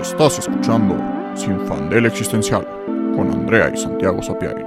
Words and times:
Estás 0.00 0.38
escuchando 0.38 0.94
Sin 1.34 1.58
Fandel 1.66 2.04
Existencial 2.04 2.66
con 3.14 3.30
Andrea 3.30 3.72
y 3.74 3.78
Santiago 3.78 4.22
Sapiari. 4.22 4.62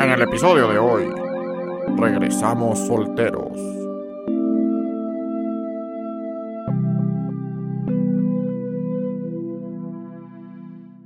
En 0.00 0.10
el 0.10 0.22
episodio 0.22 0.68
de 0.68 0.78
hoy, 0.78 1.04
regresamos 1.98 2.78
solteros. 2.78 3.58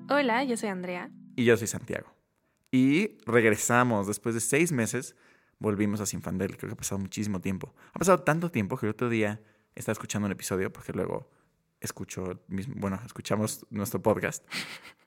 Hola, 0.08 0.44
yo 0.44 0.56
soy 0.56 0.68
Andrea. 0.68 1.10
Y 1.34 1.44
yo 1.44 1.56
soy 1.56 1.66
Santiago. 1.66 2.14
Y 2.70 3.18
regresamos 3.26 4.06
después 4.06 4.36
de 4.36 4.40
seis 4.40 4.70
meses. 4.70 5.16
Volvimos 5.58 6.00
a 6.00 6.06
Sinfandel. 6.06 6.56
Creo 6.56 6.70
que 6.70 6.74
ha 6.74 6.76
pasado 6.76 7.00
muchísimo 7.00 7.40
tiempo. 7.40 7.74
Ha 7.92 7.98
pasado 7.98 8.20
tanto 8.22 8.50
tiempo 8.50 8.76
que 8.76 8.86
el 8.86 8.90
otro 8.90 9.08
día 9.08 9.40
estaba 9.74 9.92
escuchando 9.92 10.26
un 10.26 10.32
episodio 10.32 10.72
porque 10.72 10.92
luego 10.92 11.30
escucho, 11.80 12.42
mismo, 12.48 12.74
bueno, 12.76 13.00
escuchamos 13.04 13.66
nuestro 13.70 14.02
podcast 14.02 14.46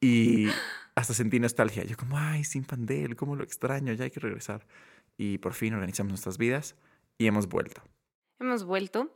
y 0.02 0.48
hasta 0.96 1.14
sentí 1.14 1.40
nostalgia. 1.40 1.84
Yo 1.84 1.96
como, 1.98 2.18
ay, 2.18 2.44
Sinfandel, 2.44 3.16
cómo 3.16 3.36
lo 3.36 3.44
extraño, 3.44 3.94
ya 3.94 4.06
hay 4.06 4.12
que 4.12 4.20
regresar. 4.20 4.66
Y 5.18 5.38
por 5.38 5.54
fin 5.54 5.74
organizamos 5.74 6.12
nuestras 6.12 6.38
vidas 6.38 6.76
y 7.18 7.28
hemos 7.28 7.48
vuelto. 7.48 7.84
Hemos 8.40 8.64
vuelto. 8.64 9.14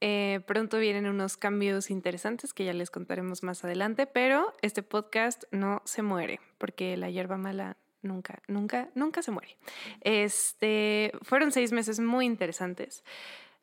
Eh, 0.00 0.40
pronto 0.46 0.78
vienen 0.78 1.06
unos 1.06 1.36
cambios 1.36 1.90
interesantes 1.90 2.54
que 2.54 2.64
ya 2.64 2.72
les 2.72 2.90
contaremos 2.90 3.42
más 3.42 3.64
adelante, 3.64 4.06
pero 4.06 4.54
este 4.62 4.82
podcast 4.82 5.44
no 5.50 5.82
se 5.84 6.02
muere 6.02 6.40
porque 6.56 6.96
la 6.96 7.10
hierba 7.10 7.36
mala 7.36 7.76
nunca, 8.00 8.42
nunca, 8.48 8.88
nunca 8.94 9.22
se 9.22 9.30
muere. 9.30 9.58
Este, 10.00 11.12
fueron 11.22 11.52
seis 11.52 11.72
meses 11.72 12.00
muy 12.00 12.24
interesantes. 12.24 13.04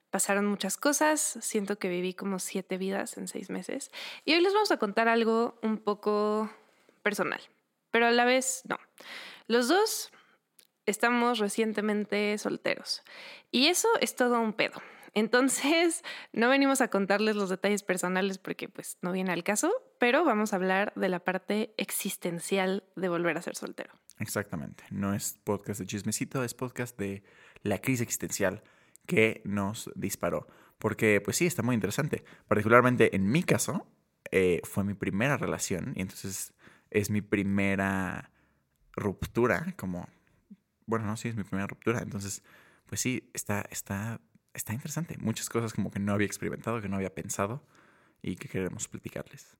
Pasaron 0.10 0.46
muchas 0.46 0.78
cosas, 0.78 1.38
siento 1.42 1.78
que 1.78 1.90
viví 1.90 2.14
como 2.14 2.40
siete 2.40 2.78
vidas 2.78 3.18
en 3.18 3.28
seis 3.28 3.50
meses 3.50 3.92
y 4.24 4.34
hoy 4.34 4.42
les 4.42 4.54
vamos 4.54 4.72
a 4.72 4.78
contar 4.78 5.08
algo 5.08 5.60
un 5.62 5.78
poco 5.78 6.50
personal, 7.04 7.42
pero 7.92 8.08
a 8.08 8.12
la 8.12 8.26
vez 8.26 8.62
no. 8.68 8.78
Los 9.48 9.68
dos 9.68 10.12
estamos 10.86 11.40
recientemente 11.40 12.38
solteros 12.38 13.04
y 13.52 13.68
eso 13.68 13.90
es 14.00 14.16
todo 14.16 14.40
un 14.40 14.54
pedo. 14.54 14.82
Entonces, 15.14 16.04
no 16.32 16.48
venimos 16.48 16.80
a 16.82 16.90
contarles 16.90 17.36
los 17.36 17.50
detalles 17.50 17.84
personales 17.84 18.38
porque 18.38 18.70
pues 18.70 18.98
no 19.02 19.12
viene 19.12 19.32
al 19.32 19.44
caso, 19.44 19.72
pero 20.00 20.24
vamos 20.24 20.54
a 20.54 20.58
hablar 20.58 20.94
de 20.96 21.10
la 21.10 21.20
parte 21.20 21.74
existencial 21.78 22.84
de 22.96 23.10
volver 23.10 23.38
a 23.38 23.42
ser 23.42 23.56
soltero. 23.56 23.94
Exactamente. 24.20 24.84
No 24.92 25.14
es 25.14 25.40
podcast 25.44 25.80
de 25.80 25.88
chismecito, 25.88 26.44
es 26.44 26.54
podcast 26.54 26.98
de 26.98 27.24
la 27.64 27.80
crisis 27.80 28.02
existencial 28.02 28.64
que 29.08 29.42
nos 29.46 29.90
disparó. 29.96 30.48
Porque, 30.78 31.20
pues 31.22 31.38
sí, 31.38 31.48
está 31.48 31.64
muy 31.64 31.74
interesante. 31.74 32.24
Particularmente 32.48 33.16
en 33.16 33.32
mi 33.32 33.42
caso, 33.42 33.88
eh, 34.32 34.62
fue 34.64 34.84
mi 34.84 34.94
primera 34.94 35.38
relación 35.38 35.94
y 35.96 36.02
entonces 36.02 36.54
es 36.92 37.10
mi 37.10 37.22
primera 37.22 38.32
ruptura, 38.94 39.74
como, 39.76 40.08
bueno, 40.86 41.06
no, 41.06 41.18
sí, 41.18 41.30
es 41.30 41.36
mi 41.36 41.44
primera 41.44 41.66
ruptura. 41.66 42.00
Entonces, 42.00 42.44
pues 42.86 43.02
sí, 43.02 43.32
está, 43.34 43.66
está 43.72 44.22
está 44.58 44.74
interesante. 44.74 45.18
Muchas 45.20 45.50
cosas 45.50 45.74
como 45.74 45.92
que 45.92 46.00
no 46.00 46.14
había 46.14 46.28
experimentado, 46.28 46.82
que 46.82 46.90
no 46.90 46.98
había 46.98 47.14
pensado 47.14 47.64
y 48.22 48.36
que 48.36 48.50
queremos 48.50 48.88
platicarles. 48.88 49.56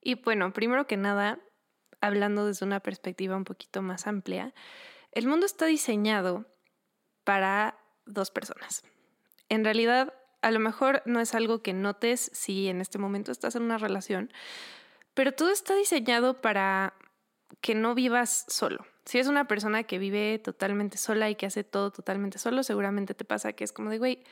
Y 0.00 0.14
bueno, 0.14 0.52
primero 0.52 0.86
que 0.86 0.96
nada, 0.96 1.38
hablando 2.00 2.46
desde 2.46 2.66
una 2.66 2.80
perspectiva 2.80 3.36
un 3.36 3.44
poquito 3.44 3.82
más 3.82 4.06
amplia, 4.06 4.54
el 5.12 5.26
mundo 5.26 5.46
está 5.46 5.66
diseñado 5.66 6.46
para 7.24 7.78
dos 8.06 8.30
personas. 8.30 8.82
En 9.48 9.64
realidad, 9.64 10.14
a 10.42 10.50
lo 10.50 10.60
mejor 10.60 11.02
no 11.06 11.20
es 11.20 11.34
algo 11.34 11.62
que 11.62 11.72
notes 11.72 12.30
si 12.32 12.68
en 12.68 12.80
este 12.80 12.98
momento 12.98 13.32
estás 13.32 13.56
en 13.56 13.62
una 13.62 13.78
relación, 13.78 14.32
pero 15.14 15.32
todo 15.32 15.50
está 15.50 15.74
diseñado 15.74 16.40
para 16.40 16.94
que 17.60 17.74
no 17.74 17.94
vivas 17.94 18.44
solo. 18.48 18.86
Si 19.04 19.18
es 19.18 19.28
una 19.28 19.46
persona 19.46 19.84
que 19.84 19.98
vive 19.98 20.38
totalmente 20.38 20.98
sola 20.98 21.30
y 21.30 21.36
que 21.36 21.46
hace 21.46 21.64
todo 21.64 21.90
totalmente 21.90 22.38
solo, 22.38 22.62
seguramente 22.62 23.14
te 23.14 23.24
pasa 23.24 23.52
que 23.52 23.64
es 23.64 23.72
como 23.72 23.90
de, 23.90 23.98
güey, 23.98 24.24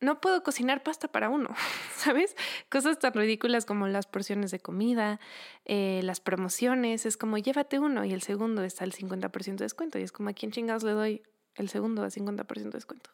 no 0.00 0.20
puedo 0.20 0.42
cocinar 0.42 0.82
pasta 0.82 1.08
para 1.08 1.28
uno, 1.28 1.50
¿sabes? 1.96 2.36
Cosas 2.70 2.98
tan 2.98 3.12
ridículas 3.12 3.66
como 3.66 3.86
las 3.86 4.06
porciones 4.06 4.50
de 4.50 4.60
comida, 4.60 5.20
eh, 5.64 6.00
las 6.04 6.20
promociones, 6.20 7.06
es 7.06 7.16
como 7.16 7.38
llévate 7.38 7.78
uno 7.78 8.04
y 8.04 8.12
el 8.12 8.22
segundo 8.22 8.62
está 8.62 8.84
al 8.84 8.92
50% 8.92 9.56
de 9.56 9.64
descuento 9.64 9.98
y 9.98 10.02
es 10.02 10.12
como 10.12 10.30
a 10.30 10.32
quién 10.32 10.52
chingados 10.52 10.82
le 10.82 10.92
doy 10.92 11.22
el 11.56 11.68
segundo 11.68 12.02
a 12.02 12.10
50% 12.10 12.46
de 12.46 12.70
descuento. 12.70 13.10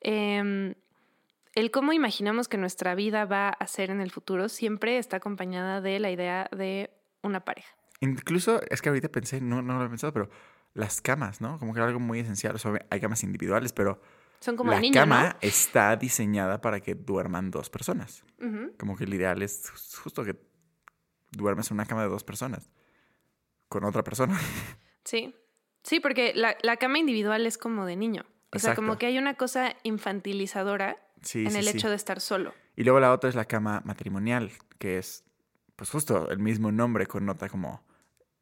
Em, 0.00 0.74
el 1.54 1.70
cómo 1.70 1.92
imaginamos 1.92 2.48
que 2.48 2.56
nuestra 2.56 2.94
vida 2.94 3.24
va 3.24 3.48
a 3.48 3.66
ser 3.66 3.90
en 3.90 4.00
el 4.00 4.10
futuro 4.10 4.48
siempre 4.48 4.98
está 4.98 5.16
acompañada 5.16 5.80
de 5.80 5.98
la 5.98 6.10
idea 6.10 6.48
de 6.56 6.90
una 7.22 7.40
pareja. 7.40 7.74
Incluso, 8.00 8.60
es 8.70 8.80
que 8.80 8.88
ahorita 8.88 9.08
pensé, 9.08 9.40
no, 9.40 9.60
no 9.60 9.78
lo 9.78 9.84
he 9.84 9.88
pensado, 9.88 10.12
pero 10.12 10.30
las 10.72 11.00
camas, 11.00 11.40
¿no? 11.40 11.58
Como 11.58 11.74
que 11.74 11.80
era 11.80 11.88
algo 11.88 12.00
muy 12.00 12.20
esencial. 12.20 12.54
O 12.54 12.58
sea, 12.58 12.86
hay 12.88 13.00
camas 13.00 13.24
individuales, 13.24 13.72
pero 13.72 14.00
Son 14.40 14.56
como 14.56 14.70
la 14.70 14.80
niño, 14.80 14.94
cama 14.94 15.30
¿no? 15.30 15.36
está 15.40 15.96
diseñada 15.96 16.60
para 16.60 16.80
que 16.80 16.94
duerman 16.94 17.50
dos 17.50 17.68
personas. 17.68 18.24
Como 18.78 18.96
que 18.96 19.04
el 19.04 19.12
ideal 19.12 19.42
es 19.42 19.70
justo 20.02 20.24
que 20.24 20.40
duermes 21.32 21.70
en 21.70 21.74
una 21.74 21.86
cama 21.86 22.02
de 22.02 22.08
dos 22.08 22.24
personas. 22.24 22.70
Con 23.68 23.84
otra 23.84 24.02
persona. 24.02 24.38
Sí. 25.04 25.34
Sí, 25.82 26.00
porque 26.00 26.32
la, 26.34 26.56
la 26.62 26.76
cama 26.76 26.98
individual 26.98 27.46
es 27.46 27.56
como 27.58 27.86
de 27.86 27.96
niño. 27.96 28.24
O 28.52 28.58
sea, 28.58 28.74
como 28.74 28.98
que 28.98 29.06
hay 29.06 29.16
una 29.18 29.34
cosa 29.34 29.74
infantilizadora 29.84 30.96
Sí, 31.22 31.44
en 31.44 31.52
sí, 31.52 31.58
el 31.58 31.64
sí. 31.64 31.70
hecho 31.76 31.88
de 31.88 31.96
estar 31.96 32.20
solo. 32.20 32.52
Y 32.76 32.84
luego 32.84 32.98
la 33.00 33.12
otra 33.12 33.28
es 33.30 33.36
la 33.36 33.44
cama 33.44 33.82
matrimonial, 33.84 34.50
que 34.78 34.98
es, 34.98 35.24
pues 35.76 35.90
justo 35.90 36.30
el 36.30 36.38
mismo 36.38 36.72
nombre 36.72 37.06
connota 37.06 37.48
como 37.48 37.82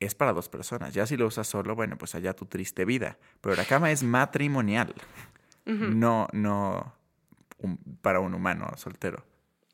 es 0.00 0.14
para 0.14 0.32
dos 0.32 0.48
personas. 0.48 0.94
Ya 0.94 1.06
si 1.06 1.16
lo 1.16 1.26
usas 1.26 1.46
solo, 1.48 1.74
bueno, 1.74 1.98
pues 1.98 2.14
allá 2.14 2.34
tu 2.34 2.46
triste 2.46 2.84
vida. 2.84 3.18
Pero 3.40 3.56
la 3.56 3.64
cama 3.64 3.90
es 3.90 4.02
matrimonial, 4.02 4.94
no, 5.66 6.28
no 6.32 6.94
un- 7.58 7.78
para 8.00 8.20
un 8.20 8.32
humano 8.34 8.68
soltero. 8.76 9.24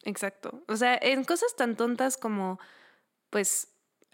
Exacto. 0.02 0.64
O 0.68 0.76
sea, 0.76 0.98
en 1.00 1.24
cosas 1.24 1.54
tan 1.56 1.76
tontas 1.76 2.16
como, 2.16 2.58
pues, 3.30 3.68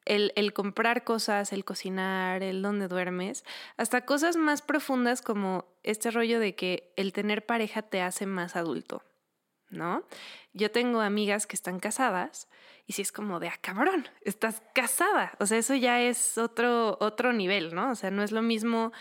el, 0.04 0.32
el 0.36 0.52
comprar 0.52 1.04
cosas, 1.04 1.52
el 1.52 1.64
cocinar, 1.64 2.42
el 2.42 2.62
dónde 2.62 2.88
duermes, 2.88 3.44
hasta 3.76 4.04
cosas 4.04 4.36
más 4.36 4.62
profundas 4.62 5.22
como 5.22 5.66
este 5.82 6.10
rollo 6.10 6.40
de 6.40 6.54
que 6.54 6.92
el 6.96 7.12
tener 7.12 7.46
pareja 7.46 7.82
te 7.82 8.00
hace 8.00 8.26
más 8.26 8.56
adulto, 8.56 9.02
¿no? 9.68 10.04
Yo 10.52 10.70
tengo 10.70 11.00
amigas 11.00 11.46
que 11.46 11.56
están 11.56 11.78
casadas 11.78 12.48
y 12.86 12.92
si 12.92 13.02
es 13.02 13.12
como 13.12 13.38
de, 13.38 13.48
ah, 13.48 13.58
cabrón, 13.60 14.08
estás 14.22 14.62
casada. 14.74 15.32
O 15.38 15.46
sea, 15.46 15.58
eso 15.58 15.76
ya 15.76 16.02
es 16.02 16.36
otro, 16.38 16.96
otro 17.00 17.32
nivel, 17.32 17.72
¿no? 17.72 17.92
O 17.92 17.94
sea, 17.94 18.10
no 18.10 18.24
es 18.24 18.32
lo 18.32 18.42
mismo. 18.42 18.92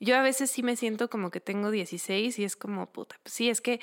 Yo 0.00 0.16
a 0.16 0.22
veces 0.22 0.50
sí 0.50 0.62
me 0.64 0.74
siento 0.74 1.08
como 1.08 1.30
que 1.30 1.40
tengo 1.40 1.70
16 1.70 2.38
y 2.38 2.44
es 2.44 2.56
como, 2.56 2.92
puta, 2.92 3.16
pues 3.22 3.34
sí, 3.34 3.48
es 3.48 3.60
que 3.60 3.80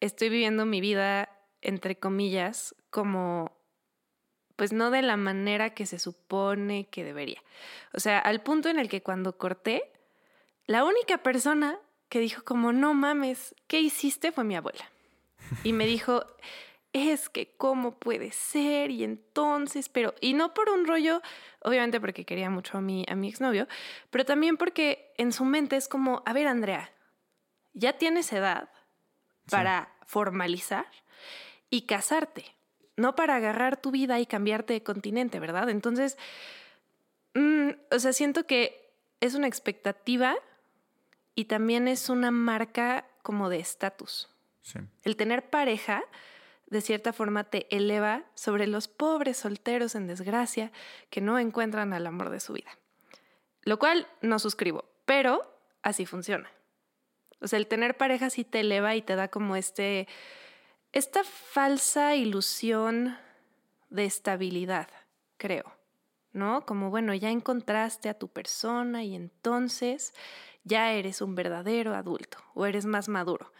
estoy 0.00 0.30
viviendo 0.30 0.64
mi 0.64 0.80
vida, 0.80 1.28
entre 1.60 1.98
comillas, 1.98 2.74
como, 2.90 3.55
pues 4.56 4.72
no 4.72 4.90
de 4.90 5.02
la 5.02 5.16
manera 5.16 5.74
que 5.74 5.86
se 5.86 5.98
supone 5.98 6.88
que 6.88 7.04
debería. 7.04 7.42
O 7.92 8.00
sea, 8.00 8.18
al 8.18 8.42
punto 8.42 8.68
en 8.68 8.78
el 8.78 8.88
que 8.88 9.02
cuando 9.02 9.36
corté, 9.36 9.92
la 10.66 10.84
única 10.84 11.18
persona 11.18 11.78
que 12.08 12.18
dijo 12.18 12.42
como, 12.44 12.72
no 12.72 12.94
mames, 12.94 13.54
¿qué 13.66 13.80
hiciste? 13.80 14.32
fue 14.32 14.44
mi 14.44 14.56
abuela. 14.56 14.90
Y 15.62 15.72
me 15.72 15.86
dijo, 15.86 16.24
es 16.92 17.28
que 17.28 17.54
cómo 17.56 17.98
puede 17.98 18.32
ser 18.32 18.90
y 18.90 19.04
entonces, 19.04 19.88
pero, 19.88 20.14
y 20.20 20.34
no 20.34 20.54
por 20.54 20.70
un 20.70 20.86
rollo, 20.86 21.20
obviamente 21.60 22.00
porque 22.00 22.24
quería 22.24 22.48
mucho 22.48 22.78
a 22.78 22.80
mi, 22.80 23.04
a 23.08 23.14
mi 23.14 23.28
exnovio, 23.28 23.68
pero 24.10 24.24
también 24.24 24.56
porque 24.56 25.12
en 25.18 25.32
su 25.32 25.44
mente 25.44 25.76
es 25.76 25.88
como, 25.88 26.22
a 26.24 26.32
ver, 26.32 26.48
Andrea, 26.48 26.90
ya 27.74 27.92
tienes 27.92 28.32
edad 28.32 28.70
para 29.50 29.94
formalizar 30.06 30.86
y 31.68 31.82
casarte, 31.82 32.55
no 32.96 33.14
para 33.14 33.36
agarrar 33.36 33.80
tu 33.80 33.90
vida 33.90 34.18
y 34.20 34.26
cambiarte 34.26 34.72
de 34.72 34.82
continente, 34.82 35.38
¿verdad? 35.38 35.68
Entonces, 35.68 36.16
mm, 37.34 37.70
o 37.90 37.98
sea, 37.98 38.12
siento 38.12 38.46
que 38.46 38.90
es 39.20 39.34
una 39.34 39.46
expectativa 39.46 40.34
y 41.34 41.46
también 41.46 41.88
es 41.88 42.08
una 42.08 42.30
marca 42.30 43.06
como 43.22 43.48
de 43.48 43.58
estatus. 43.58 44.30
Sí. 44.62 44.80
El 45.02 45.16
tener 45.16 45.48
pareja, 45.50 46.02
de 46.66 46.80
cierta 46.80 47.12
forma, 47.12 47.44
te 47.44 47.66
eleva 47.74 48.24
sobre 48.34 48.66
los 48.66 48.88
pobres 48.88 49.36
solteros 49.36 49.94
en 49.94 50.06
desgracia 50.06 50.72
que 51.10 51.20
no 51.20 51.38
encuentran 51.38 51.92
al 51.92 52.06
amor 52.06 52.30
de 52.30 52.40
su 52.40 52.54
vida. 52.54 52.70
Lo 53.62 53.78
cual 53.78 54.06
no 54.22 54.38
suscribo, 54.38 54.84
pero 55.04 55.42
así 55.82 56.06
funciona. 56.06 56.50
O 57.40 57.48
sea, 57.48 57.58
el 57.58 57.66
tener 57.66 57.96
pareja 57.96 58.30
sí 58.30 58.44
te 58.44 58.60
eleva 58.60 58.94
y 58.94 59.02
te 59.02 59.14
da 59.14 59.28
como 59.28 59.56
este, 59.56 60.08
esta 60.96 61.24
falsa 61.24 62.14
ilusión 62.14 63.16
de 63.90 64.06
estabilidad, 64.06 64.88
creo. 65.36 65.64
¿No? 66.32 66.66
Como, 66.66 66.90
bueno, 66.90 67.14
ya 67.14 67.30
encontraste 67.30 68.08
a 68.10 68.18
tu 68.18 68.28
persona 68.28 69.04
y 69.04 69.14
entonces 69.14 70.14
ya 70.64 70.92
eres 70.92 71.22
un 71.22 71.34
verdadero 71.34 71.94
adulto 71.94 72.38
o 72.54 72.66
eres 72.66 72.84
más 72.84 73.08
maduro. 73.08 73.52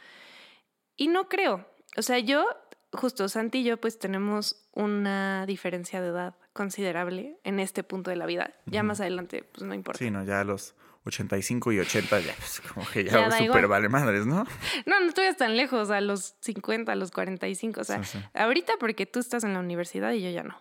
Y 0.95 1.09
no 1.09 1.29
creo. 1.29 1.67
O 1.97 2.03
sea, 2.03 2.19
yo 2.19 2.47
justo 2.93 3.29
Santi 3.29 3.59
y 3.59 3.65
yo 3.65 3.81
pues 3.81 3.99
tenemos 3.99 4.69
una 4.73 5.47
diferencia 5.47 6.01
de 6.01 6.09
edad 6.09 6.35
considerable 6.53 7.39
en 7.45 7.61
este 7.61 7.83
punto 7.83 8.11
de 8.11 8.17
la 8.17 8.27
vida. 8.27 8.55
Ya 8.67 8.83
más 8.83 9.01
adelante 9.01 9.43
pues 9.43 9.63
no 9.67 9.75
importa. 9.75 9.99
Sí, 9.99 10.11
no, 10.11 10.25
ya 10.25 10.45
los 10.45 10.75
85 11.07 11.73
y 11.73 11.79
80 11.81 12.21
ya, 12.21 12.35
pues, 12.37 12.61
como 12.73 12.87
que 12.89 13.05
ya, 13.05 13.29
Ya 13.29 13.43
igual. 13.43 13.67
vale 13.67 13.89
madres, 13.89 14.27
¿no? 14.27 14.45
No, 14.87 15.01
no 15.01 15.07
estoy 15.09 15.33
tan 15.37 15.57
lejos, 15.57 15.91
a 15.91 16.01
los 16.01 16.37
50, 16.41 16.93
a 16.93 16.95
los 16.97 17.11
45. 17.11 17.81
O 17.81 17.85
sea, 17.85 18.03
Sí, 18.05 18.19
sí. 18.19 18.25
ahorita 18.35 18.75
porque 18.81 19.07
tú 19.07 19.19
estás 19.21 19.45
en 19.45 19.53
la 19.55 19.61
universidad 19.61 20.13
y 20.13 20.23
yo 20.23 20.31
ya 20.31 20.43
no. 20.43 20.61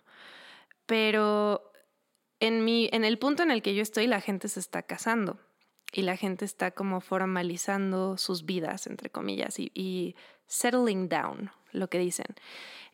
Pero 0.86 1.72
en, 2.40 2.64
mi, 2.64 2.88
en 2.92 3.04
el 3.04 3.18
punto 3.18 3.42
en 3.42 3.50
el 3.50 3.62
que 3.62 3.74
yo 3.74 3.82
estoy, 3.82 4.06
la 4.06 4.20
gente 4.20 4.48
se 4.48 4.60
está 4.60 4.82
casando 4.82 5.38
y 5.92 6.02
la 6.02 6.16
gente 6.16 6.44
está 6.44 6.70
como 6.72 7.00
formalizando 7.00 8.16
sus 8.18 8.44
vidas, 8.44 8.86
entre 8.86 9.10
comillas, 9.10 9.58
y, 9.58 9.70
y 9.74 10.14
settling 10.46 11.08
down, 11.08 11.50
lo 11.72 11.88
que 11.88 11.98
dicen. 11.98 12.26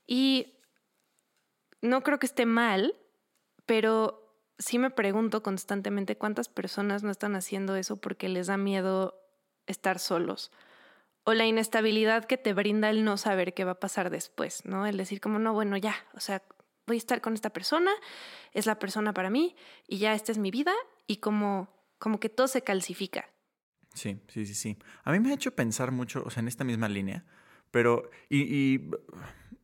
Y 0.06 0.54
no 1.80 2.02
creo 2.02 2.18
que 2.18 2.26
esté 2.26 2.46
mal, 2.46 2.94
pero 3.66 4.21
sí 4.58 4.78
me 4.78 4.90
pregunto 4.90 5.42
constantemente 5.42 6.16
cuántas 6.16 6.48
personas 6.48 7.02
no 7.02 7.10
están 7.10 7.34
haciendo 7.36 7.76
eso 7.76 7.96
porque 7.96 8.28
les 8.28 8.46
da 8.46 8.56
miedo 8.56 9.18
estar 9.66 9.98
solos. 9.98 10.50
O 11.24 11.34
la 11.34 11.46
inestabilidad 11.46 12.24
que 12.24 12.36
te 12.36 12.52
brinda 12.52 12.90
el 12.90 13.04
no 13.04 13.16
saber 13.16 13.54
qué 13.54 13.64
va 13.64 13.72
a 13.72 13.80
pasar 13.80 14.10
después, 14.10 14.64
¿no? 14.64 14.86
El 14.86 14.96
decir 14.96 15.20
como, 15.20 15.38
no, 15.38 15.52
bueno, 15.52 15.76
ya, 15.76 15.94
o 16.14 16.20
sea, 16.20 16.42
voy 16.86 16.96
a 16.96 16.98
estar 16.98 17.20
con 17.20 17.34
esta 17.34 17.50
persona, 17.50 17.92
es 18.52 18.66
la 18.66 18.78
persona 18.78 19.14
para 19.14 19.30
mí 19.30 19.54
y 19.86 19.98
ya 19.98 20.14
esta 20.14 20.32
es 20.32 20.38
mi 20.38 20.50
vida 20.50 20.72
y 21.06 21.18
como, 21.18 21.68
como 21.98 22.18
que 22.18 22.28
todo 22.28 22.48
se 22.48 22.62
calcifica. 22.62 23.28
Sí, 23.94 24.18
sí, 24.28 24.46
sí, 24.46 24.54
sí. 24.54 24.78
A 25.04 25.12
mí 25.12 25.20
me 25.20 25.30
ha 25.30 25.34
hecho 25.34 25.54
pensar 25.54 25.92
mucho, 25.92 26.22
o 26.24 26.30
sea, 26.30 26.40
en 26.40 26.48
esta 26.48 26.64
misma 26.64 26.88
línea, 26.88 27.24
pero, 27.70 28.10
y, 28.28 28.90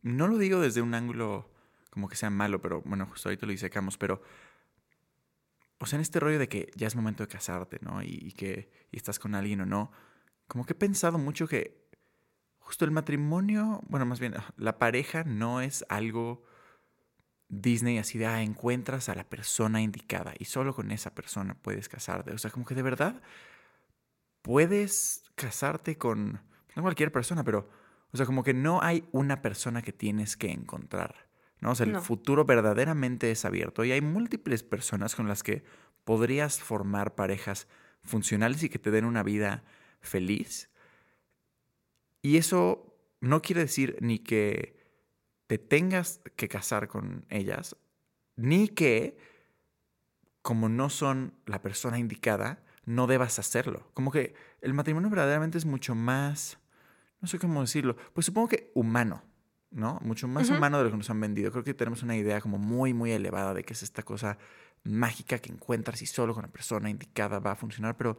no 0.03 0.29
lo 0.29 0.39
digo 0.39 0.61
desde 0.61 0.81
un 0.81 0.95
ángulo 0.95 1.51
como 1.91 2.09
que 2.09 2.17
sea 2.17 2.31
malo, 2.31 2.61
pero 2.61 2.83
bueno, 2.83 3.07
justo 3.07 3.29
ahorita 3.29 3.47
lo 3.47 3.53
disecamos, 3.53 3.99
pero, 3.99 4.23
o 5.79 5.87
sea, 5.87 5.97
en 5.97 6.03
este 6.03 6.21
rollo 6.21 6.39
de 6.39 6.49
que 6.49 6.71
ya 6.75 6.87
es 6.87 6.97
momento 6.97 7.23
de 7.23 7.29
casarte, 7.29 7.79
¿no? 7.81 8.03
Y, 8.03 8.33
que 8.33 8.71
estás 8.93 9.19
con 9.19 9.35
alguien 9.35 9.61
o 9.61 9.67
no, 9.67 9.93
como 10.47 10.65
que 10.65 10.73
he 10.73 10.77
pensado 10.77 11.19
mucho 11.19 11.47
que 11.47 11.89
justo 12.59 12.85
el 12.85 12.91
matrimonio, 12.91 13.81
bueno, 13.89 14.05
más 14.07 14.21
bien, 14.21 14.35
la 14.57 14.79
pareja 14.79 15.25
no 15.25 15.61
es 15.61 15.85
algo 15.89 16.45
Disney 17.49 17.99
así 17.99 18.19
de, 18.19 18.27
ah, 18.27 18.43
encuentras 18.43 19.09
a 19.09 19.15
la 19.15 19.25
persona 19.25 19.81
indicada 19.81 20.35
y 20.39 20.45
solo 20.45 20.75
con 20.75 20.91
esa 20.91 21.15
persona 21.15 21.55
puedes 21.55 21.89
casarte. 21.89 22.33
O 22.33 22.39
sea, 22.39 22.51
como 22.51 22.67
que 22.67 22.75
de 22.75 22.83
verdad 22.83 23.23
puedes 24.43 25.25
casarte 25.35 25.97
con, 25.97 26.43
no 26.75 26.83
cualquier 26.83 27.13
persona, 27.13 27.45
pero, 27.45 27.71
o 28.13 28.17
sea, 28.17 28.27
como 28.27 28.43
que 28.43 28.55
no 28.55 28.83
hay 28.83 29.09
una 29.13 29.43
persona 29.43 29.83
que 29.83 29.93
tienes 29.93 30.37
que 30.37 30.51
encontrar, 30.51 31.28
¿no? 31.61 31.73
O 31.73 31.75
sea, 31.75 31.87
el 31.87 31.93
No. 31.93 32.03
futuro 32.03 32.45
verdaderamente 32.45 33.31
es 33.31 33.45
abierto 33.45 33.85
y 33.85 33.93
hay 33.93 34.01
múltiples 34.01 34.63
personas 34.63 35.15
con 35.15 35.29
las 35.29 35.43
que 35.43 35.65
podrías 36.05 36.61
formar 36.61 37.15
parejas 37.15 37.69
funcionales 38.03 38.63
y 38.63 38.69
que 38.69 38.79
te 38.79 38.91
den 38.91 39.05
una 39.05 39.23
vida 39.23 39.65
feliz. 40.01 40.71
Y 42.23 42.37
eso 42.37 42.97
no 43.21 43.43
quiere 43.43 43.63
decir 43.63 43.97
ni 44.01 44.19
que 44.19 44.77
te 45.47 45.59
tengas 45.59 46.21
que 46.37 46.49
casar 46.49 46.89
con 46.89 47.25
ellas, 47.29 47.77
ni 48.37 48.69
que, 48.69 49.19
como 50.43 50.69
no 50.69 50.91
son 50.91 51.35
la 51.47 51.63
persona 51.63 51.99
indicada, 51.99 52.63
no 52.85 53.07
debas 53.07 53.39
hacerlo. 53.39 53.91
Como 53.95 54.11
que 54.11 54.35
el 54.61 54.75
matrimonio 54.75 55.11
verdaderamente 55.11 55.59
es 55.59 55.65
mucho 55.67 55.95
más, 55.95 56.59
no 57.21 57.29
sé 57.29 57.39
cómo 57.39 57.61
decirlo, 57.61 57.97
pues 58.15 58.27
supongo 58.27 58.49
que 58.49 58.71
humano, 58.75 59.23
¿no? 59.71 59.99
Mucho 60.03 60.29
más 60.29 60.49
Ujú. 60.49 60.57
humano 60.57 60.79
de 60.79 60.85
lo 60.85 60.91
que 60.91 60.97
nos 60.97 61.11
han 61.11 61.21
vendido. 61.21 61.51
Creo 61.51 61.65
que 61.65 61.75
tenemos 61.75 62.03
una 62.03 62.17
idea 62.17 62.41
como 62.41 62.59
muy, 62.59 62.95
muy 62.95 63.13
elevada 63.13 63.55
de 63.55 63.65
que 63.65 63.75
es 63.75 63.83
esta 63.83 64.03
cosa 64.03 64.39
mágica 64.85 65.39
que 65.39 65.53
encuentras 65.53 66.03
y 66.03 66.07
solo 66.07 66.35
con 66.35 66.43
la 66.43 66.49
persona 66.49 66.89
indicada 66.91 67.39
va 67.39 67.53
a 67.53 67.57
funcionar, 67.57 67.97
pero, 67.97 68.19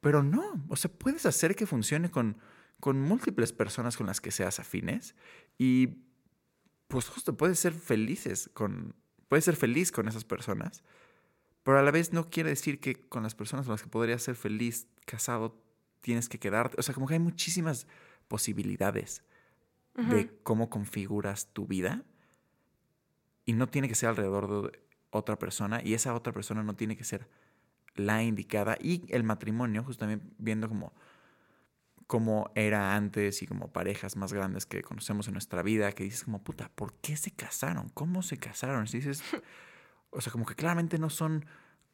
pero 0.00 0.22
no. 0.22 0.64
O 0.68 0.76
sea, 0.76 0.90
puedes 0.90 1.26
hacer 1.26 1.54
que 1.54 1.66
funcione 1.66 2.10
con, 2.10 2.38
con 2.80 3.00
múltiples 3.00 3.52
personas 3.52 3.96
con 3.96 4.06
las 4.06 4.20
que 4.20 4.30
seas 4.30 4.58
afines 4.58 5.14
y 5.56 5.98
pues 6.88 7.06
justo 7.08 7.36
puedes 7.36 7.58
ser 7.58 7.74
felices 7.74 8.50
con, 8.54 8.94
puedes 9.28 9.44
ser 9.44 9.56
feliz 9.56 9.92
con 9.92 10.08
esas 10.08 10.24
personas, 10.24 10.82
pero 11.62 11.78
a 11.78 11.82
la 11.82 11.90
vez 11.90 12.12
no 12.12 12.30
quiere 12.30 12.48
decir 12.50 12.80
que 12.80 12.94
con 13.08 13.22
las 13.22 13.34
personas 13.34 13.66
con 13.66 13.72
las 13.74 13.82
que 13.82 13.90
podrías 13.90 14.22
ser 14.22 14.36
feliz 14.36 14.88
casado 15.04 15.62
tienes 16.00 16.28
que 16.28 16.38
quedarte. 16.38 16.76
O 16.78 16.82
sea, 16.82 16.94
como 16.94 17.06
que 17.06 17.14
hay 17.14 17.20
muchísimas 17.20 17.86
posibilidades 18.26 19.22
de 19.98 20.30
cómo 20.42 20.70
configuras 20.70 21.48
tu 21.52 21.66
vida 21.66 22.04
y 23.44 23.52
no 23.52 23.66
tiene 23.68 23.88
que 23.88 23.94
ser 23.94 24.10
alrededor 24.10 24.70
de 24.70 24.78
otra 25.10 25.38
persona 25.38 25.80
y 25.82 25.94
esa 25.94 26.14
otra 26.14 26.32
persona 26.32 26.62
no 26.62 26.76
tiene 26.76 26.96
que 26.96 27.04
ser 27.04 27.28
la 27.94 28.22
indicada 28.22 28.76
y 28.80 29.04
el 29.08 29.24
matrimonio, 29.24 29.82
justo 29.82 30.00
también 30.00 30.34
viendo 30.38 30.68
como 30.68 30.92
cómo 32.06 32.50
era 32.54 32.94
antes 32.94 33.42
y 33.42 33.46
como 33.46 33.70
parejas 33.72 34.16
más 34.16 34.32
grandes 34.32 34.64
que 34.66 34.82
conocemos 34.82 35.26
en 35.28 35.34
nuestra 35.34 35.62
vida, 35.62 35.92
que 35.92 36.04
dices 36.04 36.24
como, 36.24 36.42
puta, 36.42 36.70
¿por 36.74 36.94
qué 37.00 37.16
se 37.16 37.32
casaron? 37.32 37.90
¿Cómo 37.90 38.22
se 38.22 38.38
casaron? 38.38 38.86
Y 38.88 38.92
dices, 38.92 39.22
o 40.10 40.20
sea, 40.20 40.32
como 40.32 40.46
que 40.46 40.54
claramente 40.54 40.98
no 40.98 41.10
son 41.10 41.44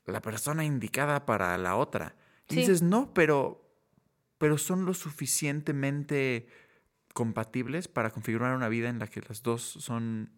la 0.07 0.21
persona 0.21 0.65
indicada 0.65 1.27
para 1.27 1.57
la 1.59 1.75
otra. 1.77 2.15
Y 2.49 2.55
Sí. 2.55 2.61
dices, 2.61 2.83
no, 2.83 3.13
pero, 3.15 3.69
pero 4.39 4.57
son 4.59 4.85
lo 4.85 4.95
suficientemente 4.95 6.47
compatibles 7.15 7.89
para 7.89 8.11
configurar 8.11 8.55
una 8.55 8.69
vida 8.69 8.91
en 8.91 8.99
la 8.99 9.07
que 9.07 9.23
las 9.23 9.43
dos 9.43 9.63
son 9.63 10.31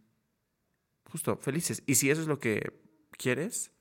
justo 1.11 1.37
felices. 1.39 1.83
Y 1.87 1.97
si 1.97 2.11
eso 2.11 2.21
es 2.21 2.29
lo 2.29 2.39
que 2.39 2.79
quieres, 3.19 3.73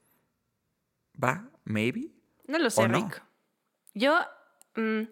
va, 1.22 1.52
maybe. 1.66 2.12
No 2.48 2.58
lo 2.58 2.70
sé. 2.70 2.88
Rick. 2.88 3.22
Yo, 3.94 4.18
mm, 4.76 5.04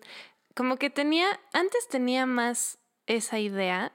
como 0.56 0.78
que 0.78 0.90
tenía, 0.90 1.40
antes 1.52 1.88
tenía 1.90 2.26
más 2.26 2.80
esa 3.06 3.40
idea, 3.40 3.92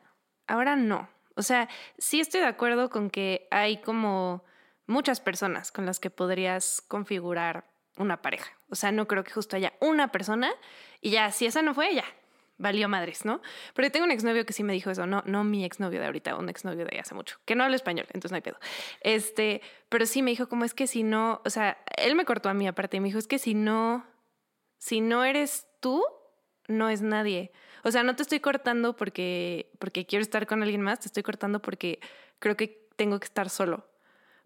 ahora 0.46 0.76
no. 0.76 1.08
O 1.34 1.43
sea, 1.43 1.69
sí 1.99 2.20
estoy 2.20 2.41
de 2.41 2.46
acuerdo 2.46 2.91
con 2.91 3.11
que 3.11 3.49
hay 3.50 3.81
como 3.81 4.44
muchas 4.87 5.20
personas 5.20 5.73
con 5.73 5.87
las 5.87 5.99
que 6.00 6.11
podrías 6.11 6.82
configurar 6.88 7.70
una 7.96 8.20
pareja. 8.20 8.52
O 8.69 8.75
sea, 8.75 8.93
no 8.93 9.08
creo 9.08 9.25
que 9.25 9.32
justo 9.32 9.56
haya 9.56 9.73
una 9.81 10.08
persona 10.08 10.50
y 11.00 11.11
ya, 11.11 11.31
si 11.32 11.46
esa 11.46 11.62
no 11.62 11.75
fue, 11.75 11.94
ya, 11.94 12.05
valió 12.58 12.88
madres, 12.88 13.25
¿no? 13.25 13.40
Pero 13.75 13.90
tengo 13.90 14.05
un 14.05 14.10
exnovio 14.10 14.44
que 14.44 14.52
sí 14.52 14.62
me 14.62 14.72
dijo 14.72 14.90
eso, 14.90 15.06
no, 15.06 15.22
no 15.25 15.44
mi 15.44 15.64
exnovio 15.64 16.00
de 16.00 16.06
ahorita, 16.06 16.36
un 16.36 16.48
exnovio 16.48 16.84
de 16.84 16.98
hace 16.98 17.15
mucho, 17.15 17.38
que 17.44 17.55
no 17.55 17.65
habla 17.65 17.77
español, 17.77 18.06
entonces 18.08 18.32
no 18.32 18.36
hay 18.36 18.43
pedo. 18.43 18.58
Este, 19.00 19.62
pero 19.88 20.05
sí 20.06 20.22
me 20.22 20.32
dijo 20.32 20.48
como 20.48 20.65
es 20.65 20.74
que 20.74 20.86
si 20.86 21.05
no, 21.05 21.41
o 21.44 21.50
sea, 21.50 21.79
él 21.96 22.15
me 22.17 22.24
cortó 22.24 22.48
a 22.48 22.55
mí 22.55 22.67
aparte 22.67 22.96
y 22.96 23.00
me 23.00 23.06
dijo, 23.06 23.19
es 23.19 23.29
que 23.29 23.38
si 23.38 23.55
no, 23.55 24.05
si 24.77 25.00
no 25.00 25.24
eres 25.24 25.67
tú, 25.81 26.05
no 26.67 26.91
es 26.91 27.00
nadie. 27.00 27.53
O 27.84 27.91
sea, 27.91 28.03
no 28.03 28.17
te 28.17 28.22
estoy 28.22 28.41
cortando 28.41 28.96
porque, 28.96 29.70
porque 29.79 30.05
quiero 30.05 30.22
estar 30.22 30.46
con 30.46 30.62
alguien 30.62 30.82
más, 30.82 31.00
te 31.00 31.06
estoy 31.06 31.22
cortando 31.22 31.62
porque 31.62 32.00
creo 32.41 32.56
que 32.56 32.88
tengo 32.96 33.19
que 33.20 33.27
estar 33.27 33.48
solo 33.48 33.88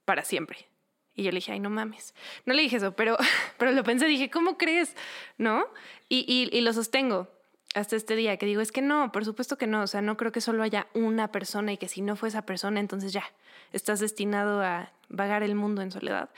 para 0.04 0.22
siempre. 0.22 0.68
Y 1.14 1.24
yo 1.24 1.30
le 1.30 1.36
dije, 1.36 1.52
ay, 1.52 1.60
no 1.60 1.70
mames. 1.70 2.14
No 2.44 2.54
le 2.54 2.62
dije 2.62 2.76
eso, 2.76 2.94
pero, 2.94 3.16
pero 3.58 3.72
lo 3.72 3.82
pensé, 3.84 4.06
dije, 4.06 4.30
¿cómo 4.30 4.58
crees? 4.58 4.94
¿No? 5.38 5.66
Y, 6.08 6.24
y, 6.28 6.56
y 6.56 6.60
lo 6.60 6.72
sostengo 6.74 7.28
hasta 7.74 7.96
este 7.96 8.16
día, 8.16 8.36
que 8.36 8.46
digo, 8.46 8.60
es 8.60 8.72
que 8.72 8.82
no, 8.82 9.12
por 9.12 9.24
supuesto 9.24 9.56
que 9.56 9.66
no, 9.66 9.82
o 9.82 9.86
sea, 9.86 10.02
no 10.02 10.16
creo 10.16 10.32
que 10.32 10.40
solo 10.40 10.62
haya 10.62 10.88
una 10.94 11.32
persona 11.32 11.72
y 11.72 11.78
que 11.78 11.88
si 11.88 12.02
no 12.02 12.16
fue 12.16 12.28
esa 12.28 12.42
persona, 12.42 12.80
entonces 12.80 13.12
ya, 13.12 13.24
estás 13.72 14.00
destinado 14.00 14.62
a 14.62 14.92
vagar 15.08 15.42
el 15.42 15.54
mundo 15.54 15.82
en 15.82 15.90
soledad. 15.90 16.30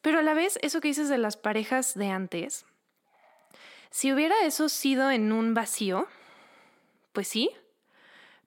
Pero 0.00 0.20
a 0.20 0.22
la 0.22 0.34
vez, 0.34 0.58
eso 0.62 0.80
que 0.80 0.88
dices 0.88 1.08
de 1.08 1.18
las 1.18 1.36
parejas 1.36 1.94
de 1.94 2.08
antes, 2.08 2.64
si 3.90 4.12
hubiera 4.12 4.34
eso 4.44 4.68
sido 4.68 5.10
en 5.10 5.32
un 5.32 5.54
vacío, 5.54 6.06
pues 7.12 7.28
sí, 7.28 7.50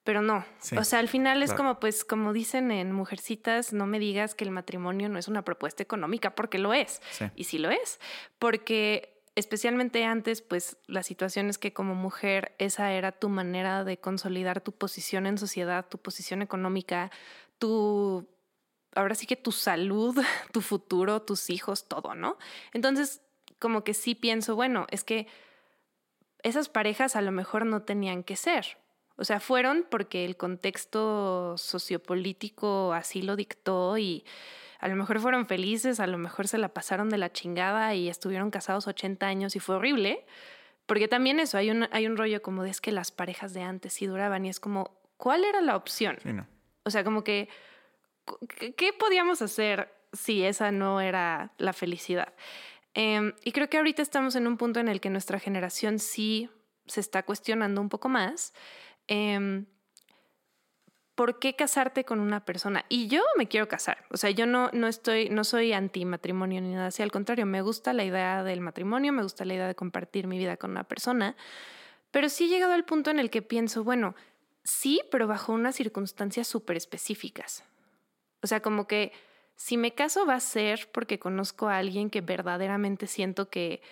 pero 0.03 0.21
no. 0.21 0.43
Sí, 0.59 0.75
o 0.77 0.83
sea, 0.83 0.99
al 0.99 1.07
final 1.07 1.43
es 1.43 1.51
claro. 1.51 1.63
como, 1.63 1.79
pues, 1.79 2.03
como 2.03 2.33
dicen 2.33 2.71
en 2.71 2.91
Mujercitas, 2.91 3.73
no 3.73 3.85
me 3.85 3.99
digas 3.99 4.33
que 4.33 4.43
el 4.43 4.51
matrimonio 4.51 5.09
no 5.09 5.19
es 5.19 5.27
una 5.27 5.43
propuesta 5.43 5.83
económica, 5.83 6.33
porque 6.33 6.57
lo 6.57 6.73
es. 6.73 7.01
Sí. 7.11 7.25
Y 7.35 7.43
sí 7.43 7.59
lo 7.59 7.69
es, 7.69 7.99
porque 8.39 9.10
especialmente 9.35 10.03
antes, 10.03 10.41
pues 10.41 10.77
la 10.87 11.03
situación 11.03 11.49
es 11.49 11.57
que 11.57 11.73
como 11.73 11.95
mujer 11.95 12.53
esa 12.57 12.91
era 12.93 13.11
tu 13.11 13.29
manera 13.29 13.83
de 13.83 13.97
consolidar 13.97 14.61
tu 14.61 14.71
posición 14.71 15.25
en 15.25 15.37
sociedad, 15.37 15.87
tu 15.87 15.97
posición 15.97 16.41
económica, 16.41 17.11
tu, 17.57 18.27
ahora 18.95 19.15
sí 19.15 19.25
que 19.25 19.35
tu 19.35 19.51
salud, 19.51 20.17
tu 20.51 20.61
futuro, 20.61 21.21
tus 21.21 21.49
hijos, 21.49 21.87
todo, 21.87 22.15
¿no? 22.15 22.37
Entonces, 22.73 23.21
como 23.59 23.83
que 23.83 23.93
sí 23.93 24.15
pienso, 24.15 24.55
bueno, 24.55 24.87
es 24.89 25.03
que 25.03 25.27
esas 26.43 26.69
parejas 26.69 27.15
a 27.15 27.21
lo 27.21 27.31
mejor 27.31 27.65
no 27.65 27.83
tenían 27.83 28.23
que 28.23 28.35
ser. 28.35 28.77
O 29.17 29.23
sea, 29.23 29.39
fueron 29.39 29.85
porque 29.89 30.25
el 30.25 30.35
contexto 30.35 31.55
sociopolítico 31.57 32.93
así 32.93 33.21
lo 33.21 33.35
dictó 33.35 33.97
y 33.97 34.25
a 34.81 34.87
lo 34.89 34.95
mejor 34.97 35.19
fueron 35.19 35.45
felices, 35.45 35.99
a 35.99 36.07
lo 36.07 36.17
mejor 36.17 36.47
se 36.47 36.57
la 36.57 36.69
pasaron 36.73 37.09
de 37.09 37.17
la 37.17 37.31
chingada 37.31 37.93
y 37.95 38.09
estuvieron 38.09 38.51
casados 38.51 38.87
80 38.87 39.27
años 39.27 39.55
y 39.55 39.59
fue 39.59 39.75
horrible. 39.75 40.25
Porque 40.87 41.07
también 41.07 41.39
eso, 41.39 41.57
hay 41.57 41.69
un, 41.71 41.87
hay 41.91 42.07
un 42.07 42.17
rollo 42.17 42.41
como 42.41 42.63
de 42.63 42.71
es 42.71 42.81
que 42.81 42.91
las 42.91 43.11
parejas 43.11 43.53
de 43.53 43.61
antes 43.61 43.93
sí 43.93 44.07
duraban 44.07 44.43
y 44.45 44.49
es 44.49 44.59
como 44.59 44.99
¿cuál 45.15 45.45
era 45.45 45.61
la 45.61 45.75
opción? 45.77 46.17
Sí, 46.21 46.33
no. 46.33 46.45
O 46.83 46.89
sea, 46.89 47.03
como 47.03 47.23
que, 47.23 47.47
¿qué- 48.59 48.73
¿qué 48.73 48.91
podíamos 48.93 49.41
hacer 49.41 49.93
si 50.13 50.43
esa 50.43 50.71
no 50.71 50.99
era 50.99 51.53
la 51.57 51.73
felicidad? 51.73 52.33
Em, 52.93 53.33
y 53.45 53.51
creo 53.53 53.69
que 53.69 53.77
ahorita 53.77 54.01
estamos 54.01 54.35
en 54.35 54.47
un 54.47 54.57
punto 54.57 54.79
en 54.79 54.87
el 54.89 54.99
que 54.99 55.09
nuestra 55.09 55.39
generación 55.39 55.99
sí 55.99 56.49
se 56.87 56.99
está 56.99 57.23
cuestionando 57.23 57.79
un 57.81 57.89
poco 57.89 58.09
más. 58.09 58.53
em, 59.07 59.65
¿Por 61.21 61.37
qué 61.37 61.55
casarte 61.55 62.03
con 62.03 62.19
una 62.19 62.45
persona? 62.45 62.83
Y 62.89 63.05
yo 63.05 63.21
me 63.37 63.47
quiero 63.47 63.67
casar. 63.67 64.03
O 64.09 64.17
sea, 64.17 64.31
yo 64.31 64.47
no, 64.47 64.71
no 64.73 64.87
estoy, 64.87 65.29
no 65.29 65.43
soy 65.43 65.71
anti 65.71 66.03
matrimonio 66.03 66.59
ni 66.61 66.73
nada 66.73 66.87
así. 66.87 67.03
Al 67.03 67.11
contrario, 67.11 67.45
me 67.45 67.61
gusta 67.61 67.93
la 67.93 68.03
idea 68.03 68.43
del 68.43 68.59
matrimonio, 68.59 69.13
me 69.13 69.21
gusta 69.21 69.45
la 69.45 69.53
idea 69.53 69.67
de 69.67 69.75
compartir 69.75 70.25
mi 70.25 70.39
vida 70.39 70.57
con 70.57 70.71
una 70.71 70.83
persona. 70.83 71.35
Pero 72.09 72.27
sí 72.27 72.45
he 72.45 72.47
llegado 72.47 72.73
al 72.73 72.85
punto 72.85 73.11
en 73.11 73.19
el 73.19 73.29
que 73.29 73.43
pienso, 73.43 73.83
bueno, 73.83 74.15
sí, 74.63 74.99
pero 75.11 75.27
bajo 75.27 75.53
unas 75.53 75.75
circunstancias 75.75 76.47
súper 76.47 76.75
específicas. 76.75 77.65
O 78.41 78.47
sea, 78.47 78.63
como 78.63 78.87
que 78.87 79.11
si 79.55 79.77
me 79.77 79.93
caso 79.93 80.25
va 80.25 80.33
a 80.33 80.39
ser 80.39 80.89
porque 80.91 81.19
conozco 81.19 81.67
a 81.67 81.77
alguien 81.77 82.09
que 82.09 82.21
verdaderamente 82.21 83.05
siento 83.05 83.47
que, 83.47 83.83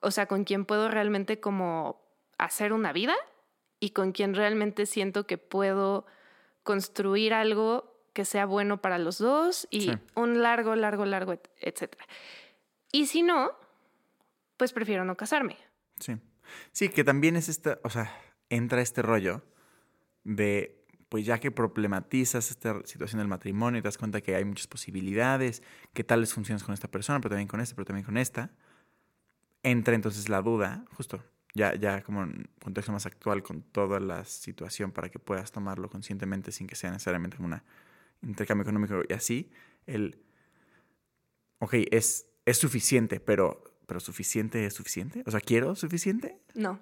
o 0.00 0.12
sea, 0.12 0.26
con 0.26 0.44
quien 0.44 0.64
puedo 0.64 0.88
realmente 0.88 1.40
como 1.40 2.00
hacer 2.38 2.72
una 2.72 2.92
vida 2.92 3.16
y 3.80 3.90
con 3.90 4.12
quien 4.12 4.36
realmente 4.36 4.86
siento 4.86 5.26
que 5.26 5.38
puedo 5.38 6.06
construir 6.62 7.34
algo 7.34 7.90
que 8.12 8.24
sea 8.24 8.44
bueno 8.46 8.80
para 8.82 8.98
los 8.98 9.18
dos 9.18 9.66
y 9.70 9.80
Sí. 9.82 9.92
un 10.14 10.42
largo, 10.42 10.74
largo, 10.76 11.04
largo, 11.06 11.32
et- 11.32 11.50
etcétera. 11.60 12.04
Y 12.92 13.06
si 13.06 13.22
no, 13.22 13.52
pues 14.58 14.72
prefiero 14.72 15.04
no 15.04 15.16
casarme. 15.16 15.56
Sí. 15.98 16.16
Sí, 16.72 16.88
que 16.90 17.04
también 17.04 17.36
es 17.36 17.48
esta, 17.48 17.78
o 17.84 17.90
sea, 17.90 18.14
entra 18.50 18.82
este 18.82 19.00
rollo 19.00 19.42
de, 20.24 20.84
pues 21.08 21.24
ya 21.24 21.38
que 21.40 21.50
problematizas 21.50 22.50
esta 22.50 22.80
situación 22.84 23.18
del 23.20 23.28
matrimonio 23.28 23.78
y 23.78 23.82
te 23.82 23.88
das 23.88 23.96
cuenta 23.98 24.20
que 24.20 24.34
hay 24.36 24.44
muchas 24.44 24.66
posibilidades, 24.66 25.62
que 25.94 26.04
tal 26.04 26.20
vez 26.20 26.34
funcionas 26.34 26.62
con 26.64 26.74
esta 26.74 26.88
persona, 26.88 27.20
pero 27.20 27.30
también 27.30 27.48
con 27.48 27.60
esta, 27.60 27.74
pero 27.74 27.86
también 27.86 28.04
con 28.04 28.18
esta, 28.18 28.50
entra 29.62 29.94
entonces 29.94 30.28
la 30.28 30.42
duda, 30.42 30.84
justo, 30.96 31.22
ya, 31.54 31.74
ya 31.74 32.02
como 32.02 32.22
en 32.22 32.48
contexto 32.62 32.92
más 32.92 33.06
actual 33.06 33.42
con 33.42 33.62
toda 33.62 34.00
la 34.00 34.24
situación 34.24 34.92
para 34.92 35.10
que 35.10 35.18
puedas 35.18 35.52
tomarlo 35.52 35.90
conscientemente 35.90 36.52
sin 36.52 36.66
que 36.66 36.74
sea 36.74 36.90
necesariamente 36.90 37.36
como 37.36 37.48
un 37.48 38.28
intercambio 38.28 38.62
económico 38.62 39.02
y 39.08 39.12
así, 39.12 39.50
el, 39.86 40.18
ok, 41.58 41.74
es, 41.90 42.26
es 42.46 42.58
suficiente, 42.58 43.20
pero, 43.20 43.64
pero 43.86 44.00
suficiente 44.00 44.64
es 44.64 44.74
suficiente, 44.74 45.22
o 45.26 45.30
sea, 45.30 45.40
quiero 45.40 45.74
suficiente, 45.74 46.38
No. 46.54 46.80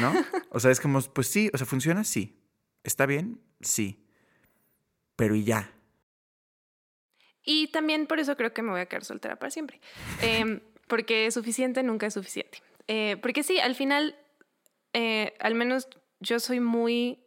¿no? 0.00 0.12
O 0.50 0.60
sea, 0.60 0.70
es 0.70 0.80
como, 0.80 1.00
pues 1.00 1.26
sí, 1.26 1.50
o 1.52 1.58
sea, 1.58 1.66
funciona, 1.66 2.02
sí. 2.04 2.40
¿Está 2.82 3.04
bien? 3.04 3.40
Sí. 3.60 4.06
Pero 5.16 5.34
y 5.34 5.44
ya. 5.44 5.72
Y 7.42 7.68
también 7.68 8.06
por 8.06 8.18
eso 8.18 8.36
creo 8.36 8.52
que 8.52 8.62
me 8.62 8.70
voy 8.70 8.80
a 8.80 8.86
quedar 8.86 9.04
soltera 9.04 9.38
para 9.38 9.50
siempre. 9.50 9.80
Em, 10.22 10.60
porque 10.88 11.30
suficiente 11.30 11.82
nunca 11.82 12.06
es 12.06 12.14
suficiente. 12.14 12.58
Eh, 12.88 13.16
porque 13.20 13.42
sí, 13.42 13.58
al 13.58 13.74
final, 13.74 14.16
eh, 14.92 15.34
al 15.40 15.54
menos 15.54 15.88
yo 16.20 16.40
soy 16.40 16.60
muy, 16.60 17.18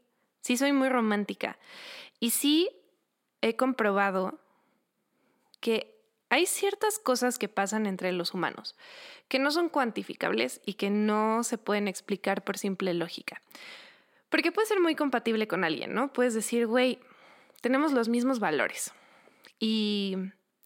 sí 0.42 0.58
soy 0.58 0.74
muy 0.74 0.90
romántica. 0.90 1.58
Y 2.20 2.32
sí 2.32 2.70
he 3.42 3.56
comprobado 3.56 4.40
que 5.60 5.96
hay 6.30 6.46
ciertas 6.46 7.00
cosas 7.00 7.38
que 7.38 7.50
pasan 7.50 7.86
entre 7.86 8.12
los 8.12 8.34
humanos 8.34 8.76
que 9.30 9.40
no 9.40 9.52
son 9.52 9.70
cuantificables 9.70 10.60
y 10.66 10.74
que 10.74 10.90
no 10.90 11.44
se 11.44 11.58
pueden 11.58 11.88
explicar 11.88 12.44
por 12.44 12.58
simple 12.58 12.94
lógica. 12.94 13.42
Porque 14.30 14.52
puede 14.52 14.68
ser 14.68 14.80
muy 14.80 14.96
compatible 14.96 15.48
con 15.48 15.64
alguien, 15.64 15.94
¿no? 15.94 16.12
Puedes 16.12 16.34
decir, 16.34 16.68
güey, 16.68 17.00
tenemos 17.62 17.94
los 17.94 18.10
mismos 18.10 18.40
valores 18.40 18.92
y 19.60 20.18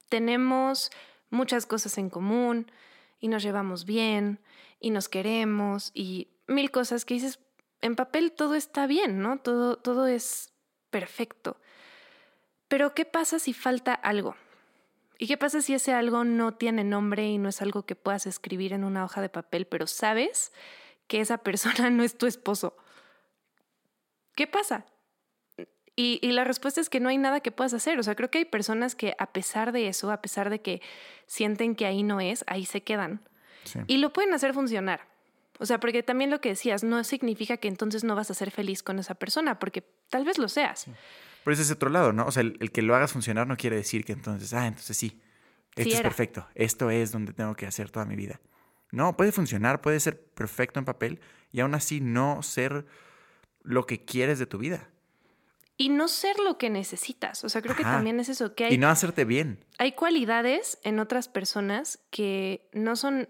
tenemos 0.09 0.91
muchas 1.29 1.65
cosas 1.65 1.97
en 1.97 2.09
común 2.09 2.71
y 3.23 3.29
nos 3.29 3.41
llevamos 3.41 3.85
bien 3.85 4.41
y 4.81 4.89
nos 4.89 5.07
queremos 5.07 5.91
y 5.93 6.27
mil 6.45 6.71
cosas 6.71 7.05
que 7.05 7.13
dices, 7.13 7.39
en 7.79 7.95
papel 7.95 8.33
todo 8.33 8.53
está 8.53 8.85
bien, 8.85 9.21
¿no? 9.21 9.37
Todo, 9.37 9.77
todo 9.77 10.07
es 10.07 10.51
perfecto. 10.89 11.55
Pero 12.67 12.93
¿qué 12.93 13.05
pasa 13.05 13.39
si 13.39 13.53
falta 13.53 13.93
algo? 13.93 14.35
¿Y 15.17 15.27
qué 15.27 15.37
pasa 15.37 15.61
si 15.61 15.73
ese 15.73 15.93
algo 15.93 16.25
no 16.25 16.55
tiene 16.55 16.83
nombre 16.83 17.25
y 17.25 17.37
no 17.37 17.47
es 17.47 17.61
algo 17.61 17.85
que 17.85 17.95
puedas 17.95 18.25
escribir 18.25 18.73
en 18.73 18.83
una 18.83 19.05
hoja 19.05 19.21
de 19.21 19.29
papel, 19.29 19.67
pero 19.67 19.87
sabes 19.87 20.51
que 21.07 21.21
esa 21.21 21.37
persona 21.43 21.89
no 21.89 22.03
es 22.03 22.17
tu 22.17 22.25
esposo? 22.25 22.75
¿Qué 24.35 24.47
pasa? 24.47 24.85
Y, 25.95 26.19
y, 26.23 26.31
la 26.31 26.43
respuesta 26.43 26.81
es 26.81 26.89
que 26.89 26.99
no 26.99 27.09
hay 27.09 27.17
nada 27.17 27.39
que 27.41 27.51
puedas 27.51 27.73
hacer. 27.73 27.99
O 27.99 28.03
sea, 28.03 28.15
creo 28.15 28.31
que 28.31 28.39
hay 28.39 28.45
personas 28.45 28.95
que 28.95 29.15
a 29.19 29.27
pesar 29.31 29.71
de 29.71 29.87
eso, 29.87 30.11
a 30.11 30.21
pesar 30.21 30.49
de 30.49 30.59
que 30.59 30.81
sienten 31.27 31.75
que 31.75 31.85
ahí 31.85 32.01
no 32.01 32.19
es, 32.19 32.43
ahí 32.47 32.65
se 32.65 32.81
quedan. 32.81 33.21
Sí. 33.63 33.79
Y 33.85 33.97
lo 33.97 34.11
pueden 34.11 34.33
hacer 34.33 34.53
funcionar. 34.53 35.07
O 35.59 35.67
sea, 35.67 35.79
porque 35.79 36.01
también 36.01 36.31
lo 36.31 36.41
que 36.41 36.49
decías, 36.49 36.83
no 36.83 37.03
significa 37.03 37.57
que 37.57 37.67
entonces 37.67 38.03
no 38.03 38.15
vas 38.15 38.31
a 38.31 38.33
ser 38.33 38.49
feliz 38.49 38.81
con 38.81 38.97
esa 38.97 39.13
persona, 39.13 39.59
porque 39.59 39.83
tal 40.09 40.25
vez 40.25 40.39
lo 40.39 40.49
seas. 40.49 40.81
Sí. 40.81 40.91
Pero 41.43 41.53
ese 41.53 41.63
es 41.63 41.71
otro 41.71 41.89
lado, 41.89 42.11
¿no? 42.11 42.25
O 42.25 42.31
sea, 42.31 42.41
el, 42.41 42.57
el, 42.59 42.71
que 42.71 42.81
lo 42.81 42.95
hagas 42.95 43.11
funcionar 43.11 43.45
no 43.45 43.55
quiere 43.55 43.75
decir 43.75 44.03
que 44.03 44.13
entonces, 44.13 44.53
ah, 44.53 44.65
entonces 44.65 44.97
sí, 44.97 45.21
esto 45.75 45.89
Sí 45.89 45.95
es 45.95 46.01
perfecto, 46.01 46.47
esto 46.53 46.89
es 46.91 47.11
donde 47.11 47.33
tengo 47.33 47.55
que 47.55 47.65
hacer 47.65 47.89
toda 47.89 48.05
mi 48.05 48.15
vida. 48.15 48.39
No, 48.91 49.17
puede 49.17 49.31
funcionar, 49.31 49.81
puede 49.81 49.99
ser 49.99 50.23
perfecto 50.23 50.79
en 50.79 50.85
papel 50.85 51.19
y 51.51 51.61
aún 51.61 51.73
así 51.73 51.99
no 51.99 52.43
ser 52.43 52.85
lo 53.63 53.87
que 53.87 54.05
quieres 54.05 54.37
de 54.37 54.45
tu 54.45 54.59
vida. 54.59 54.89
Y 55.77 55.89
no 55.89 56.07
ser 56.07 56.37
lo 56.39 56.57
que 56.57 56.69
necesitas. 56.69 57.43
O 57.43 57.49
sea, 57.49 57.61
creo 57.61 57.75
que 57.75 57.83
también 57.83 58.19
es 58.19 58.29
eso, 58.29 58.53
que 58.53 58.65
hay, 58.65 58.73
Y 58.75 58.77
no 58.77 58.89
hacerte 58.89 59.25
bien. 59.25 59.65
hay 59.79 59.93
cualidades 59.93 60.79
en 60.83 60.99
otras 60.99 61.27
personas 61.27 61.99
que 62.11 62.69
no 62.73 62.95
son 62.95 63.27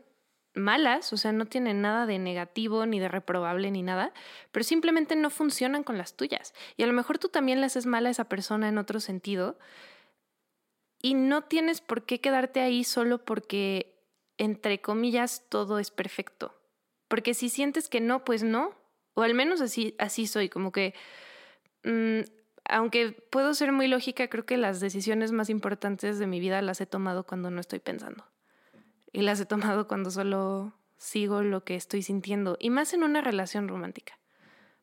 malas, 0.55 1.13
o 1.13 1.17
sea, 1.17 1.31
no 1.31 1.45
tienen 1.45 1.81
nada 1.81 2.05
de 2.05 2.19
negativo 2.19 2.85
ni 2.85 2.99
de 2.99 3.07
reprobable 3.07 3.71
ni 3.71 3.81
nada, 3.81 4.13
pero 4.51 4.63
simplemente 4.63 5.15
no 5.15 5.29
funcionan 5.29 5.83
con 5.83 5.97
las 5.97 6.15
tuyas. 6.15 6.53
Y 6.77 6.83
a 6.83 6.87
lo 6.87 6.93
mejor 6.93 7.17
tú 7.17 7.29
también 7.29 7.59
le 7.59 7.65
haces 7.65 7.85
mal 7.85 8.05
a 8.05 8.09
esa 8.09 8.29
persona 8.29 8.67
en 8.69 8.77
otro 8.77 8.99
sentido 8.99 9.57
y 11.01 11.15
no 11.15 11.43
tienes 11.43 11.81
por 11.81 12.05
qué 12.05 12.21
quedarte 12.21 12.61
ahí 12.61 12.83
solo 12.83 13.23
porque, 13.25 13.95
entre 14.37 14.79
comillas, 14.81 15.45
todo 15.49 15.79
es 15.79 15.91
perfecto. 15.91 16.55
Porque 17.07 17.33
si 17.33 17.49
sientes 17.49 17.89
que 17.89 17.99
no, 17.99 18.23
pues 18.23 18.43
no. 18.43 18.73
O 19.13 19.21
al 19.21 19.33
menos 19.33 19.61
así, 19.61 19.95
así 19.99 20.27
soy, 20.27 20.49
como 20.49 20.71
que... 20.71 20.93
mm, 21.83 22.21
aunque 22.65 23.11
puedo 23.11 23.53
ser 23.53 23.71
muy 23.71 23.87
lógica, 23.87 24.27
creo 24.27 24.45
que 24.45 24.57
las 24.57 24.79
decisiones 24.79 25.31
más 25.31 25.49
importantes 25.49 26.19
de 26.19 26.27
mi 26.27 26.39
vida 26.39 26.61
las 26.61 26.81
he 26.81 26.85
tomado 26.85 27.25
cuando 27.25 27.51
no 27.51 27.59
estoy 27.59 27.79
pensando. 27.79 28.25
Y 29.11 29.21
las 29.21 29.39
he 29.39 29.45
tomado 29.45 29.87
cuando 29.87 30.09
solo 30.11 30.73
sigo 30.97 31.43
lo 31.43 31.63
que 31.63 31.75
estoy 31.75 32.01
sintiendo. 32.01 32.57
Y 32.59 32.69
más 32.69 32.93
en 32.93 33.03
una 33.03 33.21
relación 33.21 33.67
romántica. 33.67 34.17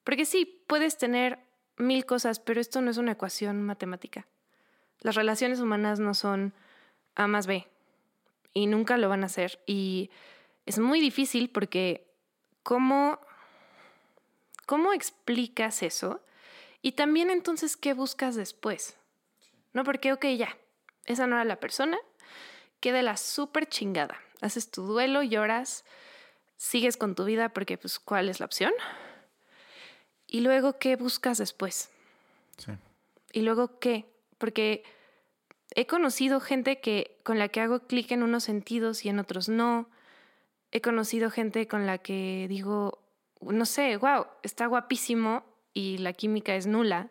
Porque 0.04 0.25
sí, 0.25 0.62
puedes 0.66 0.99
tener 0.99 1.40
mil 1.76 2.04
cosas, 2.04 2.38
pero 2.38 2.61
esto 2.61 2.80
no 2.80 2.90
es 2.90 2.99
una 2.99 3.12
ecuación 3.12 3.62
matemática. 3.62 4.26
Las 5.00 5.14
relaciones 5.14 5.61
humanas 5.61 5.99
no 5.99 6.14
son 6.14 6.54
A 7.14 7.26
más 7.26 7.47
B. 7.47 7.66
Y 8.52 8.66
nunca 8.66 8.99
lo 8.99 9.09
van 9.09 9.25
a 9.25 9.28
ser. 9.28 9.61
Y 9.66 10.11
es 10.66 10.78
muy 10.78 11.00
difícil 11.00 11.50
porque 11.50 12.07
¿cómo, 12.62 13.19
cómo 14.66 14.92
explicas 14.92 15.83
eso? 15.83 16.21
Y 16.82 16.92
también 16.92 17.30
entonces, 17.30 17.76
¿qué 17.76 17.92
buscas 17.92 18.37
después? 18.37 18.96
No, 19.72 19.84
porque, 19.84 20.12
ok, 20.12 20.26
ya, 20.37 20.56
esa 21.04 21.26
no 21.26 21.37
era 21.37 21.44
la 21.44 21.60
persona, 21.60 21.99
queda 22.80 23.02
la 23.02 23.16
súper 23.16 23.68
chingada. 23.68 24.18
Haces 24.40 24.70
tu 24.70 24.82
duelo, 24.82 25.22
lloras, 25.22 25.84
sigues 26.56 26.96
con 26.96 27.14
tu 27.14 27.25
vida 27.25 27.50
porque, 27.50 27.76
pues, 27.76 27.99
¿cuál 27.99 28.28
es 28.28 28.40
la 28.40 28.46
opción? 28.46 28.72
Y 30.26 30.40
luego, 30.40 30.78
¿qué 30.78 30.96
buscas 30.96 31.38
después? 31.38 31.90
Sí. 32.56 32.72
¿Y 33.32 33.42
luego 33.42 33.78
qué? 33.78 34.06
Porque 34.38 34.82
he 35.75 35.87
conocido 35.87 36.40
gente 36.40 36.80
que, 36.80 37.20
con 37.22 37.38
la 37.38 37.49
que 37.49 37.60
hago 37.60 37.80
clic 37.80 38.10
en 38.12 38.22
unos 38.22 38.44
sentidos 38.44 39.04
y 39.04 39.08
en 39.08 39.18
otros 39.18 39.49
no. 39.49 39.90
He 40.72 40.80
conocido 40.80 41.30
gente 41.30 41.68
con 41.68 41.87
la 41.87 41.99
que 41.99 42.46
digo, 42.49 43.02
no 43.40 43.66
sé, 43.66 43.96
wow, 43.96 44.26
está 44.42 44.66
guapísimo 44.66 45.44
y 45.72 45.98
la 45.98 46.12
química 46.12 46.54
es 46.54 46.66
nula. 46.66 47.10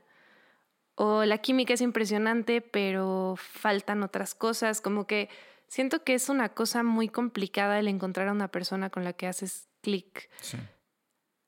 O 0.95 1.23
la 1.23 1.37
química 1.37 1.73
es 1.73 1.81
impresionante, 1.81 2.61
pero 2.61 3.35
faltan 3.37 4.03
otras 4.03 4.35
cosas. 4.35 4.81
Como 4.81 5.07
que 5.07 5.29
siento 5.67 6.03
que 6.03 6.13
es 6.13 6.29
una 6.29 6.49
cosa 6.49 6.83
muy 6.83 7.07
complicada 7.07 7.79
el 7.79 7.87
encontrar 7.87 8.27
a 8.27 8.33
una 8.33 8.49
persona 8.49 8.89
con 8.89 9.03
la 9.03 9.13
que 9.13 9.27
haces 9.27 9.69
clic. 9.81 10.29
Sí. 10.41 10.57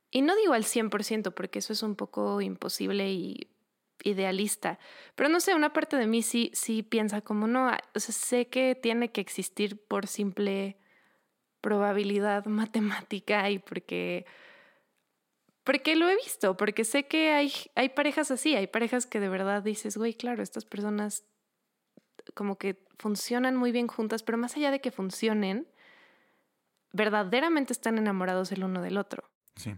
Y 0.09 0.21
no 0.21 0.35
digo 0.35 0.53
al 0.53 0.63
100% 0.63 1.33
porque 1.33 1.59
eso 1.59 1.73
es 1.73 1.83
un 1.83 1.95
poco 1.95 2.41
imposible 2.41 3.11
y 3.11 3.47
idealista, 4.03 4.79
pero 5.15 5.29
no 5.29 5.39
sé, 5.39 5.53
una 5.53 5.73
parte 5.73 5.95
de 5.95 6.07
mí 6.07 6.21
sí, 6.21 6.51
sí 6.53 6.83
piensa 6.83 7.21
como 7.21 7.47
no, 7.47 7.67
o 7.67 7.99
sea, 7.99 8.13
sé 8.13 8.47
que 8.47 8.75
tiene 8.75 9.11
que 9.11 9.21
existir 9.21 9.77
por 9.85 10.07
simple 10.07 10.77
probabilidad 11.61 12.45
matemática 12.45 13.49
y 13.49 13.59
porque 13.59 14.25
Porque 15.63 15.95
lo 15.95 16.09
he 16.09 16.15
visto, 16.15 16.57
porque 16.57 16.83
sé 16.83 17.07
que 17.07 17.31
hay, 17.31 17.53
hay 17.75 17.89
parejas 17.89 18.31
así, 18.31 18.55
hay 18.55 18.67
parejas 18.67 19.05
que 19.05 19.19
de 19.19 19.29
verdad 19.29 19.61
dices, 19.61 19.95
güey, 19.95 20.13
claro, 20.13 20.41
estas 20.41 20.65
personas 20.65 21.23
como 22.33 22.57
que 22.57 22.83
funcionan 22.97 23.55
muy 23.55 23.71
bien 23.71 23.87
juntas, 23.87 24.23
pero 24.23 24.37
más 24.37 24.55
allá 24.55 24.71
de 24.71 24.81
que 24.81 24.91
funcionen, 24.91 25.67
verdaderamente 26.93 27.73
están 27.73 27.97
enamorados 27.97 28.51
el 28.51 28.63
uno 28.63 28.81
del 28.81 28.97
otro. 28.97 29.29
Sí. 29.55 29.75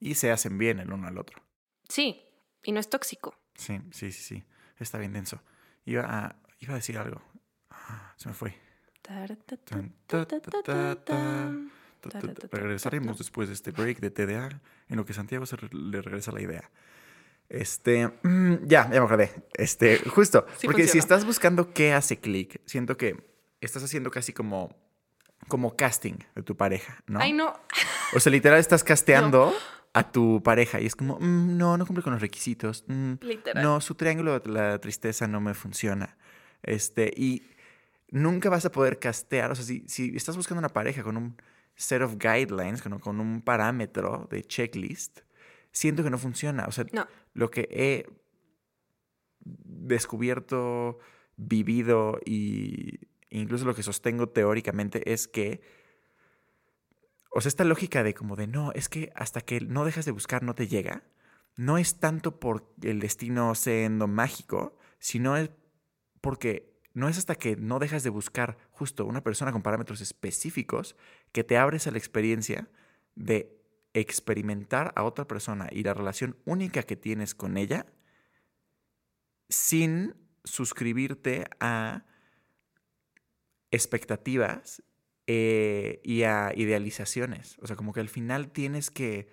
Y 0.00 0.14
se 0.14 0.30
hacen 0.30 0.58
bien 0.58 0.80
el 0.80 0.92
uno 0.92 1.08
al 1.08 1.18
otro. 1.18 1.42
Sí, 1.88 2.22
y 2.62 2.72
no 2.72 2.80
es 2.80 2.88
tóxico. 2.88 3.34
Sí, 3.54 3.80
sí, 3.92 4.12
sí, 4.12 4.22
sí. 4.22 4.44
Está 4.78 4.98
bien 4.98 5.12
denso. 5.12 5.40
Iba 5.84 6.02
a, 6.02 6.36
iba 6.60 6.72
a 6.74 6.76
decir 6.76 6.98
algo. 6.98 7.22
Se 8.16 8.28
me 8.28 8.34
fue. 8.34 8.54
Regresaremos 12.50 13.18
después 13.18 13.48
de 13.48 13.54
este 13.54 13.70
break 13.70 14.00
de 14.00 14.10
TDA, 14.10 14.60
en 14.88 14.96
lo 14.96 15.04
que 15.04 15.12
Santiago 15.12 15.46
se 15.46 15.56
le 15.72 16.02
regresa 16.02 16.32
la 16.32 16.40
idea. 16.40 16.70
Este, 17.48 18.08
mm, 18.22 18.66
ya, 18.66 18.84
ya 18.84 19.00
me 19.00 19.06
acordé. 19.06 19.30
Este, 19.54 19.98
justo, 20.08 20.46
porque 20.64 20.88
si 20.88 20.98
estás 20.98 21.24
buscando 21.24 21.72
qué 21.72 21.92
hace 21.92 22.18
clic, 22.18 22.60
siento 22.66 22.96
que 22.96 23.22
estás 23.60 23.82
haciendo 23.82 24.10
casi 24.10 24.32
como, 24.32 24.74
como 25.48 25.76
casting 25.76 26.14
de 26.34 26.42
tu 26.42 26.56
pareja, 26.56 27.02
¿no? 27.06 27.20
Ay, 27.20 27.32
no. 27.32 27.54
O 28.14 28.20
sea, 28.20 28.32
literal 28.32 28.58
estás 28.58 28.84
casteando 28.84 29.54
a 29.92 30.10
tu 30.10 30.42
pareja 30.42 30.80
y 30.80 30.86
es 30.86 30.96
como, 30.96 31.18
mm, 31.20 31.56
no, 31.56 31.76
no 31.76 31.86
cumple 31.86 32.02
con 32.02 32.12
los 32.12 32.22
requisitos. 32.22 32.84
Mm, 32.88 33.14
literal. 33.20 33.62
No, 33.62 33.80
su 33.80 33.94
triángulo 33.94 34.38
de 34.40 34.50
la 34.50 34.78
tristeza 34.80 35.28
no 35.28 35.40
me 35.40 35.54
funciona. 35.54 36.16
Este, 36.62 37.12
y 37.14 37.42
nunca 38.10 38.48
vas 38.48 38.64
a 38.64 38.72
poder 38.72 38.98
castear, 38.98 39.50
o 39.50 39.54
sea, 39.54 39.64
si, 39.64 39.84
si 39.86 40.16
estás 40.16 40.36
buscando 40.36 40.60
una 40.60 40.70
pareja 40.70 41.02
con 41.02 41.16
un 41.16 41.36
set 41.74 42.02
of 42.02 42.16
guidelines, 42.18 42.82
con, 42.82 43.20
un 43.20 43.42
parámetro 43.42 44.26
de 44.30 44.42
checklist, 44.42 45.20
siento 45.72 46.02
que 46.02 46.10
no 46.10 46.18
funciona. 46.18 46.66
O 46.66 46.72
sea, 46.72 46.84
lo 47.32 47.50
que 47.50 47.68
he 47.70 48.06
descubierto, 49.40 50.98
vivido 51.36 52.20
y 52.24 53.00
incluso 53.30 53.64
lo 53.64 53.74
que 53.74 53.82
sostengo 53.82 54.28
teóricamente 54.28 55.12
es 55.12 55.28
que, 55.28 55.60
o 57.30 57.40
sea, 57.40 57.48
esta 57.48 57.64
lógica 57.64 58.02
de 58.02 58.14
como 58.14 58.36
de 58.36 58.46
no, 58.46 58.72
es 58.72 58.88
que 58.88 59.12
hasta 59.16 59.40
que 59.40 59.60
no 59.60 59.84
dejas 59.84 60.04
de 60.04 60.12
buscar 60.12 60.42
no 60.42 60.54
te 60.54 60.68
llega, 60.68 61.02
no 61.56 61.78
es 61.78 61.98
tanto 61.98 62.38
por 62.38 62.72
el 62.82 63.00
destino 63.00 63.54
siendo 63.54 64.06
mágico, 64.06 64.76
sino 64.98 65.36
es 65.36 65.50
porque 66.20 66.73
no 66.94 67.08
es 67.08 67.18
hasta 67.18 67.34
que 67.34 67.56
no 67.56 67.78
dejas 67.78 68.02
de 68.04 68.10
buscar 68.10 68.56
justo 68.70 69.04
una 69.04 69.22
persona 69.22 69.52
con 69.52 69.62
parámetros 69.62 70.00
específicos 70.00 70.96
que 71.32 71.44
te 71.44 71.58
abres 71.58 71.86
a 71.86 71.90
la 71.90 71.98
experiencia 71.98 72.70
de 73.16 73.60
experimentar 73.92 74.92
a 74.96 75.04
otra 75.04 75.26
persona 75.26 75.68
y 75.70 75.82
la 75.82 75.94
relación 75.94 76.36
única 76.44 76.82
que 76.84 76.96
tienes 76.96 77.34
con 77.34 77.56
ella 77.56 77.86
sin 79.48 80.14
suscribirte 80.44 81.46
a 81.60 82.04
expectativas 83.70 84.82
eh, 85.26 86.00
y 86.04 86.22
a 86.22 86.52
idealizaciones. 86.54 87.56
O 87.60 87.66
sea, 87.66 87.76
como 87.76 87.92
que 87.92 88.00
al 88.00 88.08
final 88.08 88.50
tienes 88.50 88.90
que 88.90 89.28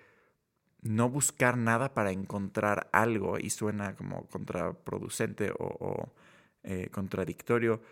no 0.80 1.08
buscar 1.08 1.56
nada 1.56 1.94
para 1.94 2.10
encontrar 2.10 2.88
algo 2.92 3.38
y 3.38 3.50
suena 3.50 3.94
como 3.94 4.26
contraproducente 4.28 5.52
o, 5.58 6.12
eh, 6.64 6.88
contradictorio. 6.90 7.82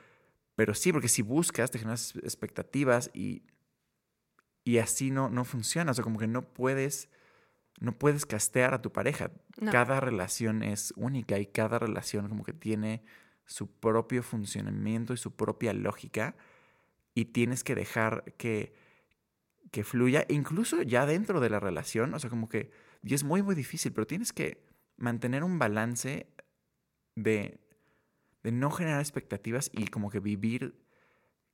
Pero 0.57 0.75
sí, 0.75 0.93
porque 0.93 1.09
si 1.09 1.23
buscas, 1.23 1.71
te 1.71 1.79
generas 1.79 2.15
expectativas 2.17 3.11
y 3.15 3.43
y 4.65 4.79
así 4.79 5.11
no, 5.11 5.31
no 5.31 5.45
funciona. 5.45 5.91
O 5.91 5.95
sea, 5.95 6.05
como 6.05 6.19
que 6.19 6.27
no 6.27 6.43
puedes, 6.43 7.09
no 7.81 7.99
puedes 7.99 8.27
castear 8.27 8.75
a 8.75 8.83
tu 8.83 8.93
pareja. 8.93 9.31
Cada 9.71 10.01
relación 10.01 10.63
es 10.63 10.93
única 10.97 11.39
y 11.39 11.47
cada 11.47 11.79
relación 11.79 12.29
como 12.29 12.45
que 12.45 12.53
tiene 12.53 13.03
su 13.47 13.71
propio 13.71 14.23
funcionamiento 14.23 15.13
y 15.13 15.17
su 15.17 15.35
propia 15.35 15.73
lógica. 15.73 16.37
Y 17.15 17.27
tienes 17.27 17.65
que 17.65 17.75
dejar 17.75 18.35
que, 18.37 18.75
que 19.71 19.83
fluya, 19.83 20.25
incluso 20.29 20.83
ya 20.83 21.07
dentro 21.07 21.41
de 21.41 21.51
la 21.51 21.59
relación. 21.59 22.15
O 22.15 22.19
sea, 22.19 22.31
como 22.31 22.49
que, 22.49 22.71
y 23.03 23.15
es 23.15 23.25
muy, 23.25 23.43
muy 23.43 23.55
difícil, 23.55 23.93
pero 23.93 24.07
tienes 24.07 24.33
que 24.33 24.63
mantener 24.97 25.43
un 25.43 25.59
balance 25.59 26.27
de, 27.17 27.59
de 28.43 28.53
no 28.53 28.71
generar 28.71 29.01
expectativas 29.01 29.71
y 29.73 29.89
como 29.89 30.11
que 30.11 30.21
vivir 30.21 30.75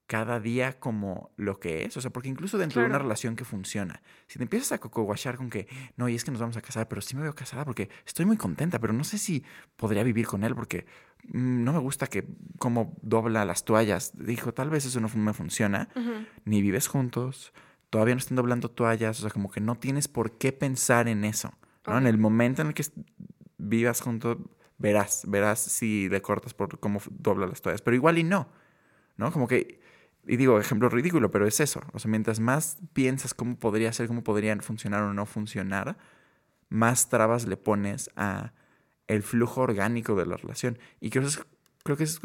cada 0.07 0.39
día 0.39 0.79
como 0.79 1.33
lo 1.37 1.59
que 1.59 1.85
es. 1.85 1.97
O 1.97 2.01
sea, 2.01 2.11
porque 2.13 2.29
incluso 2.29 2.59
dentro 2.59 2.81
de 2.81 2.89
una 2.89 2.99
relación 2.99 3.37
que 3.37 3.45
funciona, 3.45 4.03
si 4.27 4.39
te 4.39 4.45
empiezas 4.45 4.73
a 4.73 4.79
cocoguachar 4.79 5.37
con 5.37 5.51
que, 5.51 5.67
no, 5.97 6.09
y 6.09 6.15
es 6.15 6.25
que 6.25 6.31
nos 6.31 6.41
vamos 6.41 6.57
a 6.57 6.63
casar, 6.63 6.89
pero 6.89 7.01
sí 7.01 7.17
me 7.17 7.23
veo 7.23 7.35
casada 7.35 7.65
porque 7.65 7.89
estoy 8.07 8.25
muy 8.25 8.37
contenta, 8.37 8.79
pero 8.79 8.93
no 8.93 9.05
sé 9.05 9.19
si 9.19 9.45
podría 9.77 10.05
vivir 10.05 10.27
con 10.27 10.45
él 10.45 10.55
porque 10.55 10.87
mm, 11.25 11.65
no 11.65 11.73
me 11.73 11.81
gusta 11.81 12.07
que 12.07 12.27
como 12.59 12.97
dobla 13.03 13.45
las 13.45 13.65
toallas. 13.65 14.13
Dijo, 14.17 14.55
tal 14.55 14.71
vez 14.71 14.87
eso 14.87 15.01
no 15.01 15.09
me 15.09 15.33
funciona. 15.33 15.89
Ni 16.45 16.63
vives 16.63 16.87
juntos, 16.87 17.53
todavía 17.91 18.15
no 18.15 18.21
están 18.21 18.37
doblando 18.37 18.71
toallas, 18.71 19.19
o 19.19 19.23
sea, 19.23 19.31
como 19.31 19.51
que 19.51 19.61
no 19.61 19.77
tienes 19.77 20.07
por 20.07 20.39
qué 20.39 20.53
pensar 20.53 21.09
en 21.09 21.25
eso. 21.25 21.53
¿no? 21.87 21.99
En 21.99 22.07
el 22.07 22.19
momento 22.19 22.63
en 22.63 22.69
el 22.69 22.75
que 22.75 22.85
vivas 23.59 24.01
juntos, 24.01 24.39
verás, 24.79 25.25
verás 25.27 25.61
si 25.61 26.09
le 26.09 26.23
cortas 26.23 26.55
por 26.55 26.79
cómo 26.81 27.01
dobla 27.11 27.47
las 27.47 27.63
toallas, 27.63 27.83
pero 27.83 27.95
igual 27.95 28.19
y 28.19 28.25
no. 28.25 28.49
¿No? 29.17 29.33
Como 29.33 29.49
que 29.49 29.81
y 30.27 30.37
digo, 30.37 30.59
ejemplo 30.59 30.89
ridículo, 30.89 31.31
pero 31.31 31.47
es 31.47 31.61
eso. 31.61 31.83
O 31.93 31.99
sea, 31.99 32.11
mientras 32.11 32.41
más 32.41 32.79
piensas 32.93 33.33
cómo 33.33 33.59
podría 33.59 33.93
ser, 33.93 34.09
cómo 34.09 34.25
podrían 34.25 34.61
funcionar 34.61 35.03
o 35.03 35.15
no 35.15 35.25
funcionar, 35.25 35.97
más 36.69 37.09
trabas 37.09 37.47
le 37.47 37.57
pones 37.57 38.11
a 38.17 38.53
el 39.07 39.23
flujo 39.23 39.61
orgánico 39.61 40.17
de 40.17 40.27
la 40.27 40.37
relación. 40.37 40.79
Y 41.01 41.11
creo, 41.11 41.29
creo 41.85 41.97
que 41.97 42.05
es, 42.05 42.21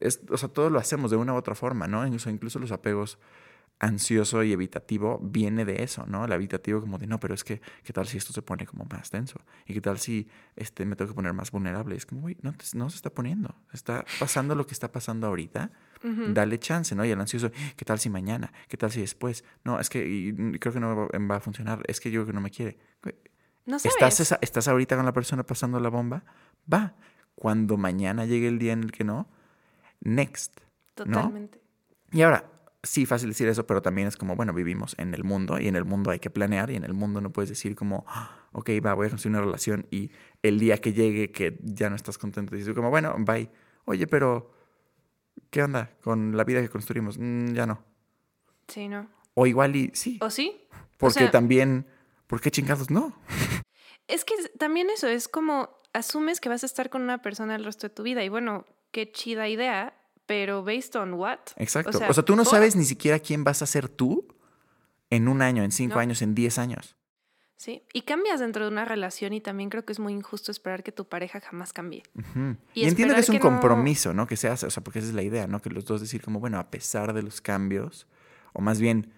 es, 0.00 0.20
o 0.28 0.36
sea, 0.36 0.50
todo 0.50 0.68
lo 0.68 0.78
hacemos 0.78 1.10
de 1.10 1.16
una 1.16 1.32
u 1.32 1.36
otra 1.36 1.54
forma, 1.54 1.86
¿no? 1.86 2.06
Incluso, 2.06 2.28
incluso 2.28 2.58
los 2.58 2.72
apegos 2.72 3.18
ansioso 3.78 4.42
y 4.42 4.52
evitativo 4.52 5.18
viene 5.22 5.64
de 5.64 5.82
eso, 5.82 6.06
¿no? 6.06 6.24
El 6.24 6.32
evitativo 6.32 6.80
como 6.80 6.98
de, 6.98 7.06
no, 7.06 7.20
pero 7.20 7.34
es 7.34 7.44
que, 7.44 7.60
¿qué 7.82 7.92
tal 7.92 8.06
si 8.06 8.16
esto 8.16 8.32
se 8.32 8.40
pone 8.42 8.66
como 8.66 8.86
más 8.86 9.10
tenso? 9.10 9.40
¿Y 9.66 9.74
qué 9.74 9.80
tal 9.80 9.98
si 9.98 10.28
este, 10.56 10.86
me 10.86 10.96
tengo 10.96 11.10
que 11.10 11.14
poner 11.14 11.32
más 11.34 11.50
vulnerable? 11.50 11.94
Es 11.94 12.06
como, 12.06 12.26
uy, 12.26 12.38
no, 12.40 12.54
no 12.74 12.90
se 12.90 12.96
está 12.96 13.10
poniendo. 13.10 13.54
Está 13.72 14.04
pasando 14.18 14.54
lo 14.54 14.66
que 14.66 14.72
está 14.72 14.90
pasando 14.90 15.26
ahorita. 15.26 15.70
Dale 16.02 16.60
chance, 16.60 16.94
¿no? 16.94 17.04
Y 17.04 17.10
el 17.10 17.20
ansioso, 17.20 17.50
¿qué 17.74 17.84
tal 17.84 17.98
si 17.98 18.08
mañana? 18.08 18.52
¿Qué 18.68 18.76
tal 18.76 18.92
si 18.92 19.00
después? 19.00 19.44
No, 19.64 19.80
es 19.80 19.90
que 19.90 20.32
creo 20.60 20.72
que 20.72 20.78
no 20.78 21.08
va 21.08 21.36
a 21.36 21.40
funcionar. 21.40 21.82
Es 21.88 21.98
que 21.98 22.12
yo 22.12 22.20
creo 22.20 22.26
que 22.26 22.32
no 22.32 22.40
me 22.40 22.50
quiere. 22.50 22.78
No 23.64 23.80
sabes. 23.80 23.96
¿Estás, 24.20 24.38
¿Estás 24.40 24.68
ahorita 24.68 24.94
con 24.94 25.04
la 25.04 25.12
persona 25.12 25.42
pasando 25.42 25.80
la 25.80 25.88
bomba? 25.88 26.22
Va. 26.72 26.94
Cuando 27.34 27.76
mañana 27.76 28.24
llegue 28.24 28.46
el 28.46 28.58
día 28.60 28.72
en 28.72 28.84
el 28.84 28.92
que 28.92 29.02
no, 29.02 29.28
next. 30.00 30.60
Totalmente. 30.94 31.60
Y 32.12 32.22
ahora, 32.22 32.44
sí, 32.82 33.06
fácil 33.06 33.30
decir 33.30 33.48
eso, 33.48 33.66
pero 33.66 33.82
también 33.82 34.08
es 34.08 34.16
como, 34.16 34.36
bueno, 34.36 34.52
vivimos 34.52 34.94
en 34.98 35.14
el 35.14 35.24
mundo 35.24 35.58
y 35.58 35.68
en 35.68 35.76
el 35.76 35.84
mundo 35.84 36.10
hay 36.10 36.18
que 36.18 36.30
planear 36.30 36.70
y 36.70 36.76
en 36.76 36.84
el 36.84 36.94
mundo 36.94 37.20
no 37.20 37.30
puedes 37.30 37.48
decir 37.48 37.74
como, 37.74 38.04
ah, 38.08 38.48
ok, 38.52 38.70
va, 38.84 38.94
voy 38.94 39.06
a 39.06 39.10
construir 39.10 39.36
una 39.36 39.44
relación 39.44 39.86
y 39.90 40.10
el 40.42 40.58
día 40.58 40.78
que 40.78 40.92
llegue 40.92 41.30
que 41.30 41.58
ya 41.62 41.90
no 41.90 41.96
estás 41.96 42.18
contento, 42.18 42.54
dices 42.54 42.74
como, 42.74 42.90
bueno, 42.90 43.14
bye. 43.18 43.50
Oye, 43.84 44.06
pero, 44.06 44.52
¿qué 45.50 45.62
onda 45.62 45.90
con 46.02 46.36
la 46.36 46.44
vida 46.44 46.60
que 46.60 46.68
construimos? 46.68 47.18
Mm, 47.18 47.54
ya 47.54 47.66
no. 47.66 47.82
Sí, 48.68 48.88
no. 48.88 49.08
O 49.34 49.46
igual 49.46 49.76
y 49.76 49.90
sí. 49.94 50.18
¿O 50.20 50.30
sí? 50.30 50.66
Porque 50.98 51.28
también, 51.28 51.86
¿por 52.26 52.40
qué 52.40 52.50
chingados 52.50 52.90
no? 52.90 53.16
Es 54.08 54.24
que 54.24 54.34
también 54.56 54.88
eso 54.88 55.08
es 55.08 55.26
como, 55.26 55.68
asumes 55.92 56.40
que 56.40 56.48
vas 56.48 56.62
a 56.62 56.66
estar 56.66 56.90
con 56.90 57.02
una 57.02 57.22
persona 57.22 57.56
el 57.56 57.64
resto 57.64 57.88
de 57.88 57.94
tu 57.94 58.04
vida 58.04 58.22
y 58.22 58.28
bueno, 58.28 58.64
qué 58.92 59.10
chida 59.10 59.48
idea 59.48 59.95
pero 60.26 60.62
based 60.62 60.96
on 60.96 61.14
what? 61.14 61.38
Exacto. 61.56 61.98
O 62.08 62.12
sea, 62.12 62.24
tú 62.24 62.36
no 62.36 62.44
sabes 62.44 62.76
ni 62.76 62.84
siquiera 62.84 63.18
quién 63.18 63.44
vas 63.44 63.62
a 63.62 63.66
ser 63.66 63.88
tú 63.88 64.26
en 65.10 65.28
un 65.28 65.40
año, 65.40 65.62
en 65.62 65.70
cinco 65.70 65.98
años, 65.98 66.20
en 66.22 66.34
diez 66.34 66.58
años. 66.58 66.96
Sí, 67.56 67.82
y 67.94 68.02
cambias 68.02 68.40
dentro 68.40 68.64
de 68.66 68.70
una 68.70 68.84
relación 68.84 69.32
y 69.32 69.40
también 69.40 69.70
creo 69.70 69.84
que 69.84 69.92
es 69.92 69.98
muy 69.98 70.12
injusto 70.12 70.52
esperar 70.52 70.82
que 70.82 70.92
tu 70.92 71.08
pareja 71.08 71.40
jamás 71.40 71.72
cambie. 71.72 72.02
Y, 72.74 72.84
entiendo 72.84 73.14
que 73.14 73.20
es 73.20 73.28
un 73.30 73.38
compromiso, 73.38 74.12
¿no? 74.12 74.26
Que 74.26 74.36
se 74.36 74.48
hace, 74.48 74.66
o 74.66 74.70
sea, 74.70 74.84
porque 74.84 74.98
esa 74.98 75.08
es 75.08 75.14
la 75.14 75.22
idea, 75.22 75.46
¿no? 75.46 75.62
Que 75.62 75.70
los 75.70 75.86
dos 75.86 76.02
decir 76.02 76.20
como, 76.20 76.38
bueno, 76.38 76.58
a 76.58 76.70
pesar 76.70 77.14
de 77.14 77.22
los 77.22 77.40
cambios, 77.40 78.06
o 78.52 78.60
más 78.60 78.78
bien 78.78 79.10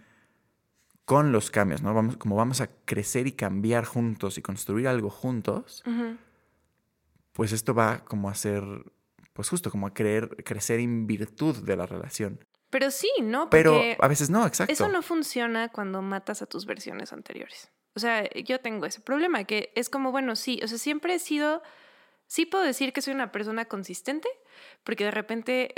con 1.04 1.32
los 1.32 1.50
cambios, 1.50 1.82
¿no? 1.82 1.92
Vamos, 1.94 2.16
como 2.16 2.36
vamos 2.36 2.60
a 2.60 2.68
crecer 2.84 3.26
y 3.26 3.32
cambiar 3.32 3.84
juntos 3.84 4.38
y 4.38 4.42
construir 4.42 4.86
algo 4.86 5.10
juntos, 5.10 5.82
pues 7.32 7.52
esto 7.52 7.74
va 7.74 8.04
como 8.04 8.30
a 8.30 8.34
ser 8.34 8.62
pues 9.38 9.50
justo 9.50 9.70
como 9.70 9.86
a 9.86 9.94
creer, 9.94 10.30
crecer 10.44 10.80
en 10.80 11.06
virtud 11.06 11.58
de 11.58 11.76
la 11.76 11.86
relación. 11.86 12.44
Pero 12.70 12.90
sí, 12.90 13.08
¿no? 13.22 13.48
Pero 13.50 13.80
a 14.00 14.08
veces 14.08 14.30
no, 14.30 14.44
exacto. 14.44 14.72
Eso 14.72 14.88
no 14.88 15.00
funciona 15.00 15.68
cuando 15.68 16.02
matas 16.02 16.42
a 16.42 16.46
tus 16.46 16.66
versiones 16.66 17.12
anteriores. 17.12 17.70
O 17.94 18.00
sea, 18.00 18.28
yo 18.30 18.58
tengo 18.58 18.84
ese 18.84 19.00
problema, 19.00 19.44
que 19.44 19.70
es 19.76 19.90
como, 19.90 20.10
bueno, 20.10 20.34
sí, 20.34 20.58
o 20.64 20.66
sea, 20.66 20.76
siempre 20.76 21.14
he 21.14 21.20
sido, 21.20 21.62
sí 22.26 22.46
puedo 22.46 22.64
decir 22.64 22.92
que 22.92 23.00
soy 23.00 23.14
una 23.14 23.30
persona 23.30 23.66
consistente, 23.66 24.28
porque 24.82 25.04
de 25.04 25.12
repente 25.12 25.72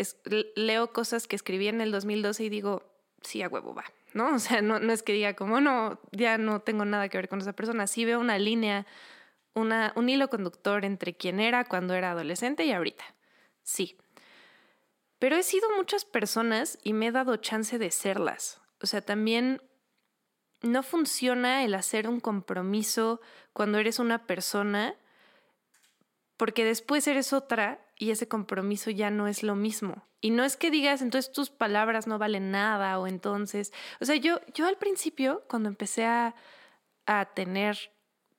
leo 0.57 0.95
cosas 0.95 1.27
que 1.27 1.37
escribí 1.37 1.69
en 1.69 1.83
el 1.83 1.93
2012 1.93 2.45
y 2.45 2.49
digo, 2.49 2.91
sí, 3.21 3.43
a 3.43 3.49
huevo 3.49 3.75
va, 3.75 3.85
¿no? 4.15 4.37
O 4.37 4.39
sea, 4.39 4.63
no, 4.63 4.79
no 4.81 4.95
es 4.95 5.03
que 5.03 5.13
diga 5.13 5.35
como, 5.35 5.61
no, 5.61 6.01
ya 6.13 6.39
no 6.39 6.61
tengo 6.63 6.87
nada 6.87 7.11
que 7.11 7.19
ver 7.19 7.29
con 7.29 7.43
esa 7.43 7.53
persona. 7.53 7.87
Sí 7.87 8.07
veo 8.07 8.21
una 8.21 8.39
línea, 8.39 8.87
una, 9.53 9.93
un 9.97 10.09
hilo 10.09 10.31
conductor 10.31 10.87
entre 10.87 11.15
quién 11.15 11.41
era 11.41 11.67
cuando 11.67 11.93
era 11.93 12.13
adolescente 12.13 12.65
y 12.65 12.73
ahorita. 12.73 13.05
Sí. 13.63 13.97
Pero 15.19 15.37
he 15.37 15.43
sido 15.43 15.69
muchas 15.77 16.05
personas 16.05 16.79
y 16.83 16.93
me 16.93 17.09
he 17.09 17.13
dado 17.13 17.37
chance 17.37 17.79
de 17.79 17.91
serlas. 17.91 18.61
O 18.81 18.87
sea, 18.87 19.03
también 19.03 19.63
no 20.63 20.83
funciona 20.83 21.65
el 21.65 21.75
hacer 21.75 22.09
un 22.09 22.21
compromiso 22.21 23.21
cuando 23.53 23.79
eres 23.79 23.99
una 23.99 24.27
persona, 24.27 24.95
porque 26.37 26.65
después 26.65 27.07
eres 27.07 27.33
otra 27.33 27.87
y 27.97 28.11
ese 28.11 28.29
compromiso 28.29 28.91
ya 28.91 29.11
no 29.11 29.29
es 29.29 29.43
lo 29.43 29.55
mismo. 29.55 30.07
Y 30.23 30.31
no 30.31 30.45
es 30.45 30.57
que 30.57 30.71
digas, 30.71 31.03
entonces 31.03 31.33
tus 31.33 31.51
palabras 31.51 32.07
no 32.07 32.19
valen 32.19 32.51
nada 32.51 32.99
o 32.99 33.07
entonces, 33.07 33.73
o 34.01 34.05
sea, 34.05 34.17
yo, 34.17 34.41
yo 34.55 34.67
al 34.67 34.77
principio, 34.77 35.45
cuando 35.49 35.69
empecé 35.69 36.05
a, 36.05 36.35
a 37.07 37.27
tener 37.35 37.93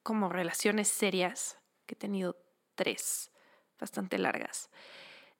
como 0.04 0.30
relaciones 0.30 0.88
serias, 0.88 1.60
que 1.86 1.96
he 1.96 1.98
tenido 1.98 2.38
tres, 2.76 3.32
bastante 3.80 4.18
largas, 4.18 4.70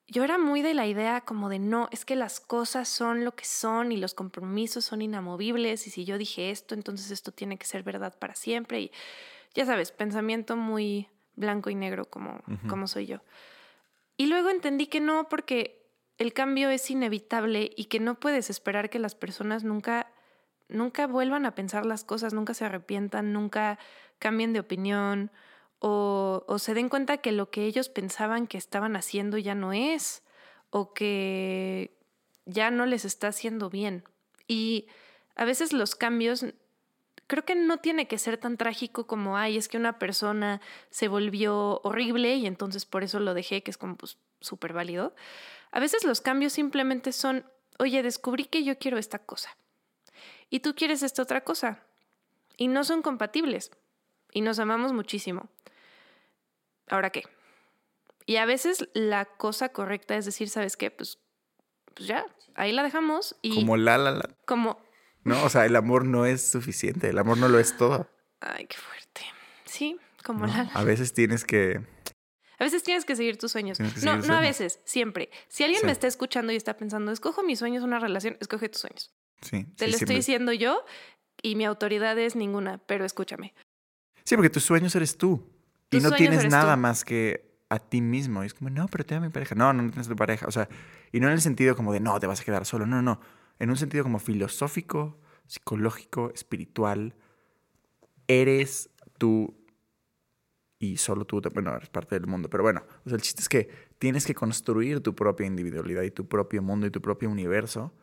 yo 0.08 0.24
era 0.24 0.38
muy 0.38 0.62
de 0.62 0.74
la 0.74 0.88
idea 0.88 1.22
como 1.22 1.50
de 1.50 1.60
no, 1.60 1.88
es 1.92 2.06
que 2.06 2.16
las 2.16 2.40
cosas 2.40 2.90
son 2.90 3.24
lo 3.24 3.36
que 3.36 3.46
son 3.46 3.92
y 3.92 3.98
los 3.98 4.14
compromisos 4.14 4.86
son 4.86 5.02
inamovibles 5.02 5.88
y 5.88 5.90
si 5.90 6.06
yo 6.06 6.18
dije 6.18 6.52
esto, 6.52 6.76
entonces 6.76 7.12
esto 7.12 7.32
tiene 7.32 7.58
que 7.58 7.66
ser 7.66 7.84
verdad 7.84 8.18
para 8.20 8.36
siempre 8.36 8.82
y 8.82 8.92
ya 9.54 9.66
sabes, 9.66 9.92
pensamiento 9.92 10.56
muy 10.56 11.08
blanco 11.36 11.70
y 11.70 11.76
negro 11.76 12.06
como, 12.06 12.42
como 12.68 12.88
soy 12.88 13.06
yo. 13.06 13.22
Y 14.18 14.28
luego 14.28 14.50
entendí 14.50 14.88
que 14.88 15.00
no, 15.00 15.30
porque 15.30 15.90
el 16.18 16.34
cambio 16.34 16.70
es 16.70 16.90
inevitable 16.92 17.72
y 17.76 17.86
que 17.86 18.00
no 18.00 18.20
puedes 18.20 18.50
esperar 18.50 18.90
que 18.90 19.00
las 19.00 19.16
personas 19.16 19.64
nunca, 19.64 20.12
nunca 20.68 21.08
vuelvan 21.08 21.46
a 21.46 21.56
pensar 21.56 21.86
las 21.86 22.04
cosas, 22.04 22.34
nunca 22.34 22.54
se 22.54 22.66
arrepientan, 22.66 23.34
nunca 23.34 23.80
cambien 24.20 24.54
de 24.54 24.60
opinión 24.60 25.32
o, 25.84 26.60
se 26.60 26.76
den 26.76 26.90
cuenta 26.90 27.18
que 27.18 27.32
lo 27.32 27.50
que 27.50 27.66
ellos 27.66 27.90
pensaban 27.90 28.46
que 28.46 28.60
estaban 28.60 28.96
haciendo 28.96 29.40
ya 29.40 29.56
no 29.56 29.74
es, 29.74 30.22
o 30.70 30.94
que 30.94 31.98
ya 32.46 32.70
no 32.70 32.86
les 32.86 33.04
está 33.04 33.30
haciendo 33.30 33.72
bien. 33.72 34.04
Y 34.48 34.88
a 35.36 35.44
veces 35.44 35.74
los 35.74 35.96
cambios 35.96 36.46
creo 37.26 37.46
que 37.46 37.56
no 37.56 37.78
tiene 37.78 38.08
que 38.08 38.20
ser 38.20 38.38
tan 38.38 38.58
trágico 38.58 39.08
como, 39.08 39.38
ay, 39.38 39.58
es 39.58 39.68
que 39.70 39.78
una 39.78 39.98
persona 39.98 40.62
se 40.92 41.08
volvió 41.08 41.82
horrible 41.84 42.36
y 42.36 42.46
entonces 42.46 42.86
por 42.86 43.04
eso 43.04 43.20
lo 43.20 43.34
dejé, 43.34 43.64
que 43.64 43.72
es 43.72 43.78
como 43.78 43.96
pues 43.96 44.18
súper 44.40 44.74
válido. 44.74 45.16
A 45.72 45.80
veces 45.80 46.04
los 46.04 46.22
cambios 46.22 46.54
simplemente 46.54 47.12
son, 47.12 47.44
oye, 47.80 48.04
descubrí 48.04 48.46
que 48.46 48.64
yo 48.64 48.78
quiero 48.78 49.00
esta 49.00 49.18
cosa 49.18 49.58
y 50.52 50.60
tú 50.60 50.76
quieres 50.76 51.02
esta 51.02 51.24
otra 51.24 51.42
cosa 51.44 51.80
y 52.56 52.68
no 52.68 52.84
son 52.84 53.02
compatibles 53.02 53.72
y 54.32 54.42
nos 54.42 54.60
amamos 54.60 54.94
muchísimo. 54.94 55.50
¿Ahora 56.90 57.10
qué? 57.10 57.24
Y 58.26 58.38
a 58.38 58.46
veces 58.46 58.88
la 58.94 59.26
cosa 59.26 59.70
correcta 59.70 60.16
es 60.16 60.26
decir, 60.26 60.50
¿sabes 60.50 60.78
qué? 60.78 60.92
Pues, 60.92 61.20
pues 61.94 62.08
ya, 62.08 62.26
ahí 62.56 62.72
la 62.72 62.84
dejamos 62.84 63.36
y... 63.42 63.56
Como 63.56 63.78
la, 63.78 63.98
la, 63.98 64.12
la. 64.12 64.30
Como... 64.46 64.80
No, 65.24 65.44
o 65.44 65.50
sea, 65.50 65.66
el 65.66 65.76
amor 65.76 66.06
no 66.06 66.26
es 66.26 66.42
suficiente, 66.42 67.10
el 67.10 67.18
amor 67.18 67.38
no 67.38 67.48
lo 67.48 67.60
es 67.60 67.78
todo. 67.78 68.10
Ay, 68.40 68.66
qué 68.66 68.78
fuerte. 68.78 69.22
Sí, 69.66 69.98
como 70.24 70.48
la, 70.48 70.70
A 70.74 70.84
veces 70.84 71.14
tienes 71.14 71.46
que... 71.46 71.82
A 72.58 72.64
veces 72.64 72.84
tienes 72.84 73.06
que 73.06 73.16
seguir 73.16 73.38
tus 73.38 73.52
sueños. 73.52 73.80
no, 73.80 74.18
no 74.18 74.36
a 74.36 74.40
veces, 74.40 74.80
siempre. 74.86 75.30
Si 75.48 75.64
alguien 75.64 75.84
me 75.84 75.92
está 75.92 76.08
escuchando 76.08 76.52
y 76.54 76.56
está 76.56 76.78
pensando, 76.78 77.12
escojo 77.12 77.42
mis 77.42 77.58
sueños, 77.58 77.84
una 77.84 78.00
relación, 78.00 78.38
escoge 78.40 78.70
tus 78.70 78.82
sueños. 78.82 79.12
Sí. 79.42 79.66
Te 79.78 79.88
lo 79.88 79.96
estoy 79.96 80.16
diciendo 80.16 80.54
yo 80.54 80.86
y 81.42 81.56
mi 81.56 81.66
autoridad 81.66 82.18
es 82.20 82.36
ninguna, 82.36 82.78
pero 82.86 83.04
escúchame. 83.04 83.56
Sí, 84.24 84.36
porque 84.36 84.52
tus 84.52 84.64
sueños 84.64 84.96
eres 84.96 85.18
tú 85.18 85.44
y 85.92 86.00
no 86.00 86.12
tienes 86.12 86.50
nada 86.50 86.76
más 86.76 87.04
que 87.04 87.52
a 87.70 87.80
ti 87.80 88.02
mismo. 88.02 88.44
Y 88.44 88.48
es 88.48 88.54
como, 88.54 88.70
no, 88.70 88.88
pero 88.88 89.06
te 89.06 89.16
a 89.16 89.20
mi 89.20 89.30
pareja. 89.30 89.56
No, 89.56 89.72
no, 89.74 89.90
tienes 89.90 90.08
tu 90.08 90.16
pareja. 90.16 90.48
O 90.48 90.52
sea, 90.52 90.68
y 91.12 91.20
no 91.20 91.28
en 91.28 91.34
el 91.34 91.42
sentido 91.42 91.76
como 91.76 91.94
de, 91.94 92.00
no, 92.00 92.20
te 92.20 92.28
vas 92.28 92.42
a 92.42 92.44
quedar 92.44 92.66
solo. 92.66 92.86
No, 92.86 93.02
no. 93.02 93.20
En 93.60 93.70
un 93.70 93.78
sentido 93.78 94.04
como 94.04 94.20
filosófico, 94.20 95.20
psicológico, 95.48 96.32
espiritual. 96.34 97.16
Eres 98.28 98.90
tú 99.18 99.56
y 100.80 100.98
solo 100.98 101.26
tú, 101.26 101.42
bueno, 101.54 101.76
eres 101.76 101.90
parte 101.90 102.16
del 102.16 102.28
mundo. 102.28 102.50
Pero 102.50 102.64
bueno, 102.64 102.84
o 103.06 103.10
sea, 103.10 103.16
el 103.16 103.22
chiste 103.22 103.42
es 103.42 103.50
que 103.50 103.70
tienes 104.00 104.26
que 104.26 104.34
construir 104.34 105.02
tu 105.02 105.14
propia 105.14 105.46
individualidad 105.46 106.02
y 106.02 106.12
tu 106.12 106.28
propio 106.28 106.62
mundo 106.62 106.88
y 106.88 106.92
tu 106.92 107.02
propio 107.02 107.30
universo 107.30 107.94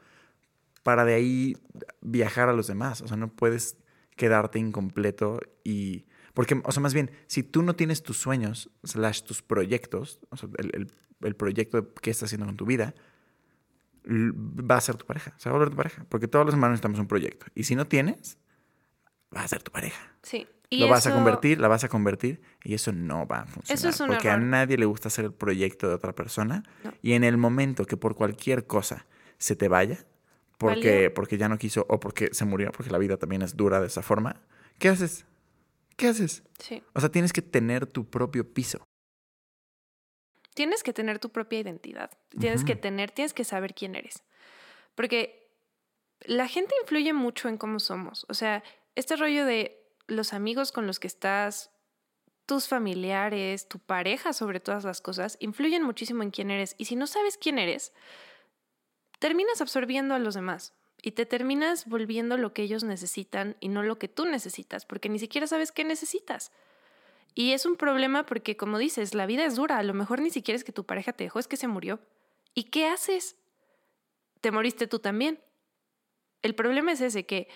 para 0.82 1.04
de 1.04 1.14
ahí 1.14 1.56
viajar 2.00 2.48
a 2.48 2.52
los 2.52 2.68
demás. 2.68 3.02
O 3.02 3.08
sea, 3.08 3.16
no 3.16 3.28
puedes 3.28 3.76
quedarte 4.16 4.58
incompleto 4.58 5.40
y 5.64 6.06
porque, 6.38 6.62
o 6.62 6.70
sea, 6.70 6.80
más 6.80 6.94
bien, 6.94 7.10
si 7.26 7.42
tú 7.42 7.62
no 7.62 7.74
tienes 7.74 8.04
tus 8.04 8.16
sueños, 8.16 8.70
slash 8.84 9.22
tus 9.22 9.42
proyectos, 9.42 10.20
o 10.30 10.36
sea, 10.36 10.48
el, 10.58 10.70
el, 10.72 10.92
el 11.22 11.34
proyecto 11.34 11.92
que 11.94 12.12
estás 12.12 12.28
haciendo 12.28 12.46
con 12.46 12.56
tu 12.56 12.64
vida, 12.64 12.94
va 14.08 14.76
a 14.76 14.80
ser 14.80 14.94
tu 14.94 15.04
pareja, 15.04 15.34
se 15.36 15.48
va 15.48 15.56
a 15.56 15.58
volver 15.58 15.70
tu 15.70 15.76
pareja. 15.76 16.06
Porque 16.08 16.28
todos 16.28 16.46
los 16.46 16.54
hermanos 16.54 16.74
necesitamos 16.74 17.00
un 17.00 17.08
proyecto. 17.08 17.46
Y 17.56 17.64
si 17.64 17.74
no 17.74 17.88
tienes, 17.88 18.38
va 19.36 19.42
a 19.42 19.48
ser 19.48 19.64
tu 19.64 19.72
pareja. 19.72 20.12
Sí. 20.22 20.46
Y 20.70 20.78
Lo 20.78 20.86
vas 20.86 21.08
a 21.08 21.12
convertir, 21.12 21.58
la 21.58 21.66
vas 21.66 21.82
a 21.82 21.88
convertir 21.88 22.40
y 22.62 22.74
eso 22.74 22.92
no 22.92 23.26
va 23.26 23.40
a 23.40 23.46
funcionar. 23.46 23.76
Eso 23.76 23.88
es 23.88 23.98
un 23.98 24.06
porque 24.06 24.30
a 24.30 24.36
nadie 24.36 24.78
le 24.78 24.86
gusta 24.86 25.08
hacer 25.08 25.24
el 25.24 25.32
proyecto 25.32 25.88
de 25.88 25.94
otra 25.96 26.14
persona. 26.14 26.62
Y 27.02 27.14
en 27.14 27.24
el 27.24 27.36
momento 27.36 27.84
que 27.84 27.96
por 27.96 28.14
cualquier 28.14 28.68
cosa 28.68 29.06
se 29.38 29.56
te 29.56 29.66
vaya, 29.66 30.06
porque, 30.56 31.10
porque 31.10 31.36
ya 31.36 31.48
no 31.48 31.58
quiso 31.58 31.84
o 31.88 31.98
porque 31.98 32.28
se 32.30 32.44
murió, 32.44 32.70
porque 32.70 32.92
la 32.92 32.98
vida 32.98 33.16
también 33.16 33.42
es 33.42 33.56
dura 33.56 33.80
de 33.80 33.88
esa 33.88 34.02
forma, 34.02 34.40
¿qué 34.78 34.88
haces? 34.88 35.26
¿Qué 35.98 36.06
haces? 36.06 36.44
Sí. 36.58 36.82
O 36.94 37.00
sea, 37.00 37.10
tienes 37.10 37.34
que 37.34 37.42
tener 37.42 37.86
tu 37.86 38.08
propio 38.08 38.54
piso. 38.54 38.82
Tienes 40.54 40.82
que 40.82 40.92
tener 40.92 41.18
tu 41.18 41.30
propia 41.30 41.58
identidad. 41.60 42.10
Tienes 42.40 42.64
que 42.64 42.74
tener, 42.74 43.10
tienes 43.10 43.34
que 43.34 43.44
saber 43.44 43.74
quién 43.74 43.94
eres. 43.94 44.22
Porque 44.94 45.52
la 46.20 46.48
gente 46.48 46.74
influye 46.80 47.12
mucho 47.12 47.48
en 47.48 47.58
cómo 47.58 47.78
somos. 47.80 48.26
O 48.28 48.34
sea, 48.34 48.62
este 48.94 49.16
rollo 49.16 49.44
de 49.44 49.84
los 50.06 50.32
amigos 50.32 50.72
con 50.72 50.86
los 50.86 50.98
que 50.98 51.06
estás, 51.06 51.70
tus 52.46 52.66
familiares, 52.66 53.68
tu 53.68 53.78
pareja 53.78 54.32
sobre 54.32 54.58
todas 54.58 54.84
las 54.84 55.00
cosas, 55.00 55.36
influyen 55.40 55.82
muchísimo 55.82 56.22
en 56.22 56.30
quién 56.30 56.50
eres. 56.50 56.74
Y 56.78 56.86
si 56.86 56.96
no 56.96 57.06
sabes 57.06 57.38
quién 57.38 57.58
eres, 57.58 57.92
terminas 59.18 59.60
absorbiendo 59.60 60.14
a 60.14 60.18
los 60.18 60.34
demás 60.34 60.74
y 61.02 61.12
te 61.12 61.26
terminas 61.26 61.86
volviendo 61.86 62.36
lo 62.36 62.52
que 62.52 62.62
ellos 62.62 62.84
necesitan 62.84 63.56
y 63.60 63.68
no 63.68 63.82
lo 63.82 63.98
que 63.98 64.08
tú 64.08 64.24
necesitas, 64.24 64.84
porque 64.84 65.08
ni 65.08 65.18
siquiera 65.18 65.46
sabes 65.46 65.72
qué 65.72 65.84
necesitas. 65.84 66.52
Y 67.34 67.52
es 67.52 67.66
un 67.66 67.76
problema 67.76 68.26
porque, 68.26 68.56
como 68.56 68.78
dices, 68.78 69.14
la 69.14 69.26
vida 69.26 69.44
es 69.44 69.54
dura, 69.54 69.78
a 69.78 69.82
lo 69.82 69.94
mejor 69.94 70.20
ni 70.20 70.30
siquiera 70.30 70.56
es 70.56 70.64
que 70.64 70.72
tu 70.72 70.84
pareja 70.84 71.12
te 71.12 71.24
dejó, 71.24 71.38
es 71.38 71.46
que 71.46 71.56
se 71.56 71.68
murió. 71.68 72.00
¿Y 72.54 72.64
qué 72.64 72.88
haces? 72.88 73.36
Te 74.40 74.50
moriste 74.50 74.86
tú 74.86 74.98
también. 74.98 75.40
El 76.42 76.54
problema 76.54 76.92
es 76.92 77.00
ese, 77.00 77.26
que 77.26 77.48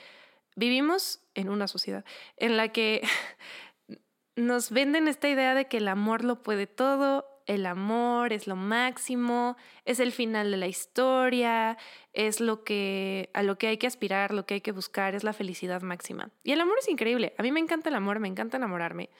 vivimos 0.55 1.20
en 1.35 1.48
una 1.48 1.66
sociedad 1.66 2.05
en 2.37 2.57
la 2.57 2.68
que 2.68 3.02
nos 4.37 4.70
venden 4.70 5.09
esta 5.09 5.28
idea 5.28 5.55
de 5.55 5.66
que 5.66 5.78
el 5.78 5.88
amor 5.88 6.24
lo 6.24 6.42
puede 6.42 6.66
todo, 6.68 7.26
el 7.46 7.66
amor 7.66 8.33
es 8.33 8.46
lo 8.46 8.57
máximo, 8.57 9.57
es 9.85 10.00
el 10.00 10.12
final 10.12 10.50
de 10.50 10.57
la 10.57 10.66
historia, 10.66 11.76
es 12.12 12.40
lo 12.40 12.64
que 12.64 13.31
a 13.35 13.42
lo 13.42 13.59
que 13.59 13.68
hay 13.68 13.78
que 13.78 13.87
aspirar, 13.87 14.33
lo 14.33 14.46
que 14.46 14.55
hay 14.55 14.61
que 14.61 14.72
buscar, 14.72 15.14
es 15.14 15.24
la 15.24 15.33
felicidad 15.33 15.83
máxima. 15.83 16.31
Y 16.44 16.52
el 16.52 16.61
amor 16.61 16.76
es 16.78 16.88
increíble. 16.88 17.35
A 17.38 17.42
mí 17.42 17.52
me 17.52 17.61
encanta 17.61 17.88
el 17.88 17.94
amor, 17.94 18.18
me 18.20 18.28
encanta 18.28 18.57
enamorarme. 18.57 19.11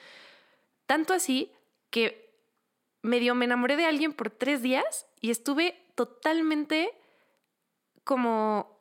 Tanto 0.85 1.13
así 1.13 1.51
que 1.89 2.33
medio 3.01 3.35
me 3.35 3.45
enamoré 3.45 3.75
de 3.75 3.85
alguien 3.85 4.13
por 4.13 4.29
tres 4.29 4.61
días 4.61 5.07
y 5.21 5.29
estuve 5.29 5.79
totalmente 5.95 6.91
como 8.03 8.79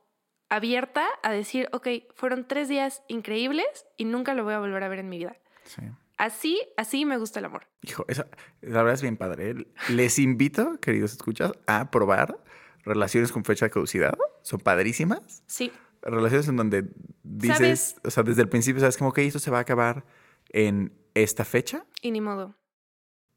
abierta 0.49 1.07
a 1.23 1.33
decir, 1.33 1.69
ok, 1.73 1.89
fueron 2.15 2.47
tres 2.47 2.69
días 2.69 3.03
increíbles 3.09 3.87
y 3.97 4.05
nunca 4.05 4.35
lo 4.35 4.45
voy 4.45 4.55
a 4.55 4.59
volver 4.59 4.83
a 4.83 4.89
ver 4.89 4.99
en 4.99 5.09
mi 5.09 5.19
vida. 5.19 5.37
Sí. 5.65 5.83
Así, 6.23 6.63
así 6.77 7.05
me 7.05 7.19
gusta 7.19 7.41
el 7.41 7.47
amor. 7.47 7.67
Hijo, 7.83 8.05
esa, 8.07 8.29
la 8.61 8.85
verdad 8.85 8.95
es 8.95 9.03
bien 9.03 9.17
padre. 9.17 9.51
¿eh? 9.51 9.67
Les 9.89 10.21
invito, 10.21 10.79
queridos 10.79 11.11
escuchas, 11.11 11.51
a 11.67 11.91
probar 11.91 12.39
relaciones 12.85 13.33
con 13.33 13.45
fecha 13.45 13.67
de 13.67 13.71
caducidad. 13.73 14.17
Son 14.43 14.61
padrísimas. 14.61 15.43
Sí. 15.49 15.73
Relaciones 16.01 16.47
en 16.47 16.55
donde 16.55 16.85
dices, 17.25 17.97
o 18.05 18.11
sea, 18.13 18.23
desde 18.23 18.41
el 18.43 18.49
principio 18.49 18.79
sabes 18.79 18.99
como 18.99 19.13
que 19.13 19.27
esto 19.27 19.41
se 19.41 19.51
va 19.51 19.59
a 19.59 19.63
acabar 19.63 20.05
en 20.51 20.93
esta 21.15 21.45
fecha. 21.45 21.87
Y 22.03 22.13
ni 22.13 22.21
modo. 22.21 22.55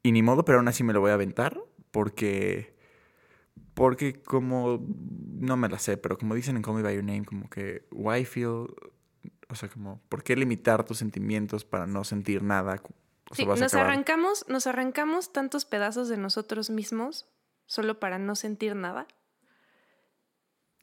Y 0.04 0.12
ni 0.12 0.22
modo, 0.22 0.44
pero 0.44 0.58
aún 0.58 0.68
así 0.68 0.84
me 0.84 0.92
lo 0.92 1.00
voy 1.00 1.10
a 1.10 1.14
aventar 1.14 1.60
porque 1.90 2.76
porque 3.74 4.22
como 4.22 4.86
no 5.40 5.56
me 5.56 5.68
la 5.68 5.80
sé, 5.80 5.96
pero 5.96 6.16
como 6.16 6.36
dicen 6.36 6.54
en 6.54 6.62
Call 6.62 6.76
Me 6.76 6.82
by 6.82 6.94
Your 6.94 7.04
Name, 7.04 7.24
como 7.24 7.50
que 7.50 7.88
why 7.90 8.24
feel 8.24 8.68
o 9.48 9.54
sea, 9.54 9.68
como, 9.68 10.00
¿por 10.08 10.22
qué 10.22 10.36
limitar 10.36 10.84
tus 10.84 10.98
sentimientos 10.98 11.64
para 11.64 11.86
no 11.86 12.04
sentir 12.04 12.42
nada? 12.42 12.82
sí, 13.32 13.44
nos 13.44 13.74
arrancamos, 13.74 14.44
nos 14.48 14.66
arrancamos 14.66 15.32
tantos 15.32 15.64
pedazos 15.64 16.08
de 16.08 16.16
nosotros 16.16 16.70
mismos 16.70 17.26
solo 17.66 17.98
para 18.00 18.18
no 18.18 18.34
sentir 18.34 18.74
nada. 18.74 19.06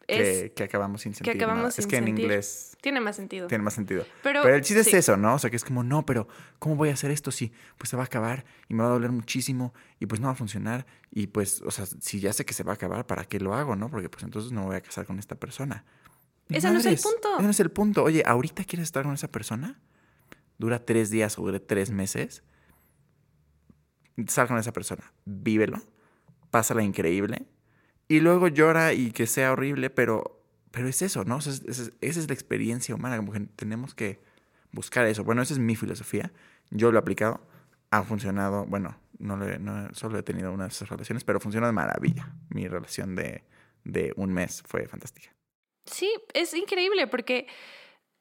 que, 0.07 0.53
que 0.55 0.63
acabamos 0.63 1.01
sin 1.01 1.13
sentir. 1.13 1.35
nada. 1.35 1.45
acabamos 1.45 1.79
es 1.79 1.85
sin 1.85 1.89
que 1.89 1.97
en 1.97 2.07
inglés 2.09 2.77
Tiene 2.81 2.99
más 2.99 3.15
sentido. 3.15 3.47
tiene 3.47 3.63
más 3.63 3.73
sentido. 3.73 4.05
Pero, 4.21 4.41
Pero 4.43 4.55
el 4.55 4.61
chiste 4.61 4.83
sí. 4.83 4.89
es 4.89 4.95
eso, 4.95 5.17
¿no? 5.17 5.35
O 5.35 5.39
sea, 5.39 5.49
que 5.49 5.55
es 5.55 5.63
como, 5.63 5.83
no, 5.83 6.05
pero 6.05 6.27
¿cómo 6.59 6.75
voy 6.75 6.89
a 6.89 6.93
hacer 6.93 7.11
esto 7.11 7.31
si 7.31 7.53
pues 7.77 7.89
se 7.89 7.95
va 7.95 8.03
a 8.03 8.05
acabar 8.05 8.45
y 8.67 8.73
me 8.73 8.83
va 8.83 8.89
a 8.89 8.91
doler 8.93 9.11
muchísimo 9.11 9.73
y 9.99 10.05
pues 10.05 10.19
no 10.21 10.27
va 10.27 10.33
a 10.33 10.35
funcionar? 10.35 10.85
Y 11.11 11.27
pues, 11.27 11.61
o 11.61 11.71
sea, 11.71 11.85
si 11.85 12.19
ya 12.19 12.31
sé 12.33 12.45
que 12.45 12.53
se 12.53 12.63
va 12.63 12.73
a 12.73 12.75
acabar, 12.75 13.07
¿para 13.07 13.25
qué 13.25 13.39
lo 13.39 13.53
hago, 13.55 13.75
no? 13.75 13.89
Porque 13.89 14.09
pues 14.09 14.23
entonces 14.23 14.51
no 14.51 14.61
me 14.61 14.67
voy 14.67 14.75
a 14.77 14.81
casar 14.81 15.05
con 15.05 15.19
esta 15.19 15.35
persona. 15.35 15.85
Ese 16.49 16.67
no 16.71 16.79
es 16.79 16.85
el 16.85 16.93
punto. 17.03 17.33
Ese 17.35 17.43
no 17.43 17.49
es 17.49 17.59
el 17.59 17.71
punto. 17.71 18.03
Oye, 18.03 18.23
¿ahorita 18.25 18.63
quieres 18.65 18.83
estar 18.85 19.03
con 19.03 19.13
esa 19.13 19.29
persona? 19.31 19.79
Dura 20.57 20.85
tres 20.85 21.09
días 21.09 21.37
o 21.39 21.43
dure 21.43 21.59
tres 21.59 21.89
meses. 21.91 22.43
Sal 24.27 24.47
con 24.47 24.57
esa 24.59 24.71
persona, 24.71 25.11
vívelo, 25.25 25.81
pásala 26.51 26.83
increíble 26.83 27.47
y 28.07 28.19
luego 28.19 28.47
llora 28.47 28.93
y 28.93 29.11
que 29.11 29.25
sea 29.25 29.51
horrible, 29.51 29.89
pero, 29.89 30.45
pero 30.69 30.87
es 30.87 31.01
eso, 31.01 31.23
¿no? 31.25 31.37
O 31.37 31.41
sea, 31.41 31.51
es- 31.53 31.63
es- 31.65 31.93
esa 32.01 32.19
es 32.19 32.27
la 32.27 32.35
experiencia 32.35 32.93
humana, 32.93 33.17
como 33.17 33.31
que 33.31 33.39
tenemos 33.55 33.95
que 33.95 34.21
buscar 34.71 35.07
eso. 35.07 35.23
Bueno, 35.23 35.41
esa 35.41 35.53
es 35.53 35.59
mi 35.59 35.75
filosofía, 35.75 36.31
yo 36.69 36.91
lo 36.91 36.99
he 36.99 37.01
aplicado, 37.01 37.41
ha 37.89 38.03
funcionado, 38.03 38.65
bueno, 38.67 38.95
no, 39.17 39.35
lo 39.35 39.47
he- 39.49 39.57
no 39.57 39.91
solo 39.95 40.19
he 40.19 40.23
tenido 40.23 40.51
una 40.53 40.65
de 40.65 40.69
esas 40.69 40.89
relaciones, 40.89 41.23
pero 41.23 41.39
funciona 41.39 41.65
de 41.65 41.73
maravilla. 41.73 42.35
Mi 42.49 42.67
relación 42.67 43.15
de, 43.15 43.43
de 43.83 44.13
un 44.15 44.31
mes 44.31 44.61
fue 44.67 44.87
fantástica. 44.87 45.33
Sí, 45.85 46.11
es 46.33 46.53
increíble 46.53 47.07
porque 47.07 47.47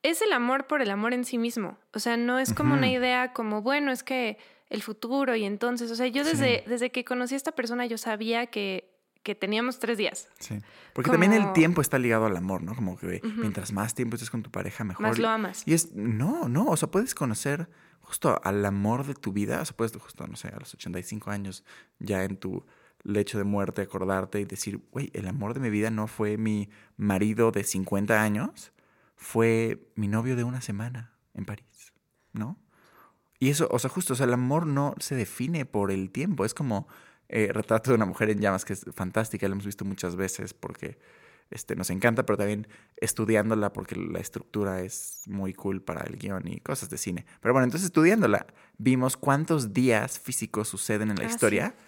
es 0.02 0.20
el 0.22 0.32
amor 0.32 0.66
por 0.66 0.82
el 0.82 0.90
amor 0.90 1.14
en 1.14 1.24
sí 1.24 1.38
mismo. 1.38 1.78
O 1.94 1.98
sea, 1.98 2.16
no 2.16 2.38
es 2.38 2.52
como 2.54 2.74
una 2.74 2.90
idea 2.90 3.32
como, 3.32 3.62
bueno, 3.62 3.92
es 3.92 4.02
que 4.02 4.38
el 4.68 4.82
futuro 4.82 5.36
y 5.36 5.44
entonces, 5.44 5.90
o 5.90 5.94
sea, 5.94 6.06
yo 6.06 6.24
desde, 6.24 6.64
desde 6.66 6.90
que 6.90 7.04
conocí 7.04 7.34
a 7.34 7.36
esta 7.36 7.52
persona 7.52 7.86
yo 7.86 7.98
sabía 7.98 8.46
que, 8.46 8.90
que 9.22 9.34
teníamos 9.34 9.78
tres 9.78 9.98
días. 9.98 10.28
Sí. 10.38 10.58
Porque 10.92 11.10
también 11.10 11.32
el 11.32 11.52
tiempo 11.52 11.80
está 11.80 11.98
ligado 11.98 12.26
al 12.26 12.36
amor, 12.36 12.62
¿no? 12.62 12.74
Como 12.74 12.98
que 12.98 13.20
mientras 13.36 13.72
más 13.72 13.94
tiempo 13.94 14.16
estés 14.16 14.30
con 14.30 14.42
tu 14.42 14.50
pareja, 14.50 14.82
mejor. 14.82 15.06
Más 15.06 15.18
lo 15.18 15.28
amas. 15.28 15.62
Y 15.66 15.74
es, 15.74 15.92
no, 15.92 16.48
no, 16.48 16.66
o 16.66 16.76
sea, 16.76 16.90
puedes 16.90 17.14
conocer 17.14 17.68
justo 18.00 18.40
al 18.42 18.64
amor 18.64 19.06
de 19.06 19.14
tu 19.14 19.32
vida, 19.32 19.60
o 19.60 19.64
sea, 19.64 19.76
puedes 19.76 19.96
justo, 19.96 20.26
no 20.26 20.36
sé, 20.36 20.48
a 20.48 20.58
los 20.58 20.74
85 20.74 21.30
años, 21.30 21.64
ya 21.98 22.24
en 22.24 22.36
tu 22.36 22.66
lecho 23.04 23.38
de 23.38 23.44
muerte, 23.44 23.82
acordarte 23.82 24.40
y 24.40 24.44
decir, 24.44 24.80
güey, 24.90 25.10
el 25.14 25.26
amor 25.26 25.54
de 25.54 25.60
mi 25.60 25.70
vida 25.70 25.90
no 25.90 26.06
fue 26.06 26.36
mi 26.36 26.70
marido 26.96 27.50
de 27.50 27.64
50 27.64 28.22
años, 28.22 28.72
fue 29.16 29.90
mi 29.94 30.08
novio 30.08 30.36
de 30.36 30.44
una 30.44 30.60
semana 30.60 31.12
en 31.34 31.44
París, 31.44 31.92
¿no? 32.32 32.58
Y 33.38 33.50
eso, 33.50 33.68
o 33.72 33.78
sea, 33.78 33.90
justo, 33.90 34.12
o 34.12 34.16
sea, 34.16 34.26
el 34.26 34.32
amor 34.34 34.66
no 34.66 34.94
se 34.98 35.16
define 35.16 35.66
por 35.66 35.90
el 35.90 36.10
tiempo, 36.10 36.44
es 36.44 36.54
como 36.54 36.86
eh, 37.28 37.50
Retrato 37.52 37.90
de 37.90 37.96
una 37.96 38.06
mujer 38.06 38.30
en 38.30 38.40
llamas, 38.40 38.64
que 38.64 38.74
es 38.74 38.84
fantástica, 38.94 39.48
la 39.48 39.52
hemos 39.54 39.66
visto 39.66 39.84
muchas 39.84 40.16
veces 40.16 40.54
porque 40.54 40.98
este, 41.50 41.76
nos 41.76 41.90
encanta, 41.90 42.24
pero 42.24 42.36
también 42.36 42.66
estudiándola 42.96 43.72
porque 43.72 43.96
la 43.96 44.20
estructura 44.20 44.80
es 44.82 45.22
muy 45.26 45.54
cool 45.54 45.82
para 45.82 46.02
el 46.02 46.16
guion 46.16 46.46
y 46.46 46.60
cosas 46.60 46.88
de 46.88 46.98
cine. 46.98 47.26
Pero 47.40 47.52
bueno, 47.52 47.64
entonces 47.64 47.86
estudiándola, 47.86 48.46
vimos 48.78 49.16
cuántos 49.16 49.72
días 49.72 50.18
físicos 50.18 50.68
suceden 50.68 51.10
en 51.10 51.16
la 51.16 51.24
Ah, 51.24 51.72
sí. 51.76 51.82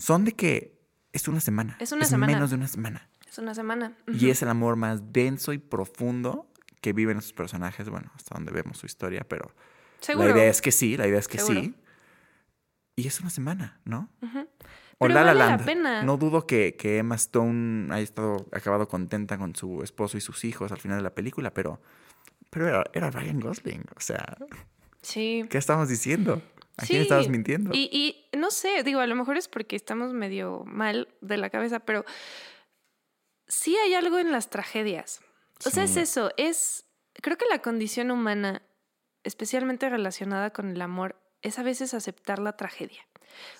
Son 0.00 0.24
de 0.24 0.32
que 0.32 0.80
es 1.12 1.28
una 1.28 1.40
semana. 1.40 1.76
Es 1.78 1.92
una 1.92 2.04
semana. 2.04 2.32
menos 2.32 2.50
de 2.50 2.56
una 2.56 2.68
semana. 2.68 3.08
Es 3.28 3.38
una 3.38 3.54
semana. 3.54 3.96
Y 4.08 4.30
es 4.30 4.42
el 4.42 4.48
amor 4.48 4.76
más 4.76 5.12
denso 5.12 5.52
y 5.52 5.58
profundo 5.58 6.50
que 6.80 6.92
viven 6.92 7.18
esos 7.18 7.32
personajes, 7.32 7.88
bueno, 7.88 8.10
hasta 8.16 8.34
donde 8.34 8.50
vemos 8.52 8.78
su 8.78 8.86
historia, 8.86 9.24
pero 9.28 9.54
Seguro. 10.00 10.28
la 10.30 10.34
idea 10.36 10.50
es 10.50 10.62
que 10.62 10.72
sí, 10.72 10.96
la 10.96 11.06
idea 11.06 11.18
es 11.18 11.28
que 11.28 11.38
Seguro. 11.38 11.60
sí. 11.60 11.74
Y 12.96 13.06
es 13.06 13.20
una 13.20 13.30
semana, 13.30 13.80
¿no? 13.84 14.10
Ujú. 14.22 14.40
O 14.98 15.06
Pero 15.06 15.14
La 15.14 15.22
vale 15.24 15.38
la 15.38 15.46
Land. 15.46 15.64
pena. 15.64 16.02
No 16.02 16.16
dudo 16.16 16.46
que, 16.46 16.76
que 16.76 16.98
Emma 16.98 17.14
Stone 17.14 17.92
haya 17.94 18.02
estado 18.02 18.46
acabado 18.52 18.88
contenta 18.88 19.38
con 19.38 19.54
su 19.56 19.82
esposo 19.82 20.18
y 20.18 20.20
sus 20.20 20.44
hijos 20.44 20.72
al 20.72 20.78
final 20.78 20.98
de 20.98 21.02
la 21.04 21.14
película, 21.14 21.54
pero, 21.54 21.80
pero 22.50 22.68
era, 22.68 22.84
era 22.92 23.10
Ryan 23.10 23.40
Gosling. 23.40 23.84
O 23.96 24.00
sea, 24.00 24.36
Sí. 25.02 25.46
¿qué 25.48 25.56
estábamos 25.58 25.88
diciendo? 25.88 26.42
¿A 26.80 26.86
quién 26.86 27.00
Sí, 27.00 27.02
estabas 27.02 27.28
mintiendo? 27.28 27.70
Y, 27.72 27.88
y 27.92 28.36
no 28.36 28.50
sé, 28.50 28.82
digo, 28.82 29.00
a 29.00 29.06
lo 29.06 29.14
mejor 29.14 29.36
es 29.36 29.48
porque 29.48 29.76
estamos 29.76 30.12
medio 30.12 30.62
mal 30.64 31.08
de 31.20 31.36
la 31.36 31.50
cabeza, 31.50 31.80
pero 31.80 32.04
sí 33.46 33.76
hay 33.76 33.94
algo 33.94 34.18
en 34.18 34.32
las 34.32 34.50
tragedias. 34.50 35.20
O 35.66 35.70
sea, 35.70 35.84
es 35.84 35.96
eso, 35.96 36.30
es, 36.38 36.86
creo 37.12 37.36
que 37.36 37.44
la 37.50 37.60
condición 37.60 38.10
humana, 38.10 38.62
especialmente 39.24 39.90
relacionada 39.90 40.50
con 40.50 40.70
el 40.70 40.80
amor, 40.80 41.20
es 41.42 41.58
a 41.58 41.62
veces 41.62 41.92
aceptar 41.92 42.38
la 42.38 42.56
tragedia. 42.56 43.06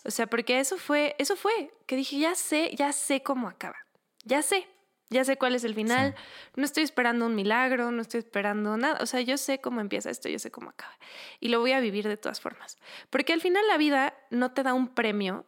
O 0.04 0.10
sea, 0.10 0.26
porque 0.26 0.60
eso 0.60 0.78
fue, 0.78 1.14
eso 1.18 1.36
fue, 1.36 1.72
que 1.86 1.96
dije, 1.96 2.18
ya 2.18 2.34
sé, 2.34 2.74
ya 2.74 2.92
sé 2.92 3.22
cómo 3.22 3.48
acaba, 3.48 3.76
ya 4.24 4.40
sé. 4.42 4.66
Ya 5.10 5.24
sé 5.24 5.36
cuál 5.36 5.56
es 5.56 5.64
el 5.64 5.74
final, 5.74 6.14
no 6.54 6.64
estoy 6.64 6.84
esperando 6.84 7.26
un 7.26 7.34
milagro, 7.34 7.90
no 7.90 8.00
estoy 8.00 8.18
esperando 8.18 8.76
nada. 8.76 8.98
O 9.02 9.06
sea, 9.06 9.20
yo 9.20 9.36
sé 9.38 9.60
cómo 9.60 9.80
empieza 9.80 10.08
esto, 10.08 10.28
yo 10.28 10.38
sé 10.38 10.52
cómo 10.52 10.70
acaba. 10.70 10.96
Y 11.40 11.48
lo 11.48 11.58
voy 11.58 11.72
a 11.72 11.80
vivir 11.80 12.06
de 12.06 12.16
todas 12.16 12.40
formas. 12.40 12.78
Porque 13.10 13.32
al 13.32 13.40
final 13.40 13.66
la 13.66 13.76
vida 13.76 14.14
no 14.30 14.52
te 14.52 14.62
da 14.62 14.72
un 14.72 14.86
premio 14.86 15.46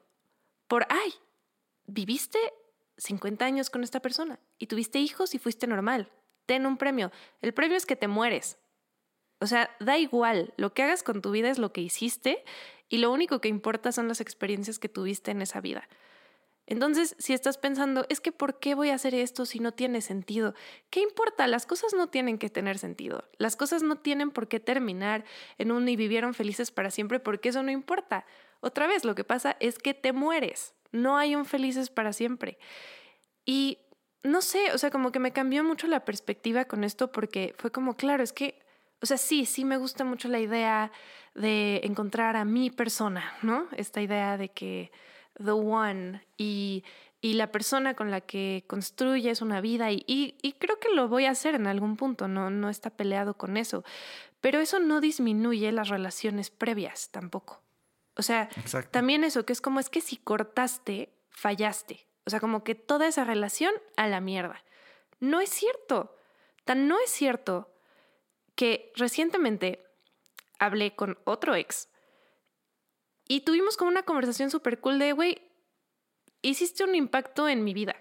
por, 0.67 0.85
ay, 0.91 1.15
viviste 1.87 2.39
50 2.97 3.45
años 3.45 3.71
con 3.71 3.85
esta 3.85 4.01
persona 4.01 4.41
y 4.59 4.67
tuviste 4.67 4.99
hijos 4.99 5.33
y 5.35 5.39
fuiste 5.39 5.69
normal. 5.69 6.11
Ten 6.47 6.67
un 6.67 6.77
premio. 6.77 7.13
El 7.41 7.55
premio 7.55 7.77
es 7.77 7.87
que 7.87 7.95
te 7.95 8.09
mueres. 8.09 8.59
O 9.39 9.47
sea, 9.47 9.71
da 9.79 9.97
igual. 9.97 10.55
Lo 10.57 10.75
que 10.75 10.83
hagas 10.83 11.05
con 11.05 11.23
tu 11.23 11.31
vida 11.31 11.51
es 11.51 11.59
lo 11.59 11.73
que 11.73 11.81
hiciste 11.81 12.45
y 12.89 12.99
lo 12.99 13.13
único 13.13 13.41
que 13.41 13.49
importa 13.49 13.93
son 13.93 14.09
las 14.09 14.21
experiencias 14.21 14.79
que 14.79 14.89
tuviste 14.89 15.31
en 15.31 15.41
esa 15.41 15.61
vida. 15.61 15.89
Entonces, 16.73 17.15
si 17.19 17.35
estás 17.35 17.59
pensando, 17.59 18.07
es 18.09 18.23
que 18.23 18.33
¿por 18.33 18.59
qué 18.59 18.75
voy 18.75 18.89
a 18.89 18.95
hacer 18.95 19.15
esto 19.15 19.45
si 19.45 19.59
no 19.59 19.73
tiene 19.73 20.01
sentido? 20.01 20.55
¿Qué 20.89 21.01
importa? 21.01 21.47
Las 21.47 21.67
cosas 21.67 21.93
no 21.93 22.07
tienen 22.07 22.39
que 22.39 22.49
tener 22.49 22.79
sentido. 22.79 23.29
Las 23.37 23.57
cosas 23.57 23.83
no 23.83 23.97
tienen 23.97 24.31
por 24.31 24.49
qué 24.49 24.59
terminar 24.59 25.23
en 25.59 25.71
un 25.71 25.87
y 25.87 25.97
vivieron 25.97 26.33
felices 26.33 26.71
para 26.71 26.91
siempre 26.91 27.21
porque 27.21 27.51
eso 27.51 27.63
no 27.63 27.71
importa. 27.71 28.25
Otra 28.61 28.87
vez, 28.87 29.05
lo 29.05 29.15
que 29.15 29.23
pasa 29.23 29.55
es 29.61 29.79
que 29.79 29.93
te 29.93 30.15
mueres. 30.15 30.73
No 30.93 31.19
hay 31.19 31.37
un 31.37 31.45
felices 31.45 31.91
para 31.91 32.15
siempre. 32.15 32.57
Y 33.45 33.77
no 34.23 34.41
sé, 34.41 34.73
o 34.73 34.79
sea, 34.79 34.89
como 34.89 35.13
que 35.13 35.19
me 35.19 35.35
cambió 35.35 35.63
mucho 35.65 35.87
la 35.89 36.07
perspectiva 36.07 36.65
con 36.65 36.85
esto 36.85 37.13
porque 37.13 37.55
fue 37.59 37.71
como, 37.71 37.99
claro, 37.99 38.23
es 38.23 38.33
que, 38.33 38.59
o 39.03 39.05
sea, 39.05 39.19
sí, 39.19 39.45
sí 39.45 39.67
me 39.67 39.77
gusta 39.77 40.05
mucho 40.05 40.27
la 40.29 40.41
idea 40.41 40.91
de 41.35 41.83
encontrar 41.85 42.35
a 42.35 42.47
mi 42.47 42.71
persona, 42.71 43.35
¿no? 43.43 43.69
Esta 43.77 44.01
idea 44.01 44.39
de 44.39 44.49
que 44.49 44.91
the 45.45 45.53
one 45.53 46.25
y, 46.37 46.85
y 47.21 47.35
la 47.35 47.53
persona 47.53 47.95
con 47.95 48.11
la 48.11 48.21
que 48.21 48.65
construyes 48.67 49.43
una 49.43 49.61
vida 49.61 49.91
y, 49.91 50.05
y, 50.07 50.37
y 50.43 50.53
creo 50.55 50.79
que 50.79 50.89
lo 50.95 51.09
voy 51.09 51.27
a 51.27 51.31
hacer 51.31 51.55
en 51.55 51.67
algún 51.67 51.97
punto, 51.97 52.29
no, 52.29 52.51
no 52.51 52.69
está 52.69 52.91
peleado 52.91 53.35
con 53.35 53.57
eso, 53.57 53.85
pero 54.41 54.61
eso 54.61 54.81
no 54.81 55.01
disminuye 55.01 55.71
las 55.73 55.89
relaciones 55.89 56.51
previas 56.51 57.11
tampoco. 57.11 57.63
O 58.17 58.23
sea, 58.23 58.49
Exacto. 58.57 58.91
también 58.91 59.25
eso, 59.25 59.47
que 59.47 59.53
es 59.53 59.61
como 59.61 59.81
es 59.81 59.89
que 59.89 60.01
si 60.01 60.17
cortaste, 60.17 61.13
fallaste. 61.31 62.07
O 62.25 62.31
sea, 62.31 62.41
como 62.41 62.63
que 62.63 62.75
toda 62.75 63.07
esa 63.07 63.25
relación 63.25 63.73
a 63.97 64.07
la 64.07 64.21
mierda. 64.21 64.63
No 65.21 65.41
es 65.41 65.51
cierto. 65.51 66.17
Tan 66.65 66.89
no 66.89 66.99
es 67.01 67.11
cierto 67.11 67.73
que 68.55 68.93
recientemente 68.97 69.85
hablé 70.59 70.95
con 70.95 71.19
otro 71.25 71.55
ex 71.55 71.89
y 73.33 73.41
tuvimos 73.41 73.79
como 73.79 73.91
una 73.91 74.03
conversación 74.03 74.51
súper 74.51 74.79
cool 74.79 74.99
de, 74.99 75.13
güey, 75.13 75.41
hiciste 76.43 76.85
un 76.85 76.95
impacto 76.95 77.49
en 77.49 77.65
mi 77.65 77.73
vida. 77.73 77.97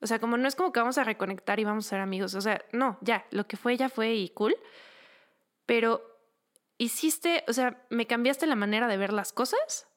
O 0.00 0.06
sea, 0.06 0.20
como 0.20 0.36
no 0.36 0.46
es 0.46 0.54
como 0.54 0.72
que 0.72 0.78
vamos 0.78 0.98
a 0.98 1.02
reconectar 1.02 1.58
y 1.58 1.64
vamos 1.64 1.86
a 1.86 1.88
ser 1.88 2.00
amigos. 2.00 2.36
O 2.36 2.40
sea, 2.40 2.64
no, 2.70 2.96
ya, 3.00 3.26
lo 3.32 3.48
que 3.48 3.56
fue 3.56 3.76
ya 3.76 3.88
fue 3.88 4.14
y 4.14 4.28
cool. 4.28 4.56
Pero 5.66 6.00
hiciste, 6.76 7.42
o 7.48 7.52
sea, 7.54 7.84
me 7.90 8.06
cambiaste 8.06 8.46
la 8.46 8.54
manera 8.54 8.86
de 8.86 8.96
ver 8.96 9.12
las 9.12 9.32
cosas 9.32 9.88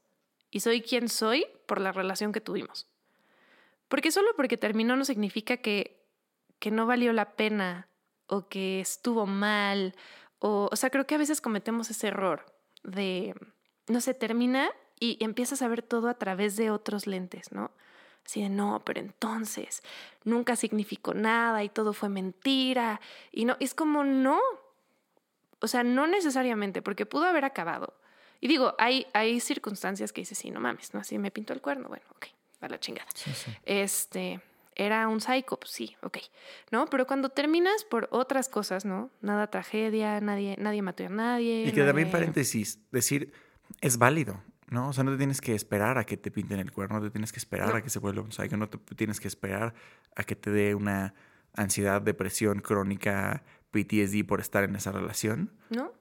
y 0.50 0.62
soy 0.62 0.82
quien 0.82 1.10
soy 1.10 1.46
por 1.68 1.80
la 1.80 1.92
relación 1.92 2.32
que 2.32 2.42
tuvimos. 2.42 2.88
Porque 3.88 4.10
solo 4.10 4.30
porque 4.36 4.58
terminó 4.58 4.96
no 4.96 5.06
significa 5.06 5.58
que, 5.58 6.04
que 6.58 6.72
no 6.72 6.88
valió 6.88 7.14
la 7.14 7.36
pena 7.36 7.88
o 8.26 8.48
que 8.48 8.80
estuvo 8.80 9.28
mal. 9.28 9.94
O, 10.40 10.70
o 10.72 10.76
sea, 10.76 10.90
creo 10.90 11.06
que 11.06 11.14
a 11.14 11.20
veces 11.20 11.40
cometemos 11.40 11.92
ese 11.92 12.08
error 12.08 12.52
de, 12.82 13.36
no 13.88 14.02
sé, 14.02 14.14
termina 14.14 14.70
y 15.00 15.18
empiezas 15.24 15.62
a 15.62 15.68
ver 15.68 15.82
todo 15.82 16.10
a 16.10 16.14
través 16.16 16.56
de 16.56 16.70
otros 16.72 17.08
lentes, 17.08 17.52
¿no? 17.52 17.72
Así 18.26 18.42
de, 18.42 18.50
no, 18.50 18.84
pero 18.86 19.00
entonces 19.00 19.82
nunca 20.24 20.56
significó 20.56 21.14
nada 21.16 21.64
y 21.64 21.70
todo 21.70 21.92
fue 21.94 22.08
mentira. 22.10 23.02
Y 23.32 23.46
no, 23.46 23.58
es 23.60 23.74
como, 23.74 24.04
no. 24.04 24.40
O 25.60 25.68
sea, 25.68 25.84
no 25.84 26.08
necesariamente, 26.08 26.82
porque 26.82 27.06
pudo 27.06 27.26
haber 27.26 27.46
acabado. 27.46 27.94
Y 28.40 28.48
digo, 28.48 28.74
hay, 28.80 29.06
hay 29.14 29.40
circunstancias 29.40 30.12
que 30.12 30.22
dices, 30.22 30.38
sí, 30.38 30.50
no 30.52 30.60
mames, 30.60 30.94
¿no? 30.94 31.00
Así 31.00 31.18
me 31.20 31.30
pintó 31.32 31.54
el 31.54 31.62
cuerno, 31.62 31.88
bueno, 31.90 32.04
ok, 32.16 32.28
a 32.62 32.68
la 32.70 32.80
chingada. 32.80 33.08
Sí, 33.14 33.32
sí. 33.34 33.52
Este, 33.66 34.42
era 34.76 35.08
un 35.08 35.22
psycho, 35.22 35.58
pues 35.60 35.72
sí, 35.72 35.96
ok, 36.02 36.18
¿no? 36.72 36.86
Pero 36.88 37.06
cuando 37.06 37.30
terminas 37.30 37.84
por 37.84 38.08
otras 38.12 38.50
cosas, 38.50 38.86
¿no? 38.86 39.12
Nada 39.22 39.48
tragedia, 39.48 40.20
nadie, 40.22 40.56
nadie 40.58 40.82
mató 40.82 41.06
a 41.06 41.10
nadie. 41.10 41.66
Y 41.68 41.72
que 41.72 41.84
también 41.84 42.08
nadie- 42.08 42.12
paréntesis, 42.12 42.80
decir, 42.92 43.32
es 43.80 43.98
válido, 43.98 44.44
¿no? 44.70 44.90
O 44.90 44.94
sea, 44.94 45.04
no 45.04 45.12
te 45.12 45.18
tienes 45.18 45.40
que 45.42 45.56
esperar 45.56 45.98
a 45.98 46.04
que 46.06 46.18
te 46.18 46.32
pinten 46.32 46.60
el 46.60 46.72
cuerno, 46.72 47.00
no 47.00 47.06
te 47.06 47.12
tienes 47.12 47.32
que 47.32 47.40
esperar 47.40 47.70
No. 47.70 47.76
a 47.76 47.82
que 47.82 47.90
se 47.90 48.00
vuelva 48.00 48.22
un 48.22 48.32
psycho, 48.32 48.58
no 48.58 48.68
te 48.70 48.78
tienes 48.96 49.20
que 49.20 49.28
esperar 49.28 49.74
a 50.16 50.24
que 50.24 50.36
te 50.36 50.52
dé 50.52 50.76
una, 50.76 51.14
ansiedad, 51.54 52.02
depresión 52.02 52.60
crónica, 52.60 53.44
PTSD 53.72 54.26
por 54.26 54.40
estar 54.42 54.64
en 54.64 54.76
esa 54.76 54.92
relación, 54.92 55.52
¿No? 55.70 55.92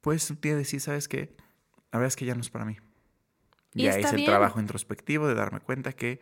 pues 0.00 0.30
un 0.30 0.40
día 0.40 0.56
decir, 0.56 0.80
¿sabes 0.80 1.08
qué? 1.08 1.36
La 1.92 1.98
verdad 1.98 2.08
es 2.08 2.16
que 2.16 2.24
ya 2.24 2.34
no 2.34 2.40
es 2.40 2.50
para 2.50 2.64
mí. 2.64 2.76
Y 3.74 3.84
Ya 3.84 3.90
es 3.92 4.12
el 4.12 4.24
trabajo 4.24 4.60
introspectivo 4.60 5.26
de 5.28 5.34
darme 5.34 5.60
cuenta 5.60 5.92
que 5.92 6.20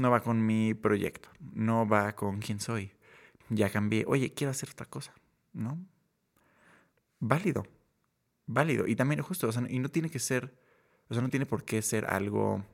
no 0.00 0.10
va 0.10 0.20
con 0.20 0.44
mi 0.44 0.74
proyecto, 0.74 1.28
no 1.40 1.86
va 1.88 2.14
con 2.14 2.38
quién 2.40 2.60
soy. 2.60 2.92
Ya 3.50 3.70
cambié, 3.70 4.04
oye, 4.06 4.32
quiero 4.34 4.50
hacer 4.50 4.70
otra 4.70 4.86
cosa, 4.86 5.12
¿no? 5.52 5.78
Válido, 7.20 7.66
válido. 8.48 8.88
Y 8.88 8.96
también 8.96 9.22
justo, 9.22 9.48
o 9.48 9.52
sea, 9.52 9.64
y 9.70 9.80
no 9.80 9.90
tiene 9.90 10.10
que 10.10 10.20
ser, 10.20 10.54
o 11.10 11.14
sea, 11.14 11.22
no 11.22 11.30
tiene 11.30 11.46
por 11.46 11.64
qué 11.64 11.82
ser 11.82 12.06
algo 12.06 12.64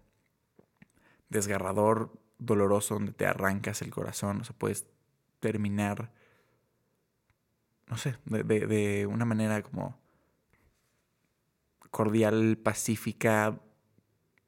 desgarrador, 1.28 2.12
doloroso, 2.38 2.94
donde 2.94 3.12
te 3.12 3.26
arrancas 3.26 3.82
el 3.82 3.90
corazón, 3.90 4.40
o 4.40 4.44
sea, 4.44 4.56
puedes 4.56 4.86
terminar, 5.40 6.10
no 7.86 7.96
sé, 7.96 8.16
de, 8.26 8.42
de- 8.44 8.66
de 8.66 9.06
una 9.06 9.24
manera 9.24 9.62
como 9.62 9.98
cordial, 11.90 12.58
pacífica. 12.58 13.60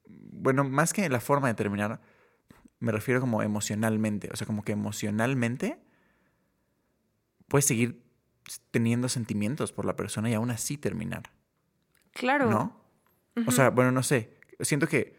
Bueno, 0.06 0.64
más 0.64 0.92
que 0.92 1.08
la 1.08 1.20
forma 1.20 1.48
de 1.48 1.54
terminar, 1.54 2.00
me 2.80 2.92
refiero 2.92 3.20
como 3.20 3.42
emocionalmente. 3.42 4.30
O 4.32 4.36
sea, 4.36 4.46
como 4.48 4.64
que 4.64 4.72
emocionalmente 4.72 5.78
puedes 7.48 7.64
seguir 7.66 8.02
teniendo 8.70 9.08
sentimientos 9.08 9.72
por 9.72 9.84
la 9.84 9.96
persona 9.96 10.30
y 10.30 10.34
aún 10.34 10.50
así 10.50 10.76
terminar, 10.78 11.24
Claro. 12.12 12.48
¿no? 12.50 12.80
O 13.46 13.50
sea, 13.50 13.70
bueno, 13.70 13.92
no 13.92 14.02
sé. 14.02 14.38
Siento 14.60 14.86
que, 14.88 15.16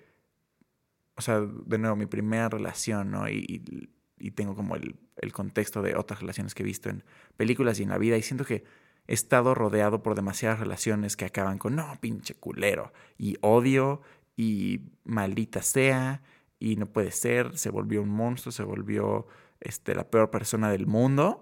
o 1.15 1.21
sea, 1.21 1.39
de 1.41 1.77
nuevo, 1.77 1.95
mi 1.95 2.05
primera 2.07 2.49
relación, 2.49 3.11
¿no? 3.11 3.27
Y, 3.29 3.45
y- 3.47 3.89
y 4.19 4.31
tengo 4.31 4.55
como 4.55 4.75
el, 4.75 4.95
el 5.17 5.31
contexto 5.31 5.83
de 5.83 5.95
otras 5.95 6.21
relaciones 6.21 6.55
que 6.55 6.63
he 6.63 6.65
visto 6.65 6.89
en 6.89 7.03
películas 7.37 7.79
y 7.79 7.83
en 7.83 7.89
la 7.89 7.99
vida. 7.99 8.17
Y 8.17 8.23
siento 8.23 8.45
que 8.45 8.63
he 9.05 9.13
estado 9.13 9.53
rodeado 9.53 10.01
por 10.01 10.15
demasiadas 10.15 10.59
relaciones 10.59 11.15
que 11.15 11.25
acaban 11.25 11.59
con, 11.59 11.75
no, 11.75 11.95
pinche 12.01 12.33
culero. 12.33 12.91
Y 13.19 13.37
odio 13.41 14.01
y 14.35 14.81
maldita 15.03 15.61
sea. 15.61 16.23
Y 16.59 16.77
no 16.77 16.87
puede 16.87 17.11
ser. 17.11 17.55
Se 17.59 17.69
volvió 17.69 18.01
un 18.01 18.09
monstruo, 18.09 18.51
se 18.51 18.63
volvió 18.63 19.27
este, 19.59 19.93
la 19.93 20.09
peor 20.09 20.31
persona 20.31 20.71
del 20.71 20.87
mundo. 20.87 21.39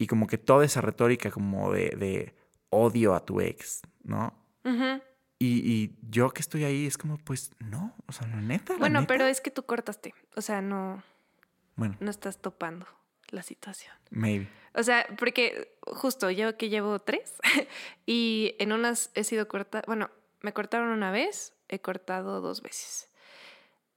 Y 0.00 0.06
como 0.06 0.26
que 0.26 0.38
toda 0.38 0.64
esa 0.64 0.80
retórica 0.80 1.30
como 1.30 1.70
de, 1.72 1.90
de 1.90 2.34
odio 2.70 3.14
a 3.14 3.24
tu 3.24 3.40
ex, 3.40 3.82
¿no? 4.02 4.34
Y, 5.38 5.46
y 5.72 5.96
yo 6.10 6.30
que 6.30 6.40
estoy 6.40 6.64
ahí 6.64 6.86
es 6.86 6.98
como, 6.98 7.16
pues 7.18 7.52
no, 7.60 7.94
o 8.06 8.12
sea, 8.12 8.26
la 8.28 8.36
neta. 8.40 8.72
la 8.74 8.78
Bueno, 8.78 9.00
neta. 9.00 9.08
pero 9.12 9.26
es 9.26 9.40
que 9.40 9.50
tú 9.50 9.64
cortaste. 9.64 10.14
O 10.36 10.40
sea, 10.42 10.60
no, 10.62 11.02
Bueno, 11.76 11.96
no 12.00 12.10
estás 12.10 12.38
topando 12.42 12.86
la 13.28 13.42
situación. 13.42 13.94
maybe. 14.10 14.48
O 14.74 14.82
sea, 14.82 15.06
porque 15.18 15.76
justo 15.82 16.30
yo 16.30 16.56
que 16.56 16.68
llevo 16.68 16.98
tres 16.98 17.34
y 18.06 18.54
en 18.58 18.72
unas 18.72 19.10
he 19.14 19.24
sido 19.24 19.48
cortada, 19.48 19.84
bueno, 19.86 20.10
me 20.42 20.52
cortaron 20.52 20.88
una 20.88 21.10
vez, 21.10 21.52
he 21.68 21.78
cortado 21.80 22.40
dos 22.40 22.62
veces. 22.62 23.10